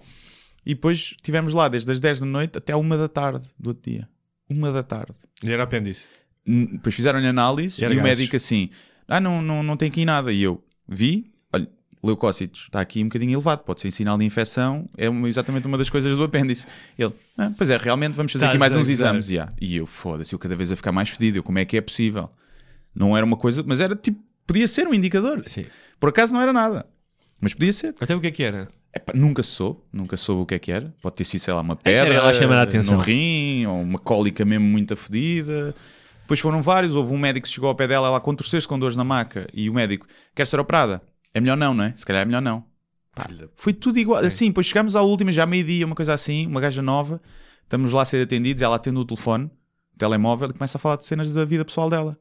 [0.63, 3.69] E depois estivemos lá desde as 10 da noite até a 1 da tarde do
[3.69, 4.07] outro dia.
[4.51, 5.15] 1 da tarde.
[5.43, 6.03] E era apêndice.
[6.45, 8.69] Depois fizeram-lhe análise E e o médico assim:
[9.07, 10.31] Ah, não, não, não tem aqui nada.
[10.31, 11.31] E eu vi,
[12.03, 15.77] leucócitos, está aqui um bocadinho elevado, pode ser sinal de infecção, é uma- exatamente uma
[15.77, 16.65] das coisas do apêndice.
[16.97, 19.29] Ele, ah, pois é, realmente vamos fazer Estás aqui mais uns exames.
[19.29, 21.39] E, ah, e eu, foda-se, eu cada vez a ficar mais fedido.
[21.39, 22.29] Eu, como é que é possível?
[22.95, 25.43] Não era uma coisa, mas era tipo, podia ser um indicador.
[25.47, 25.65] Sim.
[25.99, 26.85] Por acaso não era nada,
[27.39, 27.93] mas podia ser.
[27.99, 28.69] Até o que é que era?
[28.95, 30.93] Epá, nunca soube, nunca soube o que é que era.
[31.01, 32.95] Pode ter sido, sei lá, uma pedra ela a chamar a atenção.
[32.95, 35.75] no rim, ou uma cólica mesmo muito fedida.
[36.21, 38.95] Depois foram vários, houve um médico que chegou ao pé dela, ela contorceu-se com dores
[38.95, 41.01] na maca, e o médico, quer ser operada?
[41.33, 41.93] É melhor não, não é?
[41.95, 42.63] Se calhar é melhor não.
[43.15, 46.61] Pá, foi tudo igual, assim, depois chegámos à última, já meio-dia, uma coisa assim, uma
[46.61, 47.21] gaja nova,
[47.63, 49.45] estamos lá a ser atendidos, ela atende o telefone,
[49.93, 52.17] o telemóvel, e começa a falar de cenas da vida pessoal dela.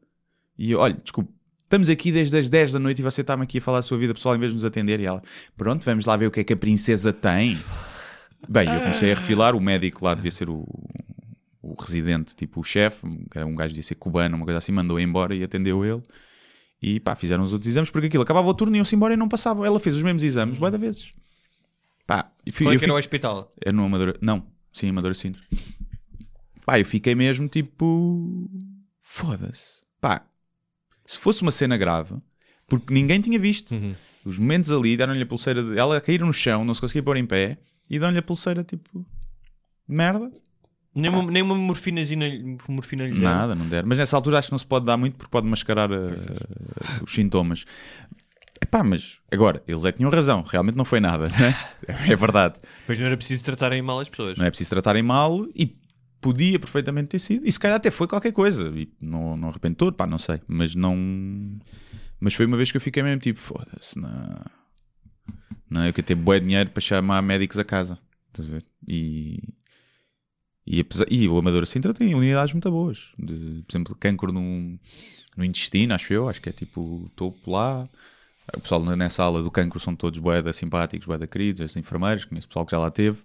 [0.58, 1.30] E eu, olha, desculpe,
[1.62, 3.98] estamos aqui desde as 10 da noite e você está-me aqui a falar da sua
[3.98, 4.98] vida pessoal em vez de nos atender.
[4.98, 5.22] E ela,
[5.56, 7.58] pronto, vamos lá ver o que é que a princesa tem.
[8.48, 10.64] Bem, eu comecei a refilar, o médico lá devia ser o,
[11.60, 15.34] o residente, tipo o chefe, um gajo devia ser cubano, uma coisa assim, mandou embora
[15.34, 16.02] e atendeu ele.
[16.80, 19.16] E pá, fizeram os outros exames, porque aquilo acabava o turno e iam-se embora e
[19.16, 19.64] não passavam.
[19.64, 21.10] Ela fez os mesmos exames, bué da vezes.
[22.06, 23.52] Pá, e fui, Qual é eu que era fico- hospital?
[23.64, 24.14] é no Amadora.
[24.20, 25.42] Não, sim, Amadora Sintra.
[26.64, 28.48] Pá, eu fiquei mesmo tipo.
[29.00, 29.82] Foda-se.
[30.00, 30.24] Pá,
[31.04, 32.14] se fosse uma cena grave,
[32.66, 33.74] porque ninguém tinha visto.
[33.74, 33.94] Uhum.
[34.24, 35.62] Os momentos ali deram-lhe a pulseira.
[35.62, 35.78] De...
[35.78, 37.58] Ela a cair no chão, não se conseguia pôr em pé
[37.90, 39.04] e dão-lhe a pulseira tipo.
[39.86, 40.30] Merda.
[40.94, 43.20] Nem uma, nem uma morfinazinha, morfina lhe?
[43.20, 43.84] Nada, não der.
[43.84, 46.04] Mas nessa altura acho que não se pode dar muito porque pode mascarar uh,
[47.02, 47.64] os sintomas.
[48.60, 50.42] Epá, mas agora, eles é que tinham razão.
[50.42, 51.56] Realmente não foi nada, né?
[51.86, 52.56] É verdade.
[52.80, 54.36] Depois não era preciso tratarem mal as pessoas.
[54.36, 55.78] Não é preciso tratarem mal e
[56.20, 57.46] podia perfeitamente ter sido.
[57.46, 58.68] E se calhar até foi qualquer coisa.
[58.74, 60.40] E não, não arrebentou, pá, não sei.
[60.46, 60.96] Mas não.
[62.20, 64.40] Mas foi uma vez que eu fiquei mesmo tipo, foda-se, não.
[65.70, 67.98] Não, eu quero ter bué dinheiro para chamar médicos a casa.
[68.28, 68.64] Estás a ver?
[68.86, 69.54] E.
[70.70, 73.10] E, apesar, e o Amador Sintra tem unidades muito boas.
[73.18, 74.78] De, por exemplo, cancro no,
[75.34, 76.28] no intestino, acho eu.
[76.28, 77.88] Acho que é tipo topo lá.
[78.54, 82.48] O pessoal nessa aula do cancro são todos boeda simpáticos, boeda queridos, as enfermeiros, conheço
[82.48, 83.22] pessoal que já lá teve.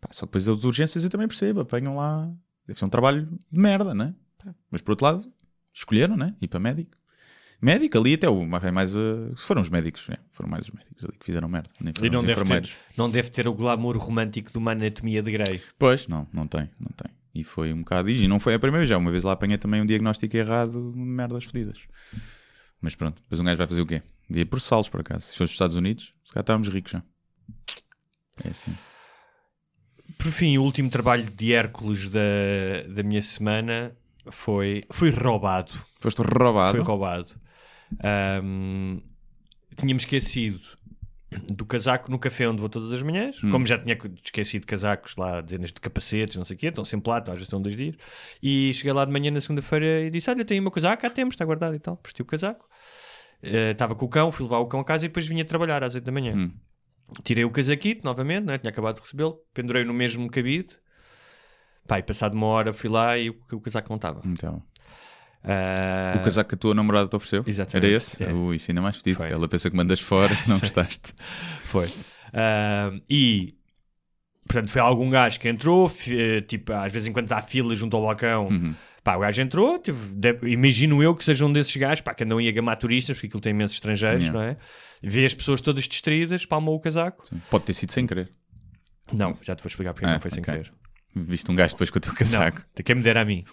[0.00, 2.30] Pá, só que depois as urgências eu também percebo, apanham lá.
[2.66, 4.14] Deve ser um trabalho de merda, né?
[4.38, 5.32] Pá, Mas por outro lado,
[5.74, 6.34] escolheram, né?
[6.40, 6.95] Ir para médico.
[7.60, 8.94] Médico ali até o mais.
[8.94, 10.16] uh, foram os médicos, né?
[10.32, 11.70] Foram mais os médicos ali que fizeram merda.
[11.80, 15.30] Nem E não deve, ter, não deve ter o glamour romântico de uma anatomia de
[15.30, 15.62] Grey.
[15.78, 17.10] Pois, não, não tem, não tem.
[17.34, 18.10] E foi um bocado.
[18.10, 20.92] E não foi a primeira vez, já uma vez lá apanhei também um diagnóstico errado
[20.92, 21.78] de merdas fedidas.
[22.80, 24.02] Mas pronto, depois um gajo vai fazer o quê?
[24.28, 25.24] Devia processá-los por acaso.
[25.24, 27.02] Se fosse os Estados Unidos, se calhar estávamos ricos já.
[28.44, 28.74] É assim.
[30.18, 32.20] Por fim, o último trabalho de Hércules da,
[32.88, 33.96] da minha semana
[34.30, 35.72] foi, foi roubado.
[36.00, 36.76] Foste roubado.
[36.76, 37.45] Foi roubado.
[38.02, 39.00] Ahm,
[39.76, 40.60] tínhamos esquecido
[41.48, 43.42] do casaco no café onde vou todas as manhãs.
[43.42, 43.50] Hum.
[43.50, 47.10] Como já tinha esquecido casacos lá, dezenas de capacetes, não sei o quê, estão sempre
[47.10, 47.96] lá, às vezes estão dois dias.
[48.42, 51.10] E cheguei lá de manhã na segunda-feira e disse: Olha, tenho o meu casaco, cá
[51.10, 52.00] temos, está guardado e tal.
[52.02, 52.68] Vesti o casaco.
[53.42, 55.82] Eh, Estava com o cão, fui levar o cão a casa e depois vinha trabalhar
[55.84, 56.34] às 8 da manhã.
[56.34, 56.52] Hum.
[57.22, 58.58] Tirei o casaquito novamente, né?
[58.58, 60.74] tinha acabado de recebê-lo, pendurei no mesmo cabide.
[61.86, 64.20] Pá, e passado uma hora fui lá e o, o casaco não estava.
[64.24, 64.60] Então,
[65.46, 67.44] Ah, o casaco que a tua namorada te ofereceu?
[67.46, 68.22] Exatamente, Era esse?
[68.24, 68.32] é.
[68.32, 69.22] Ui, isso ainda mais fedido.
[69.24, 71.12] Ela pensa que mandas fora não gostaste.
[71.64, 71.88] Foi.
[72.32, 73.54] Ah, e,
[74.46, 78.02] portanto, foi algum gajo que entrou, eh, tipo, às vezes enquanto há fila junto ao
[78.02, 78.74] balcão, Uhum.
[79.04, 82.24] pá, o gajo entrou, tipo, deve- imagino eu que seja um desses gajos, pá, que
[82.24, 84.38] andam aí a gamar turistas, porque aquilo tem imensos estrangeiros, Yeah.
[84.38, 84.56] não é?
[85.02, 87.26] Vê as pessoas todas distraídas, palmou o casaco.
[87.28, 87.40] Sim.
[87.50, 88.32] Pode ter sido sem querer.
[89.12, 90.52] Não, já te vou explicar porque Ah, não foi sem ok.
[90.54, 90.72] querer.
[91.14, 92.58] Viste um gajo depois com o teu casaco.
[92.76, 93.44] Não, quem me dera a mim.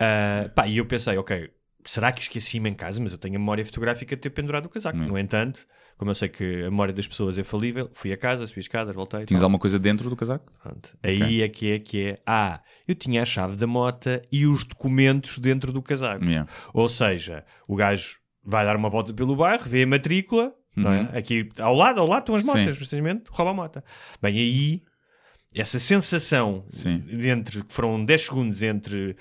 [0.00, 1.50] Ah, pá, e eu pensei, ok,
[1.84, 3.00] será que esqueci-me em casa?
[3.00, 4.98] Mas eu tenho a memória fotográfica de ter pendurado o casaco.
[4.98, 5.08] Hum.
[5.08, 5.66] No entanto,
[5.98, 8.64] como eu sei que a memória das pessoas é falível, fui a casa, subi as
[8.64, 9.26] escadas, voltei.
[9.26, 10.50] Tinhas alguma coisa dentro do casaco?
[10.62, 10.96] Pronto.
[11.02, 12.18] Aí é que é que é.
[12.26, 16.24] Ah, eu tinha a chave da mota e os documentos dentro do casaco.
[16.24, 16.50] Yeah.
[16.72, 21.00] Ou seja, o gajo vai dar uma volta pelo bairro, vê a matrícula, não é?
[21.00, 21.08] Uhum.
[21.12, 22.80] Aqui ao lado, ao lado estão as motas, Sim.
[22.80, 23.84] justamente, rouba a mota.
[24.22, 24.82] Bem, aí
[25.54, 27.04] essa sensação Sim.
[27.10, 29.16] entre que foram 10 segundos entre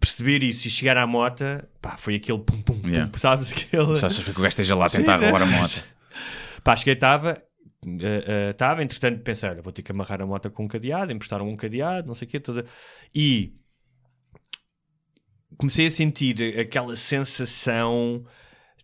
[0.00, 3.10] perceber isso e chegar à mota, pá, foi aquele pum pum, pum Yeah.
[3.18, 3.50] sabes?
[3.52, 3.92] Aquele...
[3.92, 5.84] Achas que o gajo esteja lá a Sim, tentar roubar a moto.
[6.64, 7.38] Pá, cheguei, estava,
[8.50, 11.56] estava, entretanto pensei, olha, vou ter que amarrar a moto com um cadeado, emprestaram um
[11.56, 12.64] cadeado, não sei o quê, toda...
[13.14, 13.52] e
[15.56, 18.24] comecei a sentir aquela sensação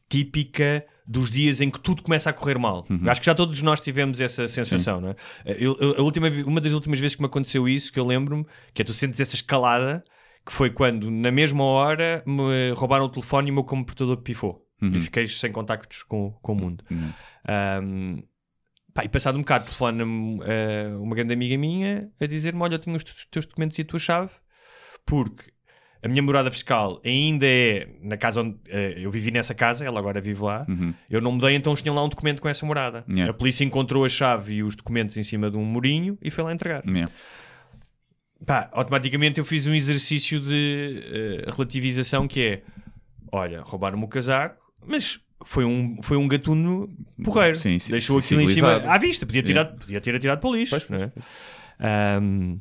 [0.08, 2.86] típica dos dias em que tudo começa a correr mal.
[2.88, 3.00] Uhum.
[3.06, 5.16] Acho que já todos nós tivemos essa sensação, não é?
[5.44, 8.46] Eu- eu- a última, uma das últimas vezes que me aconteceu isso, que eu lembro-me,
[8.72, 10.04] que é tu sentes essa escalada,
[10.44, 14.66] que foi quando, na mesma hora, me roubaram o telefone e o meu computador pifou.
[14.80, 14.96] Uhum.
[14.96, 16.84] E fiquei sem contactos com, com o mundo.
[17.46, 18.22] Ahm,
[18.92, 22.78] pá, e passado um bocado, telefone-me eh, uma grande amiga minha a dizer-me: Olha, eu
[22.78, 24.30] tenho os te- teus documentos e a tua chave,
[25.06, 25.52] porque
[26.02, 30.00] a minha morada fiscal ainda é na casa onde eh, eu vivi nessa casa, ela
[30.00, 30.66] agora vive lá.
[31.08, 33.04] Eu não mudei, então eles tinham lá um documento com essa morada.
[33.08, 33.32] Yeah.
[33.32, 36.42] A polícia encontrou a chave e os documentos em cima de um murinho e foi
[36.42, 36.82] lá entregar.
[36.84, 37.12] Yeah.
[38.46, 41.02] Pá, automaticamente eu fiz um exercício de
[41.46, 42.62] eh, relativização que é:
[43.30, 46.88] olha, roubaram-me o casaco, mas foi um, foi um gatuno
[47.24, 47.56] porreiro.
[47.56, 49.80] Sim, sim, Deixou aquilo em cima à vista, podia, tirar, Yeah.
[49.80, 50.84] podia ter atirado para o lixo.
[50.88, 51.12] não é?
[51.78, 52.58] Ahm,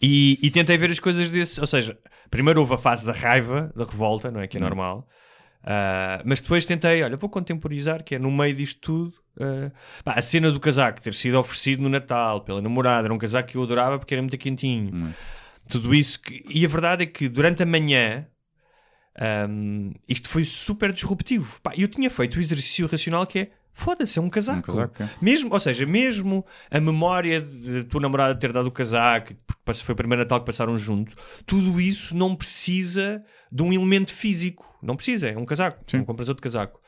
[0.00, 1.98] e, e tentei ver as coisas desse, ou seja,
[2.30, 4.46] primeiro houve a fase da raiva, da revolta, não é?
[4.46, 5.08] Que é normal.
[5.62, 9.14] Ah, mas depois tentei, olha, vou contemporizar, que é no meio disto tudo.
[9.38, 9.70] Ah,
[10.04, 13.48] pá, a cena do casaco ter sido oferecido no Natal pela namorada, era um casaco
[13.48, 15.14] que eu adorava porque era muito quentinho.
[15.68, 16.20] Tudo isso.
[16.20, 16.44] Que...
[16.48, 18.26] E a verdade é que durante a manhã
[19.18, 21.60] ahm, isto foi super disruptivo.
[21.62, 24.58] Pá, eu tinha feito o exercício racional que é foda-se, é um casaco.
[24.58, 25.10] Um casaco, é.
[25.22, 29.92] Mesmo, ou seja, mesmo a memória de tua namorada ter dado o casaco, porque foi
[29.92, 31.14] o primeiro Natal que passaram juntos,
[31.46, 34.76] tudo isso não precisa de um elemento físico.
[34.82, 35.84] Não precisa, é um casaco.
[35.92, 36.80] Não compras outro casaco.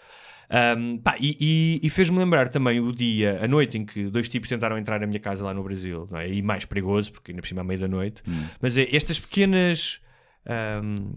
[0.53, 4.29] Um, pá, e e- e fez-me lembrar também o dia, a noite em que dois
[4.29, 6.29] tipos tentaram entrar na minha casa lá no Brasil, não é?
[6.31, 8.23] E mais perigoso, porque ainda por cima à meia da noite.
[8.61, 10.01] Mas é estas pequenas.
[10.85, 11.15] um,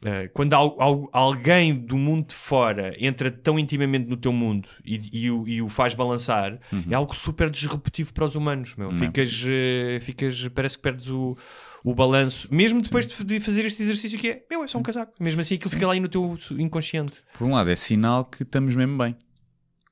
[0.00, 4.68] Uh, quando al- al- alguém do mundo de fora entra tão intimamente no teu mundo
[4.84, 6.56] e, e o, e o faz balançar,
[6.88, 8.76] é algo super disruptivo para os humanos.
[8.76, 8.92] Meu.
[8.92, 8.98] Não.
[9.00, 11.36] Ficas, uh, ficas, parece que perdes o,
[11.84, 14.82] o balanço, mesmo depois de, de fazer este exercício que é, meu, é só um
[14.82, 15.12] casaco.
[15.20, 17.14] Mesmo assim, aquilo fica lá aí no teu inconsciente.
[17.38, 19.16] Por um lado, é sinal que estamos mesmo bem.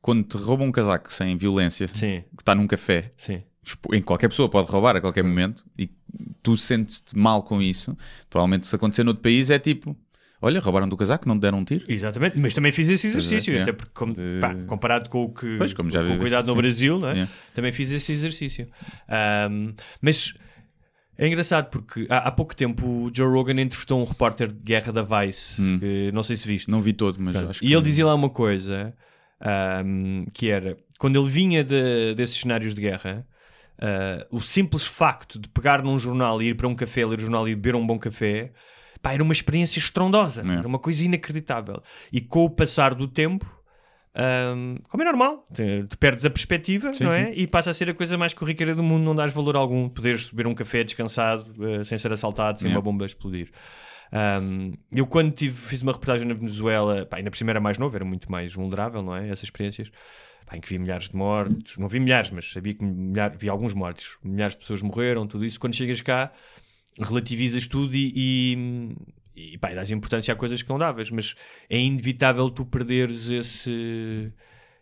[0.01, 3.43] Quando te roubam um casaco sem violência, Sim, que está num café, sim.
[3.93, 5.91] em qualquer pessoa pode roubar a qualquer momento, e
[6.43, 7.97] tu sentes-te mal com isso,
[8.31, 9.97] provavelmente se acontecer noutro país é tipo,
[10.41, 11.85] olha, roubaram do casaco, não te deram um tiro.
[11.89, 13.73] Exatamente, mas também fiz esse exercício, é, até é.
[13.73, 16.53] porque, como- De- pá, comparado com o que Pois, como já com o cuidado no
[16.53, 16.59] sim.
[16.59, 17.13] Brasil, é?
[17.13, 17.33] Yeah.
[17.53, 18.69] também fiz esse exercício.
[19.09, 20.35] Ahm, mas
[21.19, 24.93] é engraçado porque há, há pouco tempo o Joe Rogan entrevistou um repórter de guerra
[24.93, 26.71] da Vice, que não sei se viste.
[26.71, 27.51] Não vi todo, mas Pronto.
[27.51, 27.67] acho que...
[27.67, 28.93] E ele dizia lá uma coisa
[29.41, 33.27] ahm, que era quando ele vinha de- desses cenários de guerra,
[33.79, 37.23] ah, o simples facto de pegar num jornal e ir para um café, ler o
[37.23, 38.53] jornal e beber um bom café,
[39.03, 40.59] pá, era uma experiência estrondosa, É.
[40.59, 41.83] era uma coisa inacreditável.
[42.13, 43.47] E com o passar do tempo.
[44.17, 47.33] Ahm, como é normal, te, te perdes a perspectiva, Sim, não é?
[47.35, 50.31] E passa a ser a coisa mais corriqueira do mundo, não dás valor algum, poderes
[50.31, 52.79] beber um café descansado, eh, sem ser assaltado, sem Yeah.
[52.79, 53.51] uma bomba a explodir.
[54.13, 57.77] Um, eu quando tive, fiz uma reportagem na Venezuela, pá, ainda por cima era mais
[57.77, 59.27] novo, era muito mais vulnerável, não é?
[59.29, 59.91] Essas experiências,
[60.47, 63.49] pá, em que vi milhares de mortos, não vi milhares, mas sabia que milhar, vi
[63.49, 65.59] alguns mortos, milhares de pessoas morreram, tudo isso.
[65.59, 66.33] Quando chegas cá,
[67.01, 68.97] relativizas tudo e, e,
[69.37, 71.35] e pá, dás importância a coisas que não davas, mas
[71.69, 74.33] é inevitável tu perderes esse,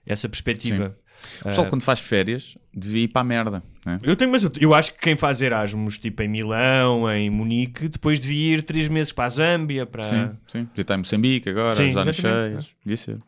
[0.06, 0.96] essa perspectiva.
[1.40, 3.98] O pessoal Ah, quando faz férias devia ir para a merda, né?
[4.02, 7.88] eu tenho, mas eu, eu acho que quem faz Erasmus, tipo em Milão, em Munique,
[7.88, 10.04] depois devia ir três meses para a Zâmbia, para.
[10.04, 10.64] Sim, sim.
[10.66, 12.20] Podia estar em Moçambique agora, Sim, ajudar exatamente.
[12.20, 12.66] cheias.
[12.84, 13.18] Devia ser.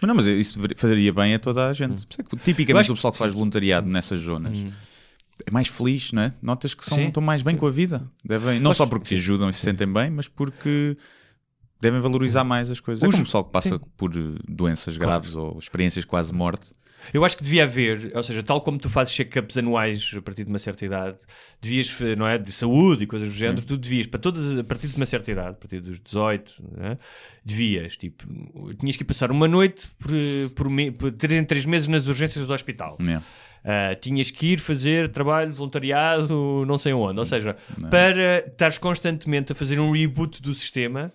[0.00, 1.98] Mas não, mas isso faria bem a toda a gente.
[1.98, 4.58] Isso é Tipicamente acho o pessoal que faz voluntariado nessas zonas
[5.46, 6.32] é mais feliz, não é?
[6.42, 7.06] Notas que são, Sim.
[7.08, 8.08] estão mais bem com a vida.
[8.24, 10.96] Devem, não só porque se ajudam e se sentem bem, mas porque
[11.80, 13.02] devem valorizar mais as coisas.
[13.02, 13.80] É Os- como o pessoal que passa sim.
[13.96, 15.10] por eh, doenças Claro.
[15.10, 16.70] graves ou experiências quase morte.
[17.12, 20.44] Eu acho que devia haver, ou seja, tal como tu fazes check-ups anuais a partir
[20.44, 21.16] de uma certa idade,
[21.60, 22.38] devias, não é?
[22.38, 25.28] De saúde e coisas do género, tu devias, para todas, a partir de uma certa
[25.32, 26.98] idade, a partir dos 18, não é?
[27.44, 28.24] devias, tipo,
[28.78, 30.12] tinhas que passar uma noite por,
[30.54, 32.96] por, me- por três em três meses nas urgências do hospital.
[33.00, 33.24] Yeah.
[33.64, 37.20] Uh, tinhas que ir fazer trabalho de voluntariado, não sei onde.
[37.20, 37.56] Ou seja,
[37.90, 41.12] para estares constantemente a fazer um reboot do sistema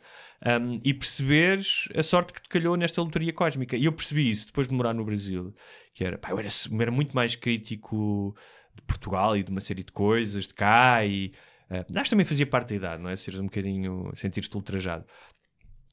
[0.61, 3.75] um, e perceberes a sorte que te calhou nesta lotaria cósmica.
[3.75, 5.53] E eu percebi isso depois de morar no Brasil,
[5.93, 6.47] que era, pá, eu era,
[6.79, 8.33] era muito mais crítico
[8.73, 11.33] de Portugal e de uma série de coisas, de cá e.
[11.69, 13.17] Uh, acho que também fazia parte da idade, não é?
[13.17, 14.13] Seres um bocadinho.
[14.15, 15.03] sentir-te ultrajado.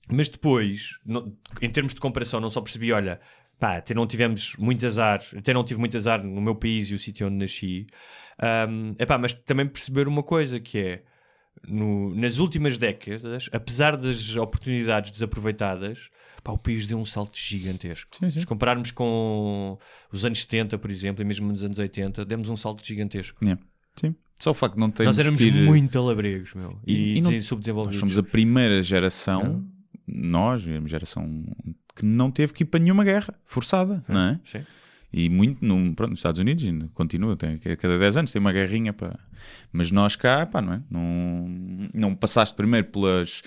[0.08, 3.20] Mas depois, no- em termos de comparação, não só percebi, olha,
[3.64, 6.94] pá, até não tivemos muito azar, até não tive muito azar no meu país e
[6.94, 7.86] o sítio onde nasci,
[8.38, 11.02] Ahm, epá, mas também perceber uma coisa que é,
[11.66, 16.10] no- nas últimas décadas, apesar das oportunidades desaproveitadas,
[16.42, 18.10] pá, o país deu um salto gigantesco.
[18.16, 18.40] Sim, sim.
[18.40, 19.78] Se compararmos com
[20.12, 23.38] os anos 70, por exemplo, e mesmo nos anos 80, demos um salto gigantesco.
[23.42, 23.62] Yeah.
[23.98, 24.14] Sim.
[24.40, 27.20] Só o facto de não termos Nós éramos ir- muito alabregos, meu, e, E- e
[27.20, 28.00] não- desen- Nós subdesenvolvidos.
[28.00, 29.64] somos a primeira geração,
[30.08, 31.24] nós, a geração
[31.94, 34.40] que não teve que ir para nenhuma guerra forçada, não é?
[34.44, 34.64] Sim.
[35.12, 38.52] E muito, no, pronto, nos Estados Unidos continua, tem, a cada 10 anos tem uma
[38.52, 39.16] guerrinha para.
[39.72, 40.82] Mas nós cá, pá, não é?
[40.90, 43.40] Não, não passaste primeiro pelas,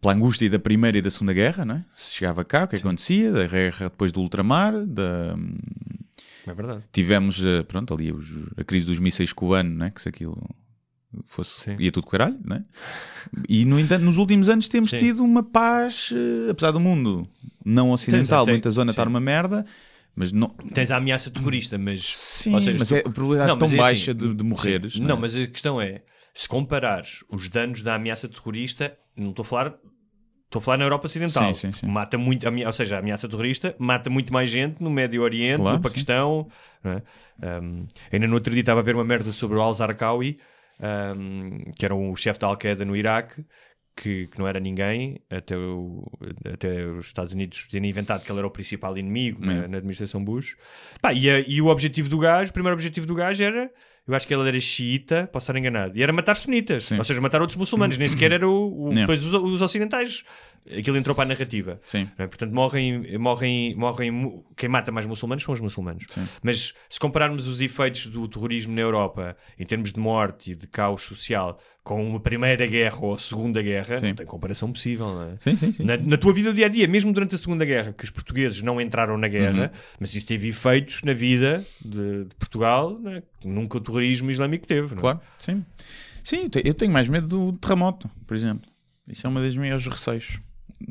[0.00, 1.84] pela angústia da Primeira e da Segunda Guerra, não é?
[1.96, 3.32] Se chegava cá, o que acontecia?
[3.32, 5.36] Da guerra depois do ultramar, da.
[6.46, 6.84] É verdade.
[6.92, 9.90] Tivemos, eh, pronto, ali os- a crise dos mísseis cubano, né?
[9.90, 10.40] que se aquilo
[11.26, 11.76] fosse, Sim.
[11.78, 12.64] ia tudo caralho, né?
[13.48, 14.96] E, no entanto, nos últimos anos temos Sim.
[14.98, 17.28] tido uma paz, eh, apesar do mundo
[17.64, 19.64] não ocidental, muita zona estar uma merda,
[20.14, 20.48] mas não...
[20.74, 22.04] Tens a ameaça terrorista, mas.
[22.16, 24.98] Sim, seja, mas tu- é a probabilidade Não, tão é baixa assim, de, de morreres.
[24.98, 25.18] Não, é?
[25.20, 26.02] mas a questão é:
[26.34, 29.74] se comparares os danos da ameaça terrorista, não estou a falar.
[30.46, 31.86] Estou a falar na Europa Ocidental, Sim, sim, sim.
[31.86, 35.76] mata muito, ou seja, a ameaça terrorista mata muito mais gente no Médio Oriente, Claro,
[35.76, 36.48] no Paquistão.
[36.82, 37.02] não é?
[37.62, 40.38] Um, ainda no outro dia estava a ver uma merda sobre o Al-Zarqawi,
[40.82, 43.44] um, que era o chefe da Al-Qaeda no Iraque,
[43.96, 46.06] que, que não era ninguém, até, o-
[46.52, 49.68] até os Estados Unidos terem inventado que ele era o principal inimigo na, É.
[49.68, 50.56] na administração Bush.
[51.02, 53.70] Pá, e, a- e o objetivo do gajo, o primeiro objetivo do gajo era,
[54.10, 56.98] eu acho que ele era xiita, posso estar enganado, e era matar sunitas, Sim.
[56.98, 60.24] ou seja, matar outros muçulmanos, nem sequer era o, o- depois os, os ocidentais.
[60.78, 61.80] Aquilo entrou para a narrativa.
[62.18, 62.26] É?
[62.26, 64.42] Portanto, morrem, morrem, morrem.
[64.56, 66.04] Quem mata mais muçulmanos são os muçulmanos.
[66.08, 66.28] Sim.
[66.42, 70.66] Mas se compararmos os efeitos do terrorismo na Europa em termos de morte e de
[70.66, 74.08] caos social com uma primeira guerra ou a segunda guerra, Sim.
[74.08, 75.36] não tem comparação possível, não é?
[75.40, 75.84] Sim, sim, sim.
[75.84, 78.10] Na, na tua vida do dia a dia, mesmo durante a Segunda Guerra, que os
[78.10, 79.80] portugueses não entraram na guerra, Uhum.
[79.98, 84.66] mas isso teve efeitos na vida de, de Portugal né, que nunca o terrorismo islâmico
[84.66, 84.88] teve.
[84.88, 85.00] não é?
[85.00, 85.64] Claro, sim.
[86.22, 88.68] Sim, eu te- eu tenho mais medo do terremoto, por exemplo.
[89.08, 90.38] Isso é uma das minhas receios.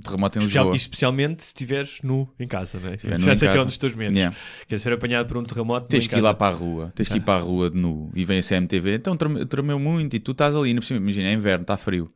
[0.03, 0.75] Terremoto em Especial- Lisboa.
[0.77, 2.95] especialmente se estiveres nu em casa, não é?
[2.95, 4.15] estiver Já sei que é um dos teus medos.
[4.15, 4.35] Yeah.
[4.67, 5.87] Queres ser apanhado por um terremoto?
[5.87, 8.11] Tens que ir lá para a rua, tens que ir para a rua de nu
[8.15, 8.93] e vem a CMTV.
[8.95, 12.11] Então treme- tremeu muito e tu estás ali, imagina, é inverno, está frio.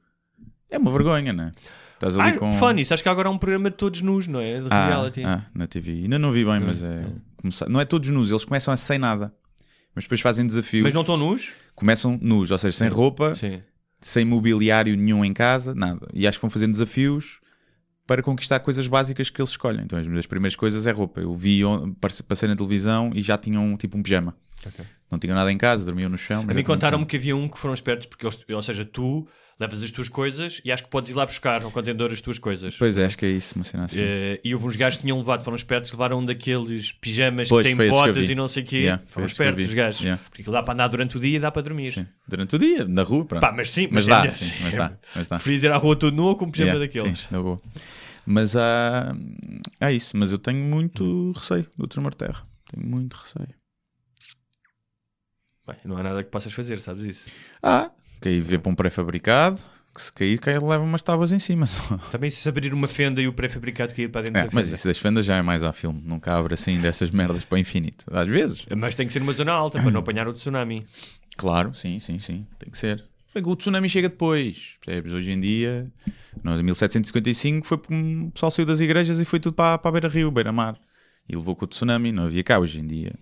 [0.69, 1.51] É uma vergonha, não é?
[1.95, 2.53] Estás ali Ah, com.
[2.53, 4.59] fã nisso, acho que agora há um programa de todos nus, não é?
[4.61, 5.23] De ah, reality.
[5.23, 5.91] ah, na TV.
[5.93, 7.05] Ainda não vi bem, mas é.
[7.37, 9.33] começar- Não é todos nus, eles começam a sem nada.
[9.95, 10.83] Mas depois fazem desafios.
[10.83, 11.51] Mas não estão nus?
[11.75, 13.61] Começam nus, ou seja, sem roupa, Sim.
[14.01, 16.07] sem mobiliário nenhum em casa, nada.
[16.13, 17.39] E acho que vão fazendo desafios
[18.05, 19.83] para conquistar coisas básicas que eles escolhem.
[19.83, 21.21] Então, as primeiras coisas é roupa.
[21.21, 21.61] Eu vi,
[22.27, 24.35] passei na televisão e já tinham tipo um pijama.
[25.11, 26.41] Não tinham nada em casa, dormiam no chão.
[26.41, 29.27] A mas mim contaram-me que havia um que foram espertos, porque, ou seja, tu
[29.59, 32.39] levas as tuas coisas e acho que podes ir lá buscar no contenedor as tuas
[32.39, 32.75] coisas.
[32.77, 34.01] Pois é, acho que é isso, uma cena assim.
[34.01, 37.65] Eh, e houve uns gajos que tinham levado, foram espertos, levaram um daqueles pijamas Pois,
[37.67, 38.31] que têm que botas vi.
[38.31, 38.77] e não sei o quê.
[38.77, 40.01] Yeah, foram que espertos os gajos.
[40.01, 40.23] Yeah.
[40.29, 41.91] Porque dá para andar durante o dia e dá para dormir.
[41.93, 42.07] Sim.
[42.27, 43.41] Durante o dia, na rua, pronto.
[43.41, 45.35] Pá, mas sim, mas mas, dá, é sim, mas dá, mas dá.
[45.35, 47.19] Preferias ir à rua todo nu com um pijama Yeah, daqueles?
[47.19, 47.61] Sim, na boa.
[48.25, 49.15] Mas há,
[49.79, 52.47] há isso, mas eu tenho muito receio do tremor de terra.
[52.71, 53.53] Tenho muito receio.
[55.67, 57.25] Bem, não há nada que possas fazer, sabes isso?
[57.61, 57.89] Ah,
[58.23, 59.59] cair ver para um pré-fabricado,
[59.93, 61.65] que se cair, cai, leva umas tábuas em cima.
[61.67, 61.97] só.
[62.11, 64.75] Também se abrir uma fenda e o pré-fabricado cair para dentro É, da mas fenda.
[64.75, 67.59] isso das fendas já é mais a filme, nunca abre assim dessas merdas para o
[67.59, 68.05] infinito.
[68.11, 70.85] Às vezes, Mas tem que ser numa zona alta para não apanhar o tsunami.
[71.37, 73.03] claro, sim, sim, sim, tem que ser.
[73.35, 75.11] O tsunami chega depois, percebes?
[75.11, 75.91] Hoje em dia,
[76.43, 79.89] nós, em 1755, foi porque o pessoal saiu das igrejas e foi tudo para, para
[79.89, 80.75] a beira-rio, beira-mar.
[81.27, 83.13] E levou com o tsunami, não havia cá hoje em dia.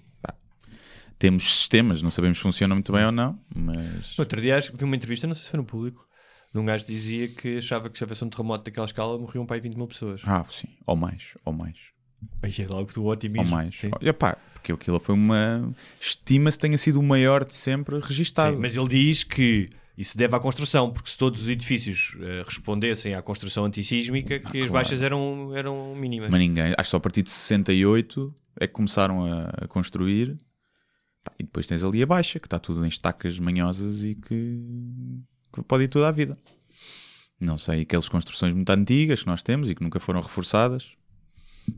[1.22, 4.18] Temos sistemas, não sabemos se funcionam muito bem ou não, mas...
[4.18, 6.04] Outro dia acho que vi uma entrevista, não sei se foi no público,
[6.52, 9.46] de um gajo que dizia que achava que se houvesse um terremoto daquela escala morriam
[9.46, 10.22] para aí 20 mil pessoas.
[10.26, 11.78] Ah, sim, ou mais, ou mais.
[12.42, 13.52] Aí é logo do Ou otimismo.
[13.52, 13.76] mais.
[13.76, 13.92] Sim.
[14.02, 15.72] E, pá, porque aquilo foi uma...
[16.00, 18.56] Estima-se que tenha sido o maior de sempre registado.
[18.56, 22.42] Sim, mas ele diz que isso deve à construção, porque se todos os edifícios eh,
[22.44, 24.74] respondessem à construção antissísmica, que as claro.
[24.74, 26.32] baixas eram, eram mínimas.
[26.32, 30.36] Mas ninguém, acho que só a partir de 68 é que começaram a, a construir.
[31.24, 34.60] Pá, e depois tens ali a baixa, que está tudo em estacas manhosas e que,
[35.54, 36.38] que pode ir toda a vida.
[37.40, 40.96] Não sei, aquelas construções muito antigas que nós temos e que nunca foram reforçadas.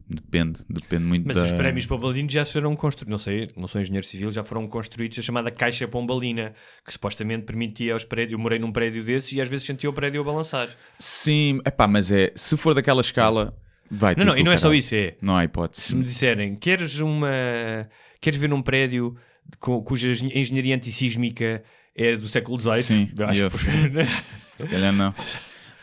[0.07, 1.43] Depende, depende muito Mas da...
[1.43, 5.19] os prémios Pombalino já foram construídos, não sei, não sou engenheiro civil, já foram construídos
[5.19, 6.53] a chamada Caixa Pombalina,
[6.85, 8.31] que supostamente permitia aos prédios.
[8.33, 10.69] Eu morei num prédio desses e às vezes sentia o prédio a balançar.
[10.99, 13.55] Sim, epá, mas é, se for daquela escala,
[13.91, 14.79] vai Não, não, e não é só caralho.
[14.79, 15.15] isso, é.
[15.21, 15.95] Não há Se hipótese.
[15.95, 17.89] me disserem, queres uma.
[18.21, 19.17] Queres ver um prédio
[19.59, 21.63] cuja engenharia antissísmica
[21.95, 22.83] é do século XVIII?
[22.83, 23.57] Sim, acho eu- que
[24.57, 25.09] Se calhar não.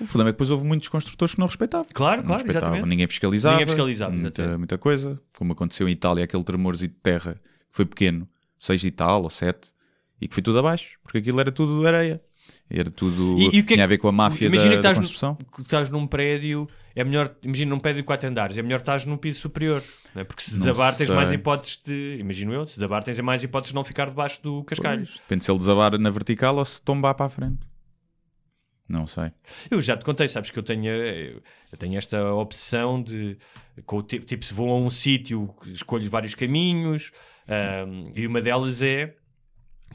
[0.01, 1.87] O problema é que depois houve muitos construtores que não respeitavam.
[1.93, 2.69] Claro, Não claro, respeitavam.
[2.77, 2.89] exatamente.
[2.91, 3.55] Ninguém fiscalizava.
[3.57, 5.21] Ninguém fiscalizava, muita, muita coisa.
[5.37, 8.27] Como aconteceu em Itália, aquele tremorzinho de terra que foi pequeno,
[8.59, 9.73] 6 e tal, ou 7,
[10.21, 12.21] e que foi tudo abaixo, porque aquilo era tudo areia.
[12.73, 13.37] Era tudo.
[13.39, 14.83] E- e o que é tinha a que- ver com a máfia imagina da, que
[14.83, 15.35] da estás no- construção.
[15.57, 19.05] que estás num prédio, é melhor, imagina num prédio de 4 andares, é melhor estás
[19.05, 19.83] num piso superior,
[20.15, 20.25] não é?
[20.25, 23.75] porque se desabar tens mais hipóteses de, imagino eu, se desabar tens mais hipóteses de
[23.75, 25.05] não ficar debaixo do cascalho.
[25.05, 27.69] Pois, Depende se ele desabar na vertical ou se tombar para a frente.
[28.89, 29.31] Não sei.
[29.71, 33.37] Eu já te contei, sabes que eu tenho, eu tenho esta opção de,
[33.87, 37.13] com tipo, se vou a um sítio, escolho vários caminhos,
[37.49, 39.15] ahm, e uma delas é,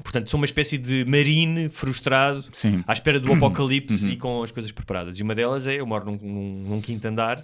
[0.03, 2.83] portanto, sou uma espécie de marine frustrado, Sim.
[2.87, 5.17] à espera do apocalipse e com as coisas preparadas.
[5.19, 7.41] E uma delas é, eu moro num, num, num quinto andar,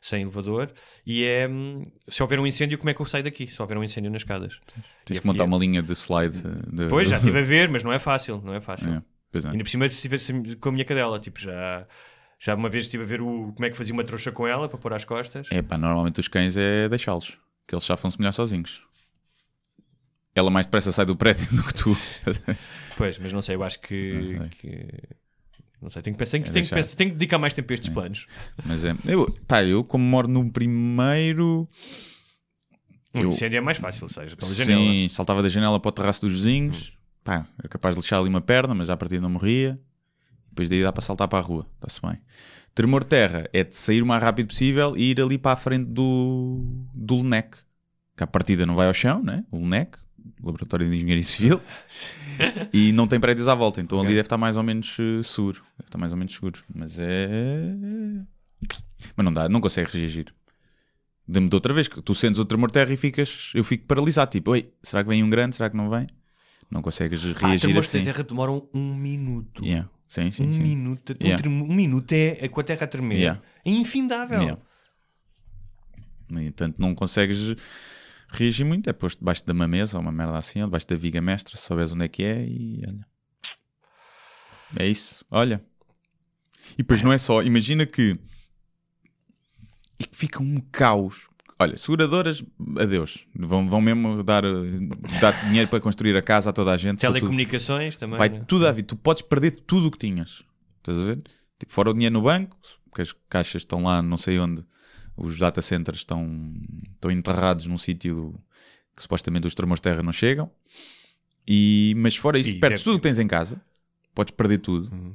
[0.00, 0.70] sem elevador,
[1.04, 1.48] e é,
[2.08, 3.46] se houver um incêndio, como é que eu saio daqui?
[3.48, 4.60] Se houver um incêndio nas escadas.
[5.04, 6.36] Tens E que montar é- uma linha de slide.
[6.70, 6.86] De...
[6.88, 8.88] Pois, já estive a ver, mas não é fácil, não é fácil.
[8.88, 9.48] É, pois é.
[9.50, 11.86] Ainda por cima estive com a minha cadela, tipo, já,
[12.38, 14.68] já uma vez estive a ver o, como é que fazia uma trouxa com ela
[14.68, 15.48] para pôr às costas.
[15.50, 17.36] É pá, normalmente os cães é deixá-los,
[17.66, 18.82] que eles chafam-se melhor sozinhos.
[20.36, 21.96] Ela mais depressa sai do prédio do que tu.
[22.96, 24.12] Pois, mas não sei, eu acho que.
[24.12, 24.48] Não sei.
[24.50, 24.88] que-
[25.82, 27.74] Não sei, tenho que, pensar, tenho, que- É tenho, que tenho dedicar mais tempo a
[27.74, 28.26] estes planos.
[28.64, 28.94] Mas é.
[29.06, 31.66] Eu, pá, eu como moro no primeiro.
[33.14, 34.78] Um Eu- incêndio é mais fácil, ou seja, pela janela.
[34.80, 36.92] Sim, saltava da janela para o terraço dos vizinhos.
[37.24, 39.80] Pá, era capaz de lixar ali uma perna, mas já a partir não morria.
[40.50, 41.66] Depois daí dá para saltar para a rua.
[41.76, 42.18] Está-se bem.
[42.74, 45.56] Tremor de terra é de sair o mais rápido possível e ir ali para a
[45.56, 46.62] frente do,
[46.94, 47.56] do LNEC.
[48.16, 49.44] Que a partida não vai ao chão, né?
[49.50, 49.98] O LNEC,
[50.42, 51.60] Laboratório de Engenharia Civil.
[52.72, 53.80] e não tem prédios à volta.
[53.80, 54.14] Então ali Ok.
[54.16, 55.62] deve estar mais ou menos eh, seguro.
[55.78, 56.60] Deve estar mais ou menos seguro.
[56.74, 57.66] Mas é.
[59.16, 60.34] Mas não dá, não consegue reagir.
[61.28, 63.84] Dê-me de outra vez, que tu sentes o tremor de terra e ficas, eu fico
[63.86, 66.06] paralisado, tipo, oi, será que vem um grande, será que não vem?
[66.70, 67.98] Não consegues Ah, reagir tremores assim.
[67.98, 69.64] de terra demoram um minuto.
[69.64, 69.88] Yeah.
[70.06, 70.62] Sim, sim, um sim.
[70.62, 71.12] minuto.
[71.20, 71.42] Um, Yeah.
[71.42, 73.18] trem- um minuto é, é com a terra a tremer.
[73.18, 73.42] Yeah.
[73.64, 74.38] É infindável.
[74.40, 74.62] Yeah.
[76.30, 77.54] No entanto, não consegues
[78.28, 80.96] reagir muito, é posto debaixo de uma mesa ou uma merda assim, ou debaixo da
[80.96, 83.06] viga mestra, se souberes onde é que é e olha.
[84.78, 85.64] É isso, olha.
[86.72, 88.16] E depois não é só, imagina que
[89.98, 91.28] e que fica um caos.
[91.58, 92.44] Olha, seguradoras,
[92.78, 93.26] adeus.
[93.34, 94.42] Vão, vão mesmo dar,
[95.20, 97.00] dar dinheiro para construir a casa a toda a gente.
[97.00, 98.18] for tudo- Telecomunicações também.
[98.18, 98.44] Vai né?
[98.46, 98.88] tudo à vida.
[98.88, 100.44] Tu podes perder tudo o que tinhas.
[100.78, 101.22] Estás a ver?
[101.58, 102.58] Tipo, fora o dinheiro no banco,
[102.90, 104.66] porque as caixas estão lá, não sei onde.
[105.16, 106.52] Os data centers estão,
[106.92, 108.34] estão enterrados num sítio
[108.94, 110.50] que supostamente os tremores de terra não chegam.
[111.46, 113.60] E, mas fora isso, E perdes tudo o que tens em casa.
[114.14, 114.92] Podes perder tudo.
[114.92, 115.14] Uhum.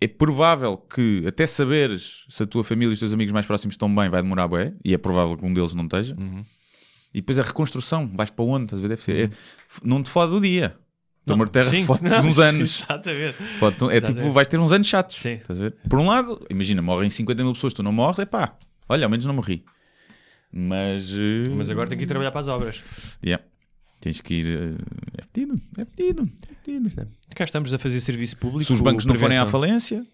[0.00, 3.74] É provável que até saberes se a tua família e os teus amigos mais próximos
[3.74, 4.72] estão bem vai demorar bué.
[4.84, 6.14] E é provável que um deles não esteja.
[6.18, 6.44] Uhum.
[7.12, 8.64] E depois a reconstrução, vais para onde?
[8.64, 8.88] Estás a ver?
[8.88, 9.16] Deve ser.
[9.16, 10.76] é- f- não te fode o dia.
[11.26, 11.70] De terra
[12.22, 12.82] não, uns anos.
[12.82, 13.36] Exatamente.
[13.58, 14.32] Fode-te- é tipo, Exatamente.
[14.34, 15.16] vais ter uns anos chatos.
[15.16, 15.34] Sim.
[15.34, 15.76] Estás a ver?
[15.88, 18.56] Por um lado, imagina, morrem 50 mil pessoas, tu não morres, é pá,
[18.88, 19.64] olha, ao menos não morri.
[20.52, 21.12] Mas.
[21.12, 22.82] eh, Mas agora tenho que ir trabalhar para as obras.
[23.24, 23.42] yeah.
[24.00, 24.46] Tens que ir.
[24.46, 24.76] eh,
[25.18, 27.08] É pedido, é pedido, é pedido.
[27.34, 28.64] Cá estamos a fazer serviço público.
[28.64, 30.04] Se os bancos não forem à falência,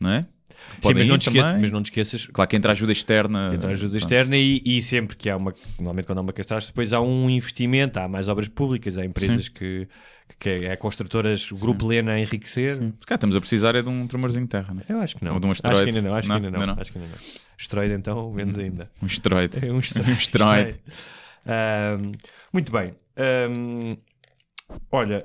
[0.00, 0.26] não é?
[0.82, 3.52] Sim, mas não, esqueças, mas não te esqueças Claro que entra ajuda externa.
[3.54, 6.92] Entra ajuda externa e, e sempre que há uma, normalmente quando há uma catástrofe, depois
[6.92, 9.88] há um investimento, há mais obras públicas, há empresas que,
[10.38, 12.74] que é construtoras, o grupo Lena a enriquecer.
[12.74, 12.92] Sim.
[13.00, 14.84] Se calhar estamos a precisar é de um tremorzinho de terra, não é?
[14.92, 15.32] Eu acho que não.
[15.34, 15.96] Ou de um acho que asteroide.
[15.96, 16.82] ainda não, acho Não, que ainda não, ainda não.
[16.82, 17.40] acho que ainda não.
[17.60, 18.90] Asteroide então, menos ainda.
[19.02, 19.64] Um asteroide.
[19.64, 20.80] É um asteroide.
[21.46, 21.50] Um.
[21.52, 22.12] Ahm,
[22.52, 22.94] muito bem.
[23.16, 23.96] Ahm,
[24.92, 25.24] olha,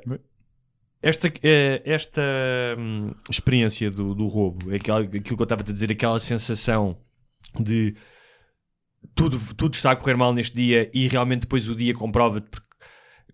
[1.01, 2.21] esta, eh, esta
[2.79, 6.97] hum, experiência do, do roubo, aquela, aquilo que eu estava a dizer, aquela sensação
[7.59, 7.95] de
[9.13, 12.64] tudo, tudo está a correr mal neste dia e realmente depois o dia comprova-te porque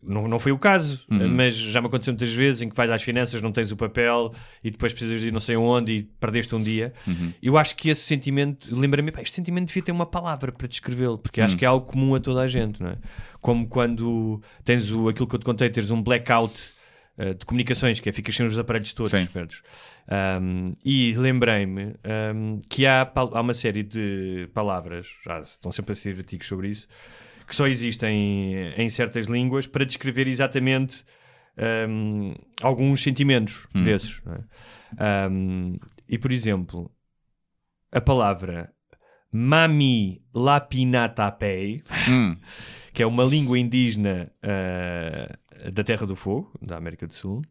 [0.04, 1.28] não, não foi o caso, Uhum.
[1.30, 4.34] mas já me aconteceu muitas vezes em que vais às finanças, não tens o papel
[4.64, 6.94] e depois precisas de ir não sei onde e perdeste um dia.
[7.08, 7.34] Uhum.
[7.42, 11.40] Eu acho que esse sentimento, lembra-me, este sentimento devia ter uma palavra para descrevê-lo, porque
[11.42, 12.98] acho que é algo comum a toda a gente, não é?
[13.40, 16.54] Como quando tens o, aquilo que eu te contei, teres um blackout
[17.18, 19.26] eh, de comunicações, que é ficas sem os aparelhos todos Sim.
[19.28, 19.62] pertos.
[20.42, 21.94] Um, e lembrei-me
[22.36, 26.70] um, que há, há uma série de palavras, já estão sempre a ser artigos sobre
[26.70, 26.88] isso,
[27.52, 31.04] que só existem em certas línguas para descrever exatamente
[31.90, 34.22] um, alguns sentimentos desses.
[34.24, 35.28] não é?
[35.30, 35.78] Um,
[36.08, 36.90] e, por exemplo,
[37.92, 38.72] a palavra
[39.30, 42.38] Mami Lapinatapei, Hum,
[42.94, 45.38] que é uma língua indígena ah,
[45.74, 47.42] da Terra do Fogo, da América do Sul,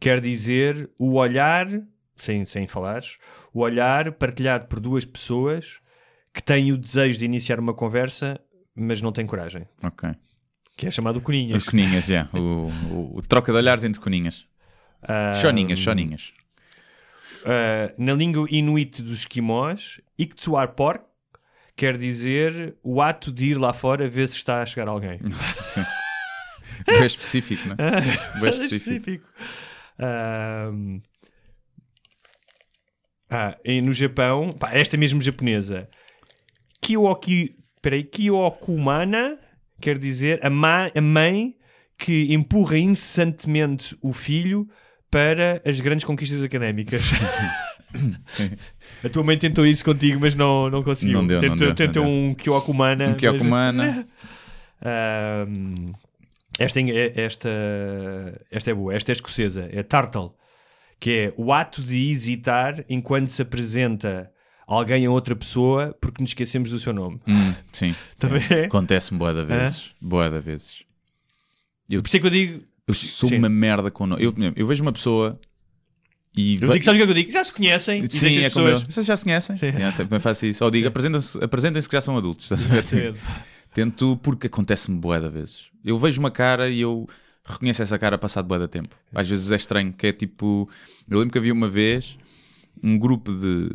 [0.00, 1.68] quer dizer o olhar,
[2.16, 3.18] sem, sem falares,
[3.52, 5.78] o olhar partilhado por duas pessoas
[6.32, 8.40] que têm o desejo de iniciar uma conversa,
[8.74, 9.66] mas não têm coragem.
[9.82, 10.10] ok.
[10.76, 11.62] Que é chamado coninhas.
[11.62, 12.28] Os coninhas, já.
[12.32, 12.38] O,
[12.92, 14.44] o- o troca de olhares entre coninhas.
[15.02, 16.32] Ah, Choninhas, choninhas.
[17.46, 21.00] ah, na língua inuit dos esquimós, Iktsuarpor
[21.76, 25.20] quer dizer o ato de ir lá fora ver se está a chegar alguém.
[26.86, 28.40] Bem específico, não é?
[28.40, 29.28] Bem específico.
[33.30, 35.88] Ah, e no Japão, pá, esta mesmo japonesa,
[37.84, 39.36] Kiyoki, peraí, Kiyokumana
[39.80, 41.54] quer dizer a, ma- a mãe
[41.98, 44.68] que empurra incessantemente o filho
[45.10, 47.12] para as grandes conquistas académicas.
[49.04, 51.18] A tua mãe tentou isso contigo, mas não, não conseguiu.
[51.18, 52.12] Não deu, não tentou deu, não tentou deu.
[52.12, 53.10] um Kyokumana.
[53.10, 54.06] Um Kyokumana.
[54.82, 55.94] mas-
[56.58, 57.48] esta, é- esta,
[58.50, 58.94] esta é boa.
[58.94, 59.68] Esta é escocesa.
[59.72, 60.32] É Tartle.
[60.98, 64.30] Que é o ato de hesitar enquanto se apresenta
[64.66, 67.20] alguém a outra pessoa porque nos esquecemos do seu nome.
[67.26, 67.94] Hum, sim.
[68.18, 68.64] Também é?
[68.64, 69.90] Acontece-me boa da vezes.
[70.00, 70.82] Boa da vezes.
[71.88, 72.62] Eu, Por isso é que eu digo.
[72.86, 73.36] eu sou Sim.
[73.38, 74.22] uma merda com nome.
[74.24, 75.38] Eu, eu vejo uma pessoa
[76.36, 76.54] e.
[76.54, 77.30] Eu ve- digo, sabe o que é que eu digo?
[77.32, 78.08] Já se conhecem.
[78.10, 78.72] Sim, é as como eu.
[78.74, 79.56] pessoas- Vocês já se conhecem?
[79.56, 79.66] Sim.
[79.66, 80.64] Yeah, também faço isso.
[80.64, 82.44] Ou digo, apresentem-se apresentem-se que já são adultos.
[82.50, 82.78] estás a ver?
[82.84, 83.20] Exatamente.
[83.74, 85.70] Tento, porque acontece-me bué da vezes.
[85.84, 87.08] Eu vejo uma cara e eu
[87.44, 88.96] reconheço essa cara passado bué da tempo.
[89.14, 90.68] Às vezes é estranho, que é tipo...
[91.10, 92.16] Eu lembro que havia uma vez
[92.82, 93.68] um grupo de...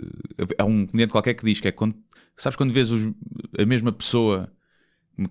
[0.58, 1.96] Há um comediante qualquer que diz que é quando...
[2.38, 3.12] Sabes quando vês os-
[3.58, 4.52] a mesma pessoa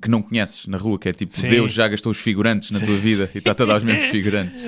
[0.03, 1.49] que não conheces na rua, que é tipo Sim.
[1.49, 4.63] Deus já gastou os figurantes na tua vida e está-te a dar os mesmos figurantes.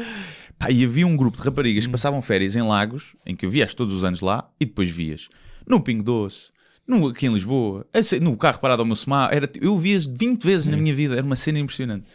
[0.59, 1.89] Pá, e havia um grupo de raparigas Hum.
[1.89, 4.89] que passavam férias em Lagos, em que eu vias todos os anos lá, e depois
[4.91, 5.29] vias
[5.67, 6.51] no Pingo Doce,
[6.87, 7.87] no, aqui em Lisboa,
[8.21, 11.25] no carro parado ao meu semar, era, eu vias 20 vezes na minha vida, era
[11.25, 12.07] uma cena impressionante.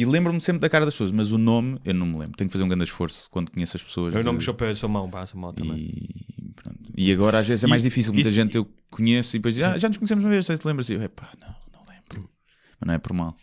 [0.00, 2.36] E lembro-me sempre da cara das pessoas, mas o nome eu não me lembro.
[2.36, 4.14] Tenho que fazer um grande esforço quando conheço as pessoas.
[4.14, 5.76] Eu não de- me sou, pé- sou mau, pá, sou mau também.
[5.78, 6.78] e, pronto.
[6.96, 8.12] E agora às vezes é E- mais difícil.
[8.12, 10.56] Muita isso- gente eu conheço e depois diz, ah, já nos conhecemos uma vez, sei
[10.56, 10.88] se te lembras?
[10.88, 12.30] E eu, epá, não, não lembro.
[12.80, 13.36] Mas não é por mal.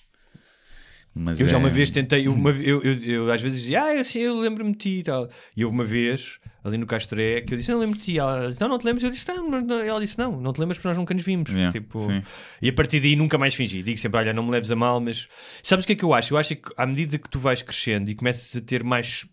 [1.18, 3.95] Mas Eu já é- uma vez tentei, uma, eu, eu, eu às vezes dizia, ah,
[3.95, 5.28] eu, sim, eu lembro-me de ti e tal.
[5.55, 8.20] E houve uma vez, ali no Castré, que eu disse, não lembro de ti.
[8.20, 9.03] Ela disse, não, não te lembras?
[9.03, 11.49] Eu disse, não, não, ela disse, não, não te lembras porque nós nunca nos vimos.
[11.49, 12.22] Yeah, tipo, sim.
[12.61, 13.82] e a partir daí nunca mais fingi.
[13.84, 15.28] Digo sempre, olha, não me leves a mal, mas
[15.63, 16.34] sabes o que é que eu acho?
[16.34, 19.26] Eu acho que à medida que tu vais crescendo e começas a ter mais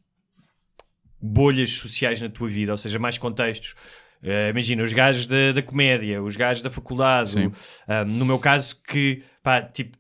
[1.21, 3.75] bolhas sociais na tua vida, ou seja, mais contextos.
[4.23, 7.53] Eh, imagina, os gajos da, da comédia, os gajos da faculdade, o-
[7.87, 9.97] ah, no meu caso, que pá, tipo,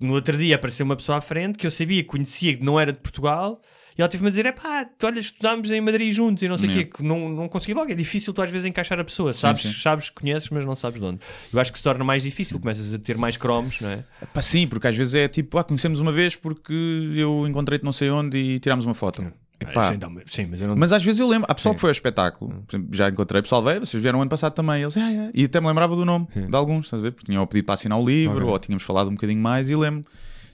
[0.00, 2.92] no outro dia apareceu uma pessoa à frente que eu sabia, conhecia, que não era
[2.92, 3.60] de Portugal,
[3.98, 6.68] e ela teve-me a dizer: é pá, olha, estudámos em Madrid juntos e não sei
[6.68, 6.88] o Yeah.
[6.90, 7.90] quê, que não, não consegui logo.
[7.90, 9.72] É difícil tu às vezes encaixar a pessoa, sabes, sim.
[9.74, 11.20] sabes, conheces, mas não sabes de onde.
[11.52, 14.04] Eu acho que se torna mais difícil, começas a ter mais cromos, não é?
[14.32, 16.72] Pá, sim, porque às vezes é tipo, ah, conhecemos uma vez porque
[17.14, 19.30] eu encontrei-te não sei onde e tirámos uma foto.
[19.60, 20.74] Epá, Sim, sim, mas não.
[20.74, 21.76] Mas às vezes eu lembro, há pessoal Sim.
[21.76, 24.96] que foi ao espetáculo, exemplo, já encontrei pessoal veio, vocês vieram ano passado também, eles,
[24.96, 25.30] ah, é.
[25.34, 27.12] e até me lembrava do nome de alguns, estás a ver?
[27.12, 28.48] Porque tinham pedido para assinar o livro, Ok.
[28.48, 30.02] ou tínhamos falado um bocadinho mais e lembro.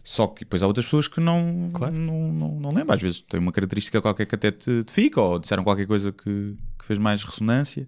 [0.02, 1.92] Só que depois há outras pessoas que não, Claro.
[1.92, 2.94] não, não, não lembram.
[2.94, 6.12] Às vezes tem uma característica qualquer que até te, te fica, ou disseram qualquer coisa
[6.12, 7.86] que, que fez mais ressonância.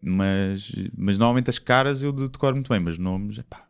[0.00, 3.64] Mas, mas normalmente as caras eu decoro muito bem, mas nomes, epá,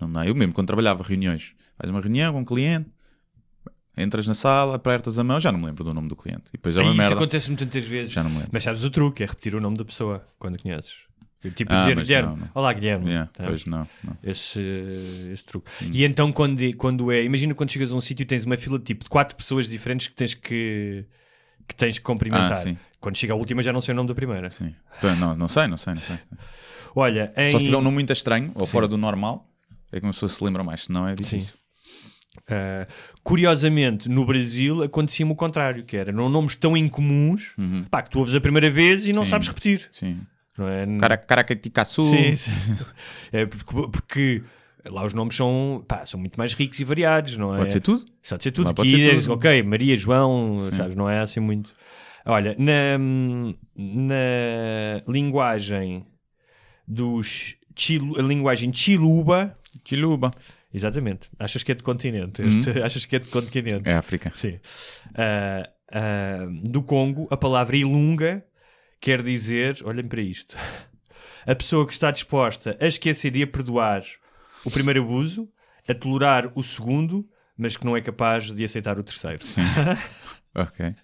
[0.00, 0.26] não dá.
[0.26, 2.88] Eu mesmo, quando trabalhava reuniões, faz uma reunião com um cliente,
[3.98, 6.44] entras na sala, apertas a mão, já não me lembro do nome do cliente.
[6.48, 7.14] E depois é uma Isso merda.
[7.14, 8.12] acontece-me tantas vezes.
[8.12, 8.50] Já não me lembro.
[8.52, 11.06] Mas sabes o truque, é repetir o nome da pessoa quando conheces.
[11.54, 12.48] Tipo Ah, dizer Guilherme, não, não.
[12.52, 13.06] olá Guilherme.
[13.10, 13.44] Yeah, Tá?
[13.46, 14.16] pois não, não.
[14.24, 14.60] esse,
[15.32, 15.70] esse truque.
[15.92, 17.22] E então, quando, quando é.
[17.22, 19.68] Imagina quando chegas a um sítio e tens uma fila de tipo de quatro pessoas
[19.68, 21.04] diferentes que tens que,
[21.68, 22.50] que, tens que cumprimentar.
[22.52, 22.76] Ah, sim.
[23.00, 24.50] Quando chega a última, já não sei o nome da primeira.
[24.50, 24.74] Sim.
[24.98, 26.18] Então, Não, não sei, não sei, não sei.
[26.96, 29.48] Olha, em, Só se tiver um nome muito estranho ou fora do normal,
[29.92, 31.56] é que uma pessoa se lembra mais, senão é difícil.
[32.48, 32.84] Ah,
[33.22, 37.54] curiosamente, no Brasil acontecia-me o contrário, que era não nomes tão incomuns
[37.90, 39.24] pá, que tu ouves a primeira vez e não Uhum.
[39.24, 39.30] Sim.
[39.30, 39.88] sabes repetir.
[39.92, 40.20] Sim.
[40.56, 40.86] Não é?
[40.98, 42.04] Cara, Caracaticaçu.
[42.04, 42.50] Sim, sim.
[43.32, 44.42] É porque, porque
[44.86, 47.58] lá os nomes são, pá, são muito mais ricos e variados, não é?
[47.58, 48.04] Pode ser tudo.
[48.28, 48.74] Pode ser tudo.
[48.74, 49.32] Pode ser é, tudo.
[49.34, 51.72] Ok, Maria, João, sabes, não é assim muito.
[52.24, 52.98] Olha, na,
[53.76, 56.04] na linguagem
[56.86, 60.30] dos chilu, a linguagem chiluba, Chiluba.
[60.72, 62.42] Exatamente, achas que é de continente?
[62.42, 63.88] Este- achas que é de continente?
[63.88, 64.30] É África.
[64.34, 64.58] Sim.
[65.14, 68.44] Ah, ah, do Congo, a palavra ilunga
[69.00, 70.56] quer dizer, olhem para isto,
[71.46, 74.02] a pessoa que está disposta a esquecer e a perdoar
[74.64, 75.48] o primeiro abuso,
[75.88, 79.44] a tolerar o segundo, mas que não é capaz de aceitar o terceiro.
[79.44, 79.62] Sim.
[80.54, 80.94] ok.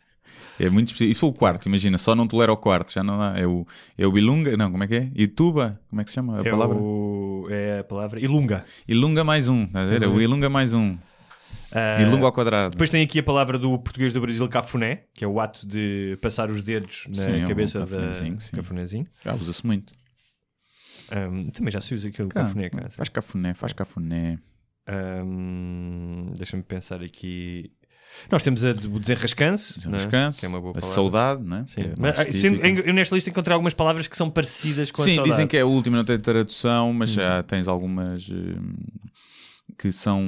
[0.58, 1.12] É muito específico.
[1.12, 3.38] E foi o quarto, imagina, só não tolera o quarto, já não dá.
[3.38, 3.66] É o,
[3.98, 5.10] é o Ilunga, não, como é que é?
[5.14, 6.78] Ituba, como é que se chama a É, palavra?
[6.78, 8.64] o- é a palavra ilunga.
[8.88, 10.02] Ilunga mais um, a ver?
[10.02, 10.96] É o Ilunga mais um.
[11.72, 12.70] Ah, Ilunga ao quadrado.
[12.72, 16.16] Depois tem aqui a palavra do português do Brasil, cafuné, que é o ato de
[16.22, 18.56] passar os dedos na Sim, é um cabeça cafunézinho, da sim.
[18.56, 19.06] cafunézinho.
[19.24, 19.92] Já usa-se muito.
[21.10, 22.90] Ahm, também já se usa aquele Cá, cafuné, cara.
[22.90, 24.38] Faz cafuné, faz cafuné.
[24.86, 27.72] Ahm, Deixa-me pensar aqui.
[28.30, 30.32] Nós temos a do desenrascanço, não é?
[30.32, 31.66] Que é uma boa a saudade, né?
[31.74, 31.82] Sim.
[31.82, 32.24] É Mas, ah,
[32.84, 35.30] eu nesta lista encontrei algumas palavras que são parecidas com a Sim, saudade.
[35.30, 37.16] dizem que é a última, não tem tradução, mas Uhum.
[37.16, 38.74] já tens algumas hum,
[39.78, 40.22] que são.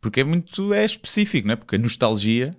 [0.00, 1.56] Porque é muito é específico, não é?
[1.56, 2.56] Porque a nostalgia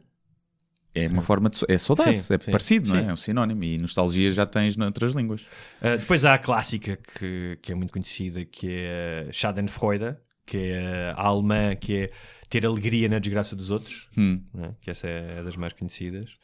[0.95, 1.59] é uma forma de.
[1.67, 3.05] É saudade, Sim, é sim, parecido, não sim.
[3.05, 3.09] é?
[3.09, 3.63] É um sinónimo.
[3.63, 5.47] E nostalgia já tens noutras línguas.
[5.81, 10.15] Ah, depois há a clássica que, que é muito conhecida, que é Schadenfreude,
[10.45, 12.09] que é a alemã, que é
[12.53, 14.43] ter alegria na desgraça dos outros, Hum.
[14.53, 14.75] não é?
[14.79, 16.37] que essa é das mais conhecidas.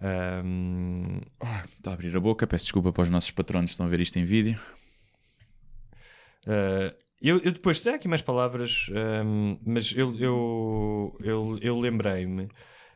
[0.00, 3.86] Ahm, Ah, Está a abrir a boca, peço desculpa para os nossos patronos que estão
[3.86, 4.58] a ver isto em vídeo.
[6.46, 8.88] Uh, eu, eu depois tenho aqui mais palavras,
[9.24, 12.44] um, mas eu, eu, eu, eu lembrei-me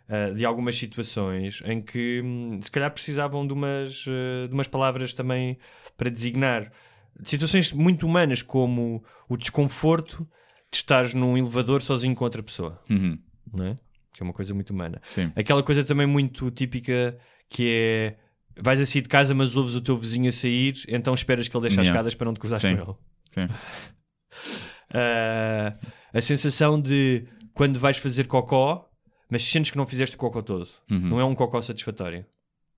[0.08, 4.66] uh, de algumas situações em que hum, se calhar precisavam de umas, uh, de umas
[4.66, 5.56] palavras também
[5.96, 6.72] para designar
[7.24, 10.26] situações muito humanas, como o desconforto
[10.76, 13.18] de estares num elevador sozinho com outra pessoa, Uhum,
[13.52, 13.78] não é?
[14.12, 15.00] Que é uma coisa muito humana.
[15.08, 15.32] Sim.
[15.36, 18.16] Aquela coisa também muito típica que é
[18.58, 21.56] vais a sair de casa, mas ouves o teu vizinho a sair, então esperas que
[21.56, 21.98] ele deixe as Yeah.
[21.98, 22.94] escadas para não te cruzar com ele.
[23.32, 23.48] Sim.
[24.92, 25.74] Ah,
[26.12, 28.88] a sensação de quando vais fazer cocó,
[29.30, 30.68] mas sentes que não fizeste o cocó todo.
[30.88, 32.24] Não é um cocó satisfatório.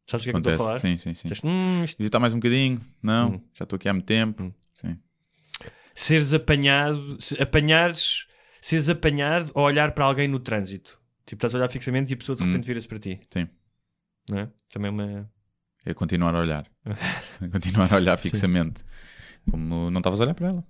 [0.06, 0.78] Sabes o que é que eu estou a falar?
[0.80, 1.28] Sim, sim, sim.
[1.44, 2.80] "Hum, isto- Devia estar mais um bocadinho?
[3.02, 3.40] Não, Hum.
[3.52, 4.42] já estou aqui há muito tempo.
[4.42, 4.52] Hum.
[4.74, 4.96] Sim.
[6.00, 8.26] Seres apanhado, se- apanhares,
[8.60, 10.96] seres apanhado a olhar para alguém no trânsito.
[11.26, 12.46] Tipo, estás a olhar fixamente e a pessoa de Hum.
[12.46, 13.20] repente vira-se para ti.
[13.32, 13.48] Sim.
[14.30, 14.48] Não é?
[14.72, 15.30] Também é uma.
[15.84, 16.66] É continuar a olhar.
[17.42, 18.84] É continuar a olhar fixamente.
[19.50, 20.64] Como não estavas a olhar para ela.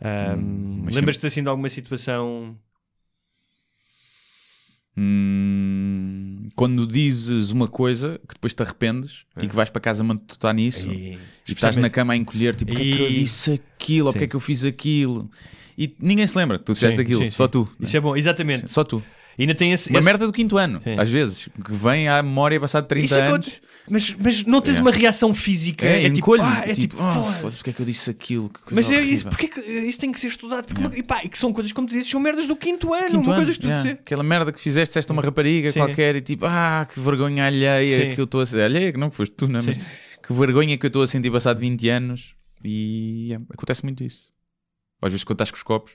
[0.00, 2.56] Ahm, Hum, Lembras-te assim de alguma situação?
[4.98, 10.54] Hum, quando dizes uma coisa que depois te arrependes e que vais para casa matutar
[10.54, 14.06] nisso E- e estás na cama a encolher, tipo, porque é que eu disse aquilo,
[14.08, 14.30] ou porque é Sim.
[14.30, 15.30] que eu fiz aquilo?
[15.78, 17.50] E ninguém se lembra que tu fizeste Sim, aquilo, sim, só sim.
[17.50, 17.68] tu.
[17.78, 17.86] né?
[17.86, 18.72] Isso é bom, exatamente.
[18.72, 19.02] Só tu.
[19.38, 19.90] E ainda tem esse.
[19.90, 20.96] Uma esse- merda do quinto ano, Sim.
[20.98, 23.28] às vezes, que vem à memória passado 30 Isso anos.
[23.28, 24.80] acontece- Mas, mas não tens É.
[24.80, 25.86] uma reação física.
[25.86, 27.40] É, É, tipo, ah, é tipo, ah, foda-se.
[27.40, 28.48] foda-se, porque é que eu disse aquilo?
[28.50, 30.64] Que Mas é isso, porque é que isso tem que ser estudado?
[30.66, 32.92] Porque uma- e pá, e que são coisas, como tu dizes, são merdas do quinto
[32.92, 33.04] ano.
[33.10, 33.82] Quinto uma ano, coisa que tu yeah.
[33.82, 34.02] disseste.
[34.02, 35.78] Aquela merda que fizeste, disseste a uma rapariga Sim.
[35.78, 38.14] qualquer e tipo, ah, que vergonha alheia Sim.
[38.16, 38.62] que eu estou a sentir.
[38.62, 39.62] Alheia que não foste tu, não é?
[39.62, 42.34] Mas que vergonha que eu estou a sentir passado 20 anos
[42.64, 44.32] e é, acontece muito isso.
[45.00, 45.92] Às vezes quando estás com os copos,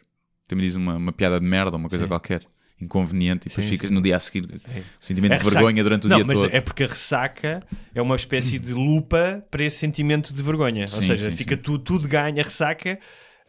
[0.48, 2.10] também diz uma, uma piada de merda, uma coisa Sim.
[2.10, 2.46] qualquer,
[2.82, 3.94] inconveniente, e depois Sim, ficas sim.
[3.96, 4.82] no dia a seguir, É.
[5.00, 5.56] sentimento É de ressaca.
[5.56, 6.54] vergonha durante o não, dia mas todo.
[6.54, 7.64] é porque a ressaca
[7.94, 10.82] é uma espécie de lupa para esse sentimento de vergonha.
[10.82, 11.62] Ou Sim, seja, sim, fica sim.
[11.62, 12.42] tudo, ganha.
[12.42, 13.00] A ressaca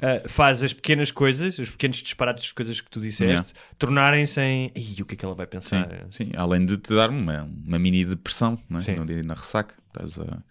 [0.01, 4.73] ah, faz as pequenas coisas, os pequenos disparates de coisas que tu disseste, tornarem-se em.
[5.01, 6.07] O que é que ela vai pensar?
[6.11, 9.23] sim, além de te dar uma, uma mini depressão não é?
[9.23, 9.75] Na ressaca.
[9.89, 10.43] Estás a...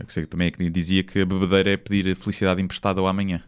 [0.00, 2.62] Eu que sei que também é que dizia que a bebedeira é pedir a felicidade
[2.62, 3.42] emprestada ao amanhã.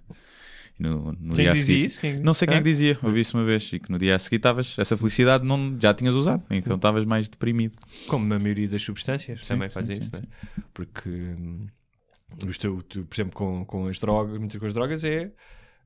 [0.81, 2.01] No, no Quem dia a seguir, isso?
[2.01, 3.71] Quem- Não sei quem é que dizia, ouvi isso uma vez.
[3.73, 7.05] E que no dia a seguir estavas, essa felicidade não, já tinhas usado, então estavas
[7.05, 7.77] mais deprimido.
[8.09, 10.23] Como a maioria das substâncias Sim, também sim, fazem sim, isso, não é?
[10.73, 11.67] Porque, hum,
[12.47, 15.31] os teu- tu, por exemplo, com, com as drogas, muitas com as drogas é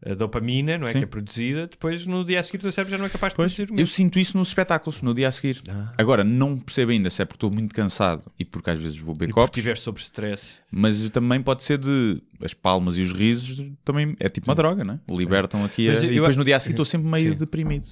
[0.07, 0.91] a dopamina, não é?
[0.91, 0.99] Sim.
[0.99, 3.33] Que é produzida, depois no dia a seguir o teu cérebro já não é capaz
[3.33, 3.95] de Pois, produzir o eu mesmo.
[3.95, 5.63] sinto isso nos espetáculos, no dia a seguir.
[5.69, 5.93] Ah.
[5.97, 9.15] Agora, não percebo ainda se é porque estou muito cansado e porque às vezes vou
[9.15, 10.45] beber porque copos, estiver sob stress.
[10.71, 14.85] mas também pode ser de as palmas e os risos, também é tipo uma droga,
[14.85, 15.01] né?
[15.11, 17.39] Libertam aqui a- eu- e depois eu- no dia a seguir estou sempre meio Sim.
[17.39, 17.87] deprimido.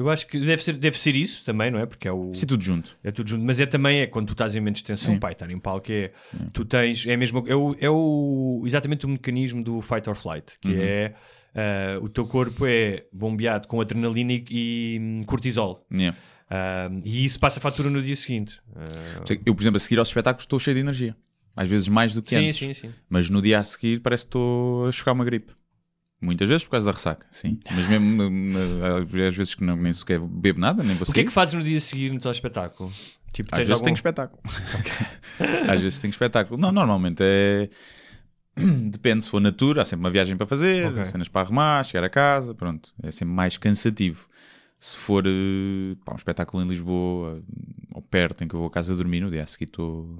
[0.00, 1.84] Eu acho que deve ser, deve ser isso também, não é?
[1.84, 2.32] Porque é o.
[2.32, 2.96] Isso é tudo junto.
[3.04, 5.20] É tudo junto, mas é também é quando tu estás em de tensão, Sim.
[5.20, 6.10] pai, estar em palco é
[6.54, 10.58] tu tens, é mesmo, é, o, é o, exatamente o mecanismo do fight or flight,
[10.58, 10.80] que Uhum.
[10.80, 11.14] é
[11.54, 15.84] ah, o teu corpo é bombeado com adrenalina e, e, hum, cortisol.
[15.92, 16.16] Yeah.
[16.48, 18.58] Ah, e isso passa a fatura no dia seguinte.
[18.74, 21.14] Ah, Eu, por exemplo, a seguir aos espetáculos estou cheio de energia.
[21.54, 22.56] Às vezes mais do que sim, antes.
[22.56, 22.90] sim, sim.
[23.08, 25.52] Mas no dia a seguir parece que estou a chocar uma gripe.
[26.20, 27.58] Muitas vezes por causa da ressaca, sim.
[27.70, 28.22] Mas mesmo
[29.26, 31.54] às vezes que não, nem sequer bebo nada, nem vou O que é que fazes
[31.54, 32.92] no dia seguinte no teu espetáculo?
[33.32, 34.42] Tipo, Às vezes algum- tenho espetáculo.
[35.68, 36.60] Às vezes tenho espetáculo.
[36.60, 37.70] Não, normalmente é.
[38.90, 41.04] Depende se for na tour, há sempre uma viagem para fazer, Ok.
[41.06, 42.92] cenas para arrumar, chegar a casa, pronto.
[43.02, 44.28] É sempre mais cansativo.
[44.78, 47.42] Se for eh, pá, um espetáculo em Lisboa,
[47.94, 50.18] ou perto, em que eu vou a casa dormir, no dia a seguir estou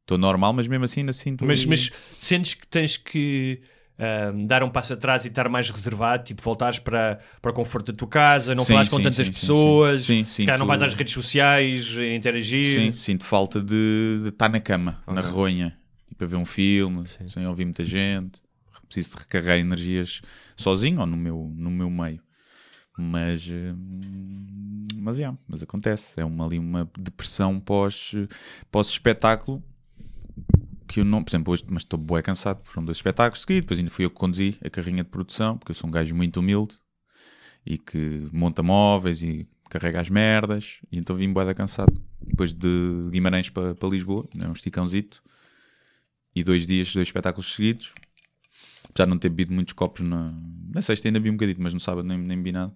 [0.00, 1.44] estou normal, mas mesmo assim ainda sinto.
[1.44, 3.60] Mas, mas sentes que tens que
[3.98, 7.92] ahm, dar um passo atrás e estar mais reservado, tipo, voltares para, para o conforto
[7.92, 10.24] da tua casa, não Sim, falares com sim, tantas sim, sim, pessoas, sim.
[10.24, 12.92] Sim, não vais às redes sociais interagir.
[12.92, 15.30] Sim, sinto falta de, de estar na cama, na Ok.
[15.30, 15.78] ronha,
[16.16, 17.28] para ver um filme, Sim.
[17.28, 18.42] sem ouvir muita gente.
[18.86, 20.20] Preciso de recarregar energias
[20.56, 22.20] sozinho ou no meu, no meu meio.
[22.96, 26.20] Mas, hum, mas, yeah, mas acontece.
[26.20, 28.12] É uma, ali uma depressão pós,
[28.70, 29.62] pós espetáculo
[30.86, 33.78] que eu não, por exemplo, hoje, mas estou bué cansado, foram dois espetáculos seguidos, depois
[33.78, 36.38] ainda fui eu que conduzi a carrinha de produção, porque eu sou um gajo muito
[36.40, 36.76] humilde
[37.64, 41.92] e que monta móveis e carrega as merdas, e então vim bué cansado.
[42.20, 45.22] Depois de Guimarães para, Lisboa, né, um esticãozito,
[46.34, 47.92] e dois dias, dois espetáculos seguidos.
[48.96, 50.32] Já não ter bebido muitos copos na,
[50.72, 52.72] na sexta, ainda vi um bocadinho, mas no sábado nem, nem bebi nada,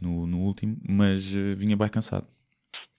[0.00, 2.26] no, no último, mas eh, vinha bem cansado.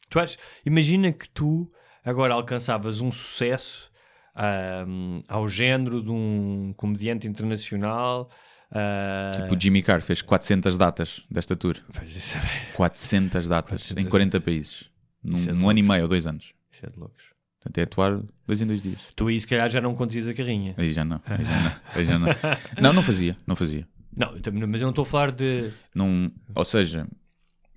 [0.09, 1.71] Tu achas- imagina que tu
[2.03, 3.91] agora alcançavas um sucesso
[4.35, 8.30] ahm, ao género de um comediante internacional.
[8.72, 11.77] ah, Tipo, o Jimmy Carr fez 400 datas desta tour.
[11.93, 14.05] pois isso é- 400 datas 400.
[14.05, 14.89] em 40 países.
[15.23, 16.53] Num, é num ano e meio ou dois anos.
[16.72, 17.23] Isso é de loucos.
[17.60, 18.99] Portanto, é atuar dois em dois dias.
[19.15, 20.73] Tu aí se calhar já não conduzias a carrinha.
[20.77, 22.27] Aí já não, aí já não, aí já não.
[22.81, 23.88] Não, não fazia, não fazia.
[24.15, 24.34] Não,
[24.68, 25.72] mas eu não estou a falar de.
[25.95, 27.07] Não, ou seja,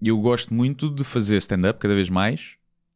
[0.02, 2.54] eu gosto muito de fazer stand-up cada vez mais,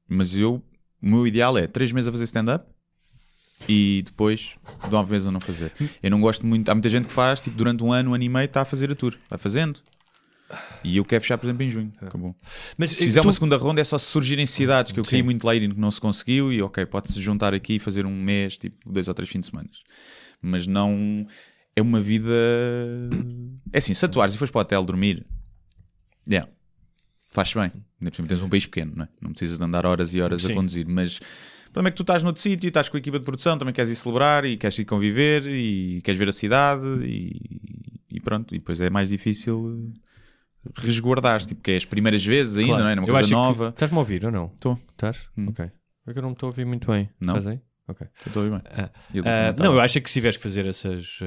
[0.09, 0.57] mas eu,
[1.01, 2.67] o meu ideal é três meses a fazer stand-up
[3.69, 4.55] e depois
[4.91, 5.73] nove meses a não fazer.
[6.03, 8.25] Eu não gosto muito, há muita gente que faz, tipo, durante um ano, um ano
[8.25, 9.81] e meio, está a fazer a tour, vai fazendo.
[10.83, 11.93] E eu quero fechar, por exemplo, em junho.
[12.01, 12.35] Acabou.
[12.77, 15.21] Mas Se fizer tu- uma segunda ronda é só se surgirem cidades que eu queria
[15.21, 15.25] Sim.
[15.25, 18.05] muito lá ir e que não se conseguiu e ok, pode-se juntar aqui e fazer
[18.05, 19.69] um mês, tipo dois ou três fins de semana.
[20.43, 21.25] Mas não
[21.77, 22.35] é uma vida.
[23.73, 25.25] É assim, se atuares e fores para o hotel dormir,
[26.29, 26.51] yeah,
[27.31, 27.71] faz bem.
[28.01, 29.09] Ainda por cima tens um país pequeno, não, é?
[29.21, 30.53] não precisas de andar horas e horas Sim.
[30.53, 30.87] a conduzir.
[30.89, 31.21] Mas
[31.71, 33.73] o problema é que tu estás noutro sítio, estás com a equipa de produção, também
[33.73, 37.41] queres ir celebrar e queres ir conviver e queres ver a cidade e,
[38.11, 38.55] e pronto.
[38.55, 39.93] E depois é mais difícil
[40.77, 42.85] resguardar tipo, que é as primeiras vezes ainda, Claro.
[42.85, 42.95] não é?
[42.97, 43.69] Numa Eu coisa acho que- nova.
[43.71, 44.47] Estás-me a ouvir ou não?
[44.55, 44.79] Estou.
[44.93, 45.19] Estás?
[45.37, 45.47] Hum.
[45.49, 45.65] Ok.
[46.07, 47.09] É que eu não me estou a ouvir muito bem.
[47.21, 47.37] Não?
[47.39, 47.61] Estás aí?
[47.89, 48.07] Ok.
[48.07, 48.73] Eu estou a ouvir bem.
[48.77, 51.19] Ah, Eu ah, também não, eu acho que se tiveres que fazer essas.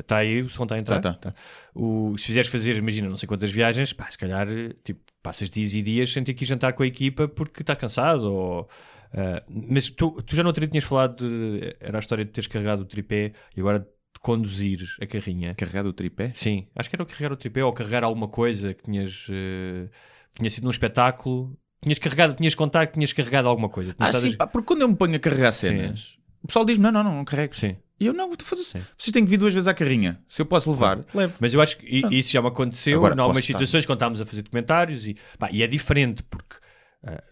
[0.00, 1.00] Está aí, o som está a entrar?
[1.00, 1.34] Tá, tá, tá.
[1.74, 4.46] O, se fizeres fazer, imagina, não sei quantas viagens, pá, se calhar
[4.84, 7.78] tipo, passas dias e dias sem ter que ir jantar com a equipa porque estás
[7.78, 8.24] cansado.
[8.32, 8.68] Ou,
[9.14, 11.76] ah, mas tu, tu já no outro dia tinhas falado de.
[11.80, 13.86] Era a história de teres carregado o tripé e agora de
[14.20, 15.54] conduzir a carrinha.
[15.54, 16.32] Carregado o tripé?
[16.34, 19.26] Sim, acho que era o carregar o tripé ou carregar alguma coisa que tinhas.
[19.30, 19.88] eh,
[20.34, 21.56] tinha sido num espetáculo.
[21.82, 23.90] Tinhas carregado, tinhas contado que tinhas carregado alguma coisa.
[23.98, 26.64] Ah, Tinhas sim, estado pá, porque quando eu me ponho a carregar cenas, o pessoal
[26.64, 27.56] diz-me: não, não, não, não carrego.
[27.56, 27.76] Sim.
[27.98, 28.82] E eu não, vou fazer Sim.
[28.98, 30.20] Vocês têm que vir duas vezes à carrinha.
[30.28, 31.36] Se eu posso levar, levo.
[31.40, 32.14] Mas eu acho que Pronto.
[32.14, 33.58] isso já me aconteceu Agora, em algumas posso estar.
[33.58, 36.56] situações quando estávamos a fazer documentários e, pá, e é diferente porque
[37.04, 37.22] ah,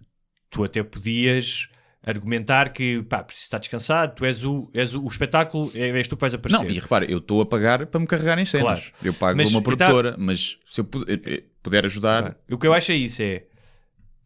[0.48, 1.68] tu até podias
[2.02, 6.08] argumentar que pá, preciso estar descansado, tu és o, és o, o espetáculo, é- és
[6.08, 6.64] tu que vais aparecer.
[6.64, 8.80] Não, e repara, eu estou a pagar para me carregar em cenas.
[8.80, 8.82] Claro.
[9.02, 12.36] Eu pago Mas, uma produtora, mas se eu pu- eh, puder ajudar, Claro.
[12.50, 13.44] O que eu acho é isso, é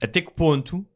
[0.00, 0.86] até que ponto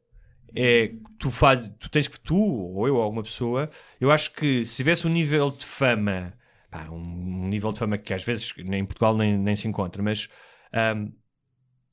[0.54, 3.68] é que tu fazes, tu tens que tu, ou eu, ou alguma pessoa,
[4.00, 6.32] eu acho que se tivesse um nível de fama,
[6.70, 10.02] pá, um nível de fama que às vezes nem em Portugal nem, nem se encontra,
[10.02, 10.28] mas
[10.72, 11.08] ahm,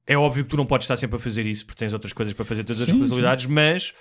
[0.07, 2.33] é óbvio que tu não podes estar sempre a fazer isso porque tens outras coisas
[2.33, 3.93] para fazer, todas as Sim, responsabilidades, mas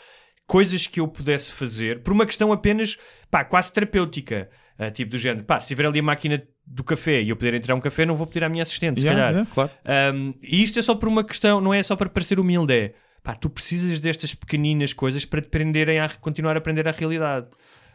[0.47, 2.97] coisas que eu pudesse fazer por uma questão apenas
[3.31, 4.49] pá, quase terapêutica,
[4.79, 7.55] ah, tipo do género, pá, se tiver ali a máquina do café e eu puder
[7.55, 9.33] entrar um café, não vou pedir à minha assistente, se Yeah, calhar.
[9.35, 10.17] yeah, claro.
[10.17, 12.95] Um, e isto é só por uma questão, não é só para parecer humilde, é
[13.23, 17.47] pá, tu precisas destas pequeninas coisas para te prenderem a continuar a aprender a realidade.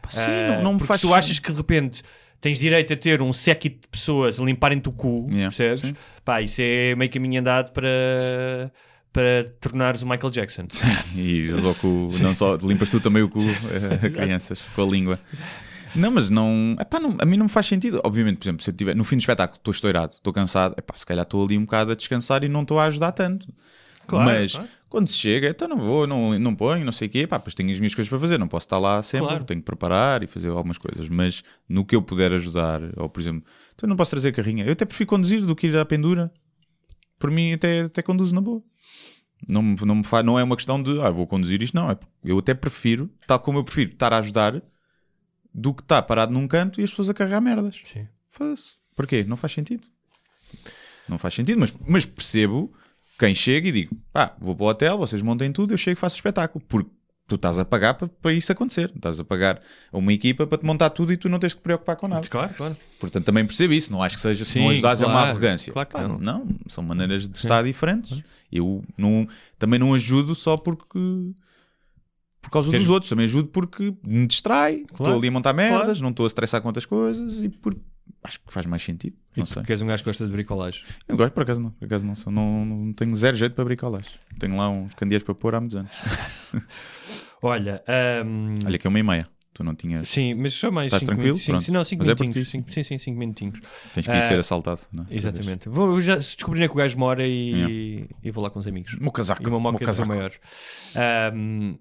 [0.08, 2.02] Sim, Ah, não, não me faz tu achas que de repente
[2.40, 5.80] tens direito a ter um séquito de pessoas a limparem-te o cu, Yeah, percebes?
[5.82, 5.94] sim.
[6.24, 8.72] Pá, isso é meio caminho andado para,
[9.12, 10.66] para tornares o Michael Jackson.
[10.70, 14.86] Sim, e logo não só limpas tu também o cu eh, a crianças com a
[14.86, 15.18] língua.
[15.94, 17.16] Não, mas não, epá, não.
[17.18, 18.00] A mim não me faz sentido.
[18.04, 20.94] Obviamente, por exemplo, se eu tiver no fim do espetáculo, estou estourado, estou cansado, epá,
[20.96, 23.48] se calhar estou ali um bocado a descansar e não estou a ajudar tanto.
[24.06, 24.68] Claro, mas claro.
[24.88, 27.54] quando se chega, então não vou, não, não ponho, não sei o quê, pá, pois
[27.54, 29.44] tenho as minhas coisas para fazer, não posso estar lá sempre, Claro.
[29.44, 31.08] tenho que preparar e fazer algumas coisas.
[31.08, 34.72] Mas no que eu puder ajudar, ou por exemplo, então não posso trazer carrinha, eu
[34.72, 36.30] até prefiro conduzir do que ir à pendura.
[37.18, 38.62] Por mim, até, até conduzo na boa.
[39.48, 40.22] Não, me- não, me fa...
[40.22, 41.90] não é uma questão de ah, vou conduzir isto, não.
[41.90, 44.62] É, eu até prefiro, tal como eu prefiro estar a ajudar,
[45.52, 47.80] do que estar parado num canto e as pessoas a carregar merdas.
[47.84, 48.06] Sim.
[48.30, 48.74] Foda-se.
[48.94, 49.24] Porquê?
[49.24, 49.82] Não faz sentido.
[51.08, 52.72] Não faz sentido, mas, mas percebo
[53.18, 56.00] quem chega e digo: pá, vou para o hotel, vocês montem tudo, eu chego e
[56.00, 56.64] faço o espetáculo.
[56.68, 56.90] Porque
[57.30, 58.92] tu estás a pagar para, para isso acontecer.
[58.94, 59.60] Estás a pagar
[59.92, 62.08] a uma equipa para te montar tudo e tu não tens de te preocupar com
[62.08, 62.28] nada.
[62.28, 62.76] Claro, claro.
[62.98, 63.92] Portanto, também percebo isso.
[63.92, 65.30] Não acho que seja, se Sim, não ajudares, é uma claro.
[65.30, 65.72] arrogância.
[65.72, 66.18] Claro que Pá, não.
[66.18, 68.22] não, são maneiras de estar diferentes.
[68.50, 69.28] Eu não,
[69.58, 70.98] também não ajudo só porque.
[72.42, 75.18] Por causa Queres- dos outros, também ajudo porque me distrai, estou Claro.
[75.18, 76.02] ali a montar merdas, Claro.
[76.02, 77.76] não estou a estressar com outras coisas e por...
[78.24, 79.14] acho que faz mais sentido.
[79.36, 79.56] E Não sei.
[79.60, 80.82] porque és um gajo que gosta de bricolagem.
[81.06, 81.70] Eu gosto, por acaso não.
[81.70, 84.10] Por acaso não, não, não tenho zero jeito para bricolagem.
[84.38, 85.90] Tenho lá uns candeeiros para pôr há muitos anos.
[87.42, 87.82] Olha,
[88.24, 89.24] hum, Olha, que é uma e meia.
[89.52, 90.08] Tu não tinhas.
[90.08, 91.36] sim, mas só mais Estás cinco tranquilo?
[91.36, 91.66] minutos.
[91.66, 92.46] Sim, não, cinco Mas é minutinhos.
[92.46, 92.52] ti.
[92.52, 93.60] cinco- sim, sim, cinco minutinhos.
[93.92, 94.80] Tens que ir Ah, ser assaltado.
[94.92, 95.04] Não?
[95.10, 95.14] é?
[95.14, 95.68] Exatamente.
[95.68, 98.08] Vou já descobrir onde é que o gajo mora e, Yeah.
[98.22, 98.94] e vou lá com os amigos.
[98.94, 99.42] O meu casaco.
[99.42, 100.30] E uma moca maior.
[100.94, 101.74] Ahm,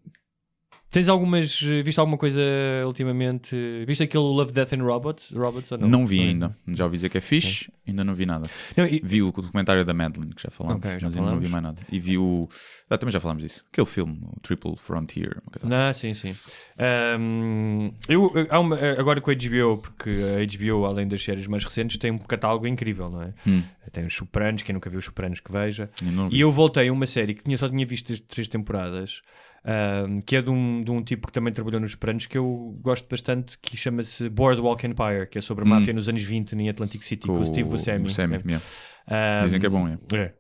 [0.89, 1.59] tens algumas.
[1.61, 2.41] Viste alguma coisa
[2.85, 3.55] ultimamente?
[3.85, 5.29] Viste aquele Love, Death and Robots?
[5.31, 5.87] Robots ou não?
[5.87, 6.55] Não vi ainda.
[6.67, 8.49] Já ouvi dizer que é fixe, ainda não vi nada.
[8.75, 11.39] Não, e- Vi o documentário da Madeline, que já falámos, Ok, já mas ainda não
[11.39, 11.81] vi mais nada.
[11.91, 12.47] E vi o.
[12.89, 13.65] Ah, também já falámos disso.
[13.71, 15.41] Aquele filme, o Triple Frontier.
[15.51, 16.13] coisa assim.
[16.13, 16.37] Sim, sim.
[16.77, 21.97] Ahm, eu, uma- agora com a HBO, porque a HBO, além das séries mais recentes,
[21.97, 23.33] tem um catálogo incrível, não é?
[23.47, 23.61] Hum.
[23.91, 25.89] Tem os Sopranos, quem nunca viu os Sopranos que veja.
[26.03, 26.29] Eu.
[26.31, 29.21] E eu voltei a uma série que tinha, só tinha visto as três temporadas,
[29.65, 32.77] ahm, que é de um, de um tipo que também trabalhou nos Sopranos, que eu
[32.81, 35.69] gosto bastante, que chama-se Boardwalk Empire, que é sobre a Hum.
[35.71, 38.03] máfia nos anos 20 em Atlantic City, com, o Steve Buscemi.
[38.03, 38.41] Buscemi, É.
[38.45, 39.43] yeah.
[39.45, 39.97] Dizem que é bom, é.
[40.15, 40.33] é.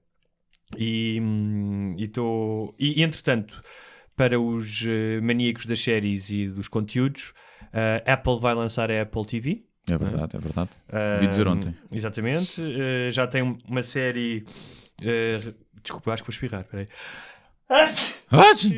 [0.77, 3.61] E hum, e tô- e, entretanto,
[4.15, 7.33] para os eh, maníacos das séries e dos conteúdos,
[8.05, 9.63] a Apple vai lançar a Apple TV.
[9.89, 10.69] É verdade, é verdade.
[10.91, 11.73] Ah, Vi dizer ontem.
[11.91, 12.61] Exatamente.
[12.61, 14.43] Uh, já tem uma série.
[15.01, 16.63] uh, desculpa, acho que vou espirrar.
[16.65, 16.87] Peraí.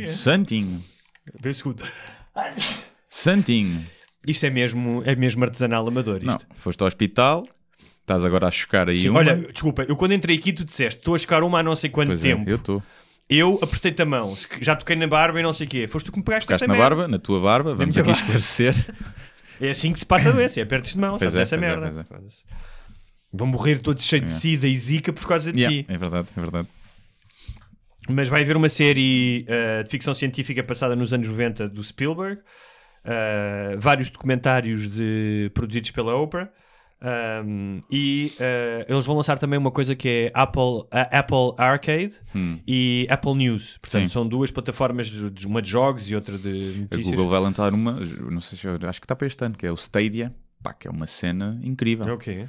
[0.10, 0.84] Santinho.
[1.40, 1.84] Vê o segundo.
[3.08, 3.86] Santinho.
[4.28, 6.18] Isto é mesmo, é mesmo artesanal amador.
[6.18, 6.26] Isto.
[6.26, 7.48] Não, foste ao hospital,
[8.02, 9.20] estás agora a chocar aí Sim, uma.
[9.20, 11.90] olha, desculpa, eu quando entrei aqui tu disseste estou a chegar uma há não sei
[11.90, 12.50] quanto pois é, tempo.
[12.50, 12.84] eu estou.
[13.30, 15.88] Eu apertei-te a mão, já toquei na barba e não sei o quê.
[15.88, 16.96] Foste tu que me pegaste Ficaste esta na merda.
[16.96, 18.22] barba, na tua barba, vamos aqui barba.
[18.22, 18.76] esclarecer.
[19.64, 21.58] É assim que se passa a doença, é apertas de mão, Pois é, essa é,
[21.60, 22.04] merda.
[22.12, 22.18] é.
[23.32, 25.94] Vão morrer todos cheios de sida e zica por causa de Yeah, ti.
[25.94, 26.68] é verdade, é verdade.
[28.10, 32.42] Mas vai haver uma série uh, de ficção científica passada nos anos 90 do Spielberg,
[32.42, 36.50] uh, vários documentários de- produzidos pela Oprah.
[37.46, 42.16] um, e uh, eles vão lançar também uma coisa que é Apple, a Apple Arcade
[42.68, 43.78] e Apple News.
[43.82, 44.08] Portanto, Hum.
[44.08, 44.14] Sim.
[44.14, 47.06] são duas plataformas, de, uma de jogos e outra de A notícias.
[47.08, 47.94] Google vai lançar uma,
[48.30, 50.74] não sei se eu, acho que está para este ano, que é o Stadia, pá,
[50.74, 52.12] que é uma cena incrível.
[52.14, 52.48] Ok.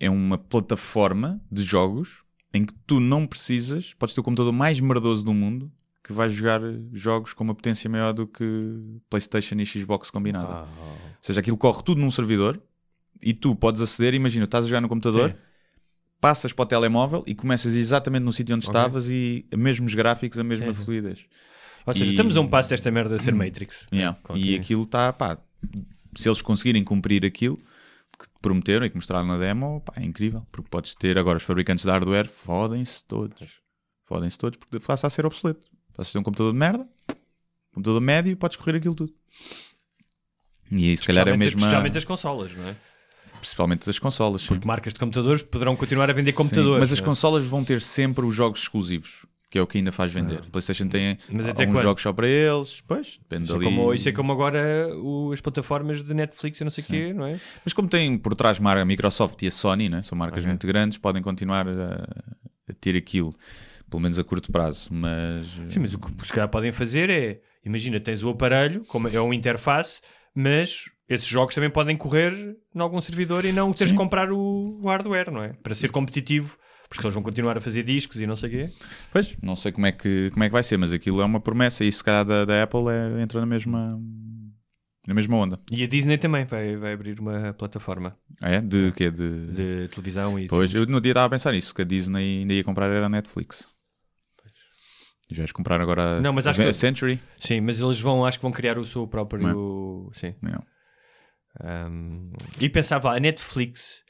[0.00, 2.22] É uma plataforma de jogos
[2.52, 5.70] em que tu não precisas, podes ter o computador mais merdoso do mundo
[6.02, 6.60] que vai jogar
[6.94, 8.44] jogos com uma potência maior do que
[9.10, 10.62] PlayStation e Xbox combinada.
[10.62, 10.66] Ou
[11.20, 12.58] seja, aquilo corre tudo num servidor
[13.22, 15.36] e tu podes aceder, imagina, estás a jogar no computador, Sim.
[16.18, 18.74] passas para o telemóvel e começas exatamente no sítio onde Ok.
[18.78, 21.26] estavas e mesmos gráficos, a mesma Sim, fluidez.
[21.84, 23.86] Ou seja, E- estamos a um passo desta merda de ser Matrix.
[23.92, 24.18] Yeah.
[24.22, 25.36] Com E aquilo está, pá,
[26.16, 27.58] se eles conseguirem cumprir aquilo
[28.18, 30.46] que te prometeram e que mostraram na demo, pá, é incrível.
[30.50, 33.60] Porque podes ter agora os fabricantes de hardware, fodem-se todos.
[34.06, 35.66] Fodem-se todos porque passa a ser obsoleto.
[35.94, 36.88] Podes ter um computador de merda,
[37.72, 39.14] computador médio, podes correr aquilo tudo.
[40.70, 41.60] E se calhar é a mesma.
[41.60, 42.76] Especialmente as consolas, não é?
[43.38, 44.42] Principalmente das consolas.
[44.42, 44.48] sim.
[44.48, 46.80] Porque marcas de computadores poderão continuar a vender Sim, computadores.
[46.80, 47.04] Mas as é?
[47.04, 49.24] consolas vão ter sempre os jogos exclusivos.
[49.50, 50.40] Que é o que ainda faz vender.
[50.40, 51.16] A PlayStation tem
[51.58, 52.82] alguns jogos só para eles.
[52.86, 53.64] Pois, depende Isso é, dali.
[53.64, 57.12] como, isso é como agora o- as plataformas de Netflix e não sei o quê,
[57.14, 57.40] não é?
[57.64, 60.02] Mas como tem por trás a Microsoft e a Sony, né?
[60.02, 60.48] são marcas Ok.
[60.48, 62.06] muito grandes, podem continuar a,
[62.68, 63.34] a ter aquilo,
[63.88, 64.88] pelo menos a curto prazo.
[64.92, 69.08] Mas, Sim, mas o que se calhar podem fazer é, imagina, tens o aparelho, como
[69.08, 70.02] é uma interface,
[70.34, 72.34] mas esses jogos também podem correr
[72.74, 73.94] em algum servidor e não teres Sim.
[73.96, 75.54] de comprar o, o hardware, não é?
[75.62, 76.58] Para ser competitivo,
[76.88, 78.70] porque eles vão continuar a fazer discos e não sei o quê.
[79.12, 81.40] pois, não sei como é, que, como é que vai ser, mas aquilo é uma
[81.40, 84.00] promessa e se calhar da, da Apple é- entra na mesma,
[85.06, 85.60] na mesma onda.
[85.70, 88.60] E a Disney também vai, vai abrir uma plataforma Ah, é?
[88.60, 89.10] De quê?
[89.10, 89.46] De...
[89.48, 92.54] de televisão e Pois, eu no dia estava a pensar nisso, que a Disney ainda
[92.54, 93.68] ia comprar era a Netflix.
[95.30, 97.20] Já vais comprar agora a, Não, mas a, acho que- a Century?
[97.38, 100.10] Sim, mas eles vão, acho que vão criar o seu próprio.
[100.14, 100.34] Sim.
[100.40, 100.64] Não.
[101.62, 104.00] Um, e pensava, a Netflix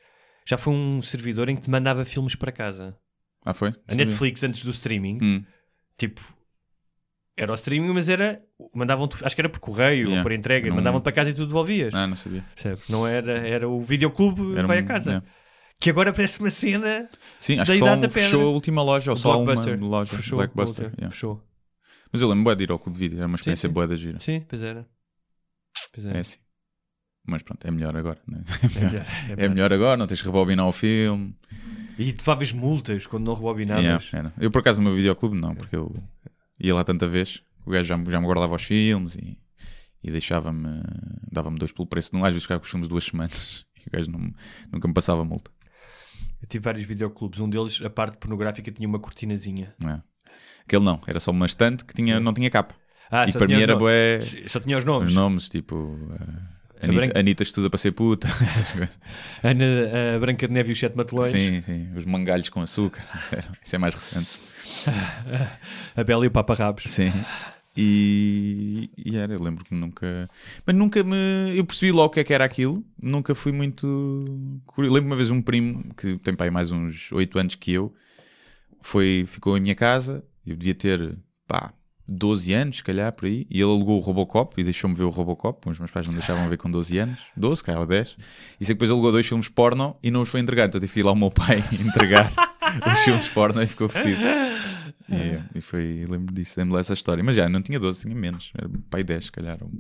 [0.49, 2.97] já foi um servidor em que te mandava filmes para casa.
[3.45, 3.75] Ah, foi?
[3.87, 3.95] A.
[3.95, 5.45] Netflix, antes do streaming, Hum.
[5.97, 6.23] tipo,
[7.37, 8.43] era o streaming, mas era.
[8.75, 10.23] Mandavam acho que era por correio ou Yeah.
[10.23, 11.95] por entrega, mandavam-te para casa e tu devolvias.
[11.95, 12.45] Ah, não sabia.
[12.55, 12.89] Percebes?
[12.89, 15.11] Não era, era o videoclube Era vai um- a casa.
[15.11, 15.27] yeah.
[15.81, 17.09] Que agora parece uma cena.
[17.39, 20.17] Sim, acho Da que só um, fechou a última loja, ou o só uma loja.
[20.17, 20.87] Fechou, Blackbuster.
[20.97, 21.11] yeah.
[21.11, 21.41] fechou.
[22.11, 24.19] Mas eu lembro-me de ir ao Clube de Vídeo, era uma experiência boa da gira.
[24.19, 24.85] Sim, pois era.
[25.95, 26.21] Pois É era.
[26.21, 26.39] assim.
[27.31, 28.19] Mas pronto, é melhor agora.
[28.27, 28.41] Né?
[28.75, 29.51] É melhor, é É melhor.
[29.51, 31.35] melhor agora, não tens que rebobinar o filme.
[31.99, 33.85] E tu levavas multas quando não rebobinavas.
[33.85, 34.33] Yeah, era.
[34.41, 35.95] Eu por acaso no meu videoclube não, porque eu
[36.59, 39.39] ia lá tanta vez, o gajo já, me- já me guardava os filmes e,
[40.03, 40.83] e deixava-me,
[41.31, 42.25] dava-me dois pelo preço um.
[42.25, 44.33] Às vezes ficava com os filmes duas semanas e o gajo não,
[44.73, 45.51] nunca me passava multa.
[46.41, 47.41] Eu tive vários videoclubes.
[47.41, 49.75] Um deles, a parte pornográfica, tinha uma cortinazinha.
[49.79, 50.03] Não é?
[50.65, 52.75] Aquele não, era só uma estante que tinha, não tinha capa.
[53.11, 54.21] Ah, e para mim era bué.
[54.47, 55.09] Só tinha os nomes.
[55.09, 55.99] Os nomes, tipo.
[56.13, 58.29] eh, Anitta, Branca- Anitta estuda para ser puta.
[59.43, 59.65] Ana,
[60.17, 61.31] a Branca de Neve e os Sete Matelões.
[61.31, 61.89] sim, sim.
[61.97, 63.05] Os mangalhos com açúcar.
[63.65, 64.29] Isso é mais recente.
[65.97, 66.85] A Bela e o Papa Rabos.
[66.91, 67.13] Sim.
[67.77, 70.29] E, e era, eu lembro que nunca.
[70.67, 71.17] Mas nunca me.
[71.57, 72.85] Eu percebi logo o que é que era aquilo.
[73.01, 74.61] Nunca fui muito.
[74.67, 74.95] curioso.
[74.95, 77.95] Lembro uma vez um primo que tem pai mais uns 8 anos que eu.
[78.81, 80.25] Foi, ficou em minha casa.
[80.47, 81.73] Eu devia ter, pá,
[82.09, 83.47] 12 anos, se calhar, por aí.
[83.51, 85.69] E ele alugou o Robocop e deixou-me ver o Robocop.
[85.69, 87.21] Os meus pais não deixavam ver com 12 anos.
[87.37, 88.17] 12, cá, ou 10.
[88.61, 90.69] E sei que depois alugou dois filmes porno e não os foi entregar.
[90.69, 92.33] Então tive que ir lá ao meu pai entregar
[92.93, 94.21] os filmes porno e ficou fedido.
[95.11, 97.23] E, e foi, lembro disso, lembro dessa história.
[97.23, 98.53] Mas já, não tinha 12, tinha menos.
[98.57, 99.71] Era pai 10, se calhar, ou,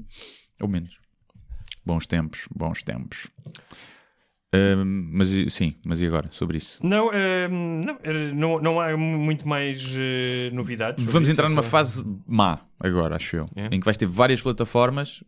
[0.60, 0.98] ou menos.
[1.84, 3.28] Bons tempos, bons tempos.
[4.53, 6.79] Mas sim, mas e agora, sobre isso?
[6.83, 7.11] Não,
[7.51, 7.99] não,
[8.35, 11.05] não, não há muito mais eh, novidades.
[11.05, 13.45] Vamos entrar numa só- fase má agora, acho eu.
[13.55, 13.66] É.
[13.66, 15.23] Em que vais ter várias plataformas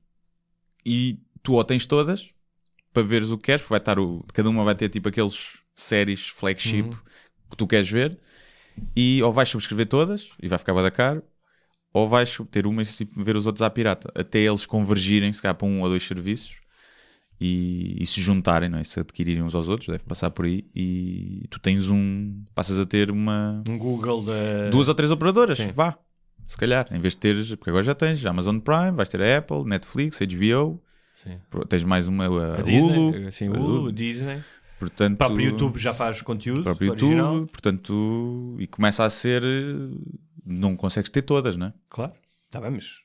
[0.87, 2.33] e tu ou tens todas
[2.95, 6.29] para veres o que queres, vai estar o, cada uma vai ter tipo aqueles séries
[6.29, 6.91] flagship Uhum.
[7.51, 8.19] que tu queres ver,
[8.97, 11.23] e ou vais subscrever todas e vai ficar bada caro,
[11.93, 14.11] ou vais ter uma e tipo, ver os outros à pirata.
[14.15, 16.59] Até eles convergirem, se calhar, para um ou dois serviços
[17.41, 18.85] e, e se juntarem, não é?
[18.85, 20.65] se adquirirem uns aos outros, deve passar por aí.
[20.75, 22.45] E tu tens um.
[22.55, 23.63] passas a ter uma.
[23.69, 24.69] Um Google da.
[24.71, 25.73] duas ou três operadoras, Sim.
[25.73, 25.97] vá.
[26.47, 29.39] Se calhar, em vez de teres, porque agora já tens Amazon Prime, vais ter a
[29.39, 30.83] Apple, Netflix, HBO,
[31.23, 31.39] Sim.
[31.69, 33.93] Tens mais uma a A Disney, Hulu, sim, a Hulu, Hulu.
[33.93, 34.41] Disney.
[34.79, 36.61] portanto, O próprio YouTube já faz conteúdo.
[36.61, 37.35] o próprio original.
[37.35, 39.43] YouTube, portanto, e começa a ser,
[40.45, 41.73] não consegues ter todas, né?
[41.89, 42.13] Claro,
[42.47, 43.01] está bem, mas.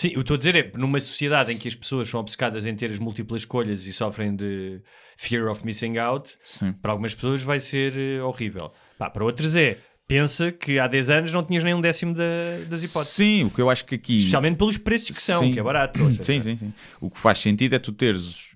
[0.00, 2.64] Sim, o que estou a dizer é, numa sociedade em que as pessoas são obcecadas
[2.64, 4.80] em ter as múltiplas escolhas e sofrem de
[5.18, 6.72] fear of missing out, Sim.
[6.72, 8.72] para algumas pessoas vai ser eh, horrível.
[8.96, 9.76] Pá, para outras é,
[10.08, 12.24] pensa que há 10 anos não tinhas nem um décimo da-
[12.68, 13.14] das hipóteses.
[13.14, 14.18] Sim, o que eu acho que aqui.
[14.18, 15.52] Especialmente pelos preços que são, Sim.
[15.52, 15.98] que é barato.
[15.98, 16.72] seja, Sim, sim, sim.
[17.00, 18.54] O que faz sentido é tu teres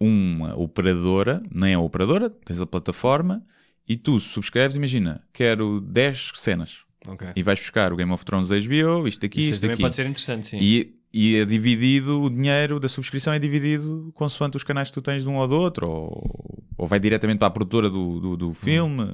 [0.00, 3.42] uma operadora, nem a operadora, tens a plataforma
[3.88, 7.28] e tu subscreves, imagina, quero 10 cenas Ok.
[7.34, 9.82] e vais buscar o Game of Thrones da HBO, isto aqui, isto também aqui.
[9.82, 10.58] pode ser interessante, sim.
[10.60, 15.02] E, e é dividido, o dinheiro da subscrição é dividido consoante os canais que tu
[15.02, 18.36] tens de um ou do outro, ou, ou vai diretamente para a produtora do, do,
[18.36, 19.04] do filme.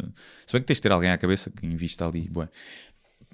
[0.47, 2.29] Se bem que tens de ter alguém à cabeça que invista ali.
[2.31, 2.49] bué.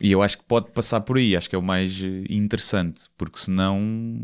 [0.01, 3.05] E eu acho que pode passar por aí, acho que é o mais eh, interessante,
[3.17, 4.21] porque senão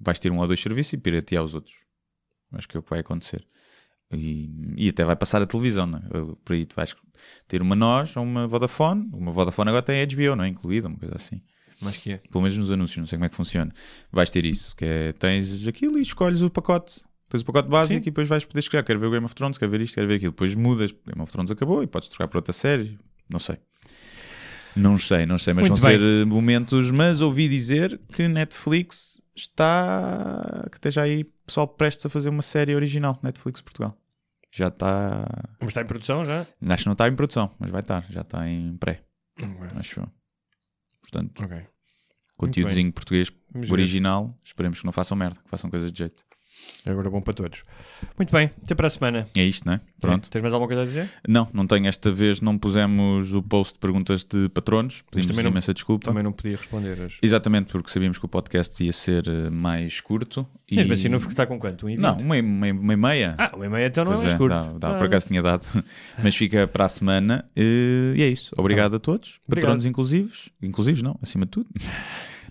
[0.00, 1.74] vais ter um ou dois serviços e piratear os outros.
[2.52, 3.44] Acho que é o que vai acontecer.
[4.12, 6.02] E, e até vai passar a televisão, não é?
[6.44, 6.94] Por aí tu vais
[7.48, 9.08] ter uma nós ou uma Vodafone.
[9.12, 10.48] Uma Vodafone agora tem HBO, não é?
[10.48, 11.40] Incluída, uma coisa assim
[11.80, 12.18] Mas que é.
[12.30, 13.72] pelo menos nos anúncios, não sei como é que funciona.
[14.12, 17.00] Vais ter isso, que é, tens aquilo e escolhes o pacote.
[17.28, 18.08] Tens o pacote básico Sim.
[18.08, 18.84] e depois vais poder escolher.
[18.84, 20.30] Quero ver o Game of Thrones, quero ver isto, quero ver aquilo.
[20.32, 22.96] Depois mudas, Game of Thrones acabou e podes trocar para outra série.
[23.28, 23.56] Não sei.
[24.76, 25.98] Não sei, não sei, mas Muito vão bem.
[25.98, 26.90] ser eh, momentos.
[26.90, 30.66] Mas ouvi dizer que Netflix está.
[30.70, 33.96] que esteja aí pessoal prestes a fazer uma série original, Netflix Portugal.
[34.50, 35.26] Já está.
[35.60, 36.46] Mas está em produção já?
[36.68, 38.06] Acho que não está em produção, mas vai estar.
[38.10, 39.04] Já está em pré.
[39.76, 40.08] Acho eu.
[41.02, 41.66] Portanto, Ok.
[42.36, 43.72] conteúdozinho português Vamos ver.
[43.74, 44.38] original.
[44.44, 46.23] Esperemos que não façam merda, que façam coisas de jeito.
[46.86, 47.62] Agora bom para todos.
[48.18, 49.26] Muito bem, até para a semana.
[49.34, 49.80] É isto, não é?
[49.98, 50.26] Pronto.
[50.26, 50.30] É.
[50.30, 51.08] Tens mais alguma coisa a dizer?
[51.26, 55.02] Não, não tenho esta vez, não pusemos o post de perguntas de patronos.
[55.10, 56.04] Pedimos também não- imensa desculpa.
[56.04, 57.16] Também não podia responder hoje.
[57.22, 60.46] Exatamente, porque sabíamos que o podcast ia ser eh, mais curto.
[60.70, 60.76] E...
[60.76, 61.86] Mesmo assim, não está com quanto?
[61.86, 63.34] Um Não, uma, e- uma, e- meia.
[63.38, 64.52] Ah, uma e meia então não é Pois mais é, curto.
[64.54, 65.66] dá, dá, Ah, por acaso tinha dado.
[66.22, 67.46] Mas fica para a semana.
[67.56, 68.50] eh, E é isso.
[68.58, 69.40] Obrigado a todos.
[69.46, 69.62] Obrigado.
[69.68, 70.50] Patronos inclusivos.
[70.62, 71.68] Inclusivos não, acima de tudo.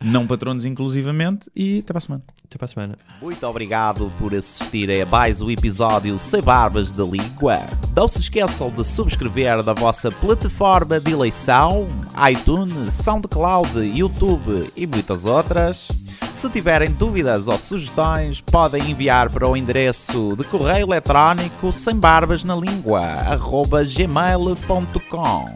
[0.03, 1.49] Não patronos inclusivamente.
[1.55, 2.23] E até para a semana.
[2.45, 2.97] Até para a semana.
[3.21, 7.59] Muito obrigado por assistir a mais um episódio Sem Barbas da Língua.
[7.95, 11.89] Não se esqueçam de subscrever na vossa plataforma de eleição,
[12.29, 15.87] iTunes, SoundCloud, YouTube e muitas outras.
[16.31, 22.43] Se tiverem dúvidas ou sugestões, podem enviar para o endereço de correio eletrónico sem barbas
[22.43, 23.01] na língua,
[23.95, 25.55] gmail.com.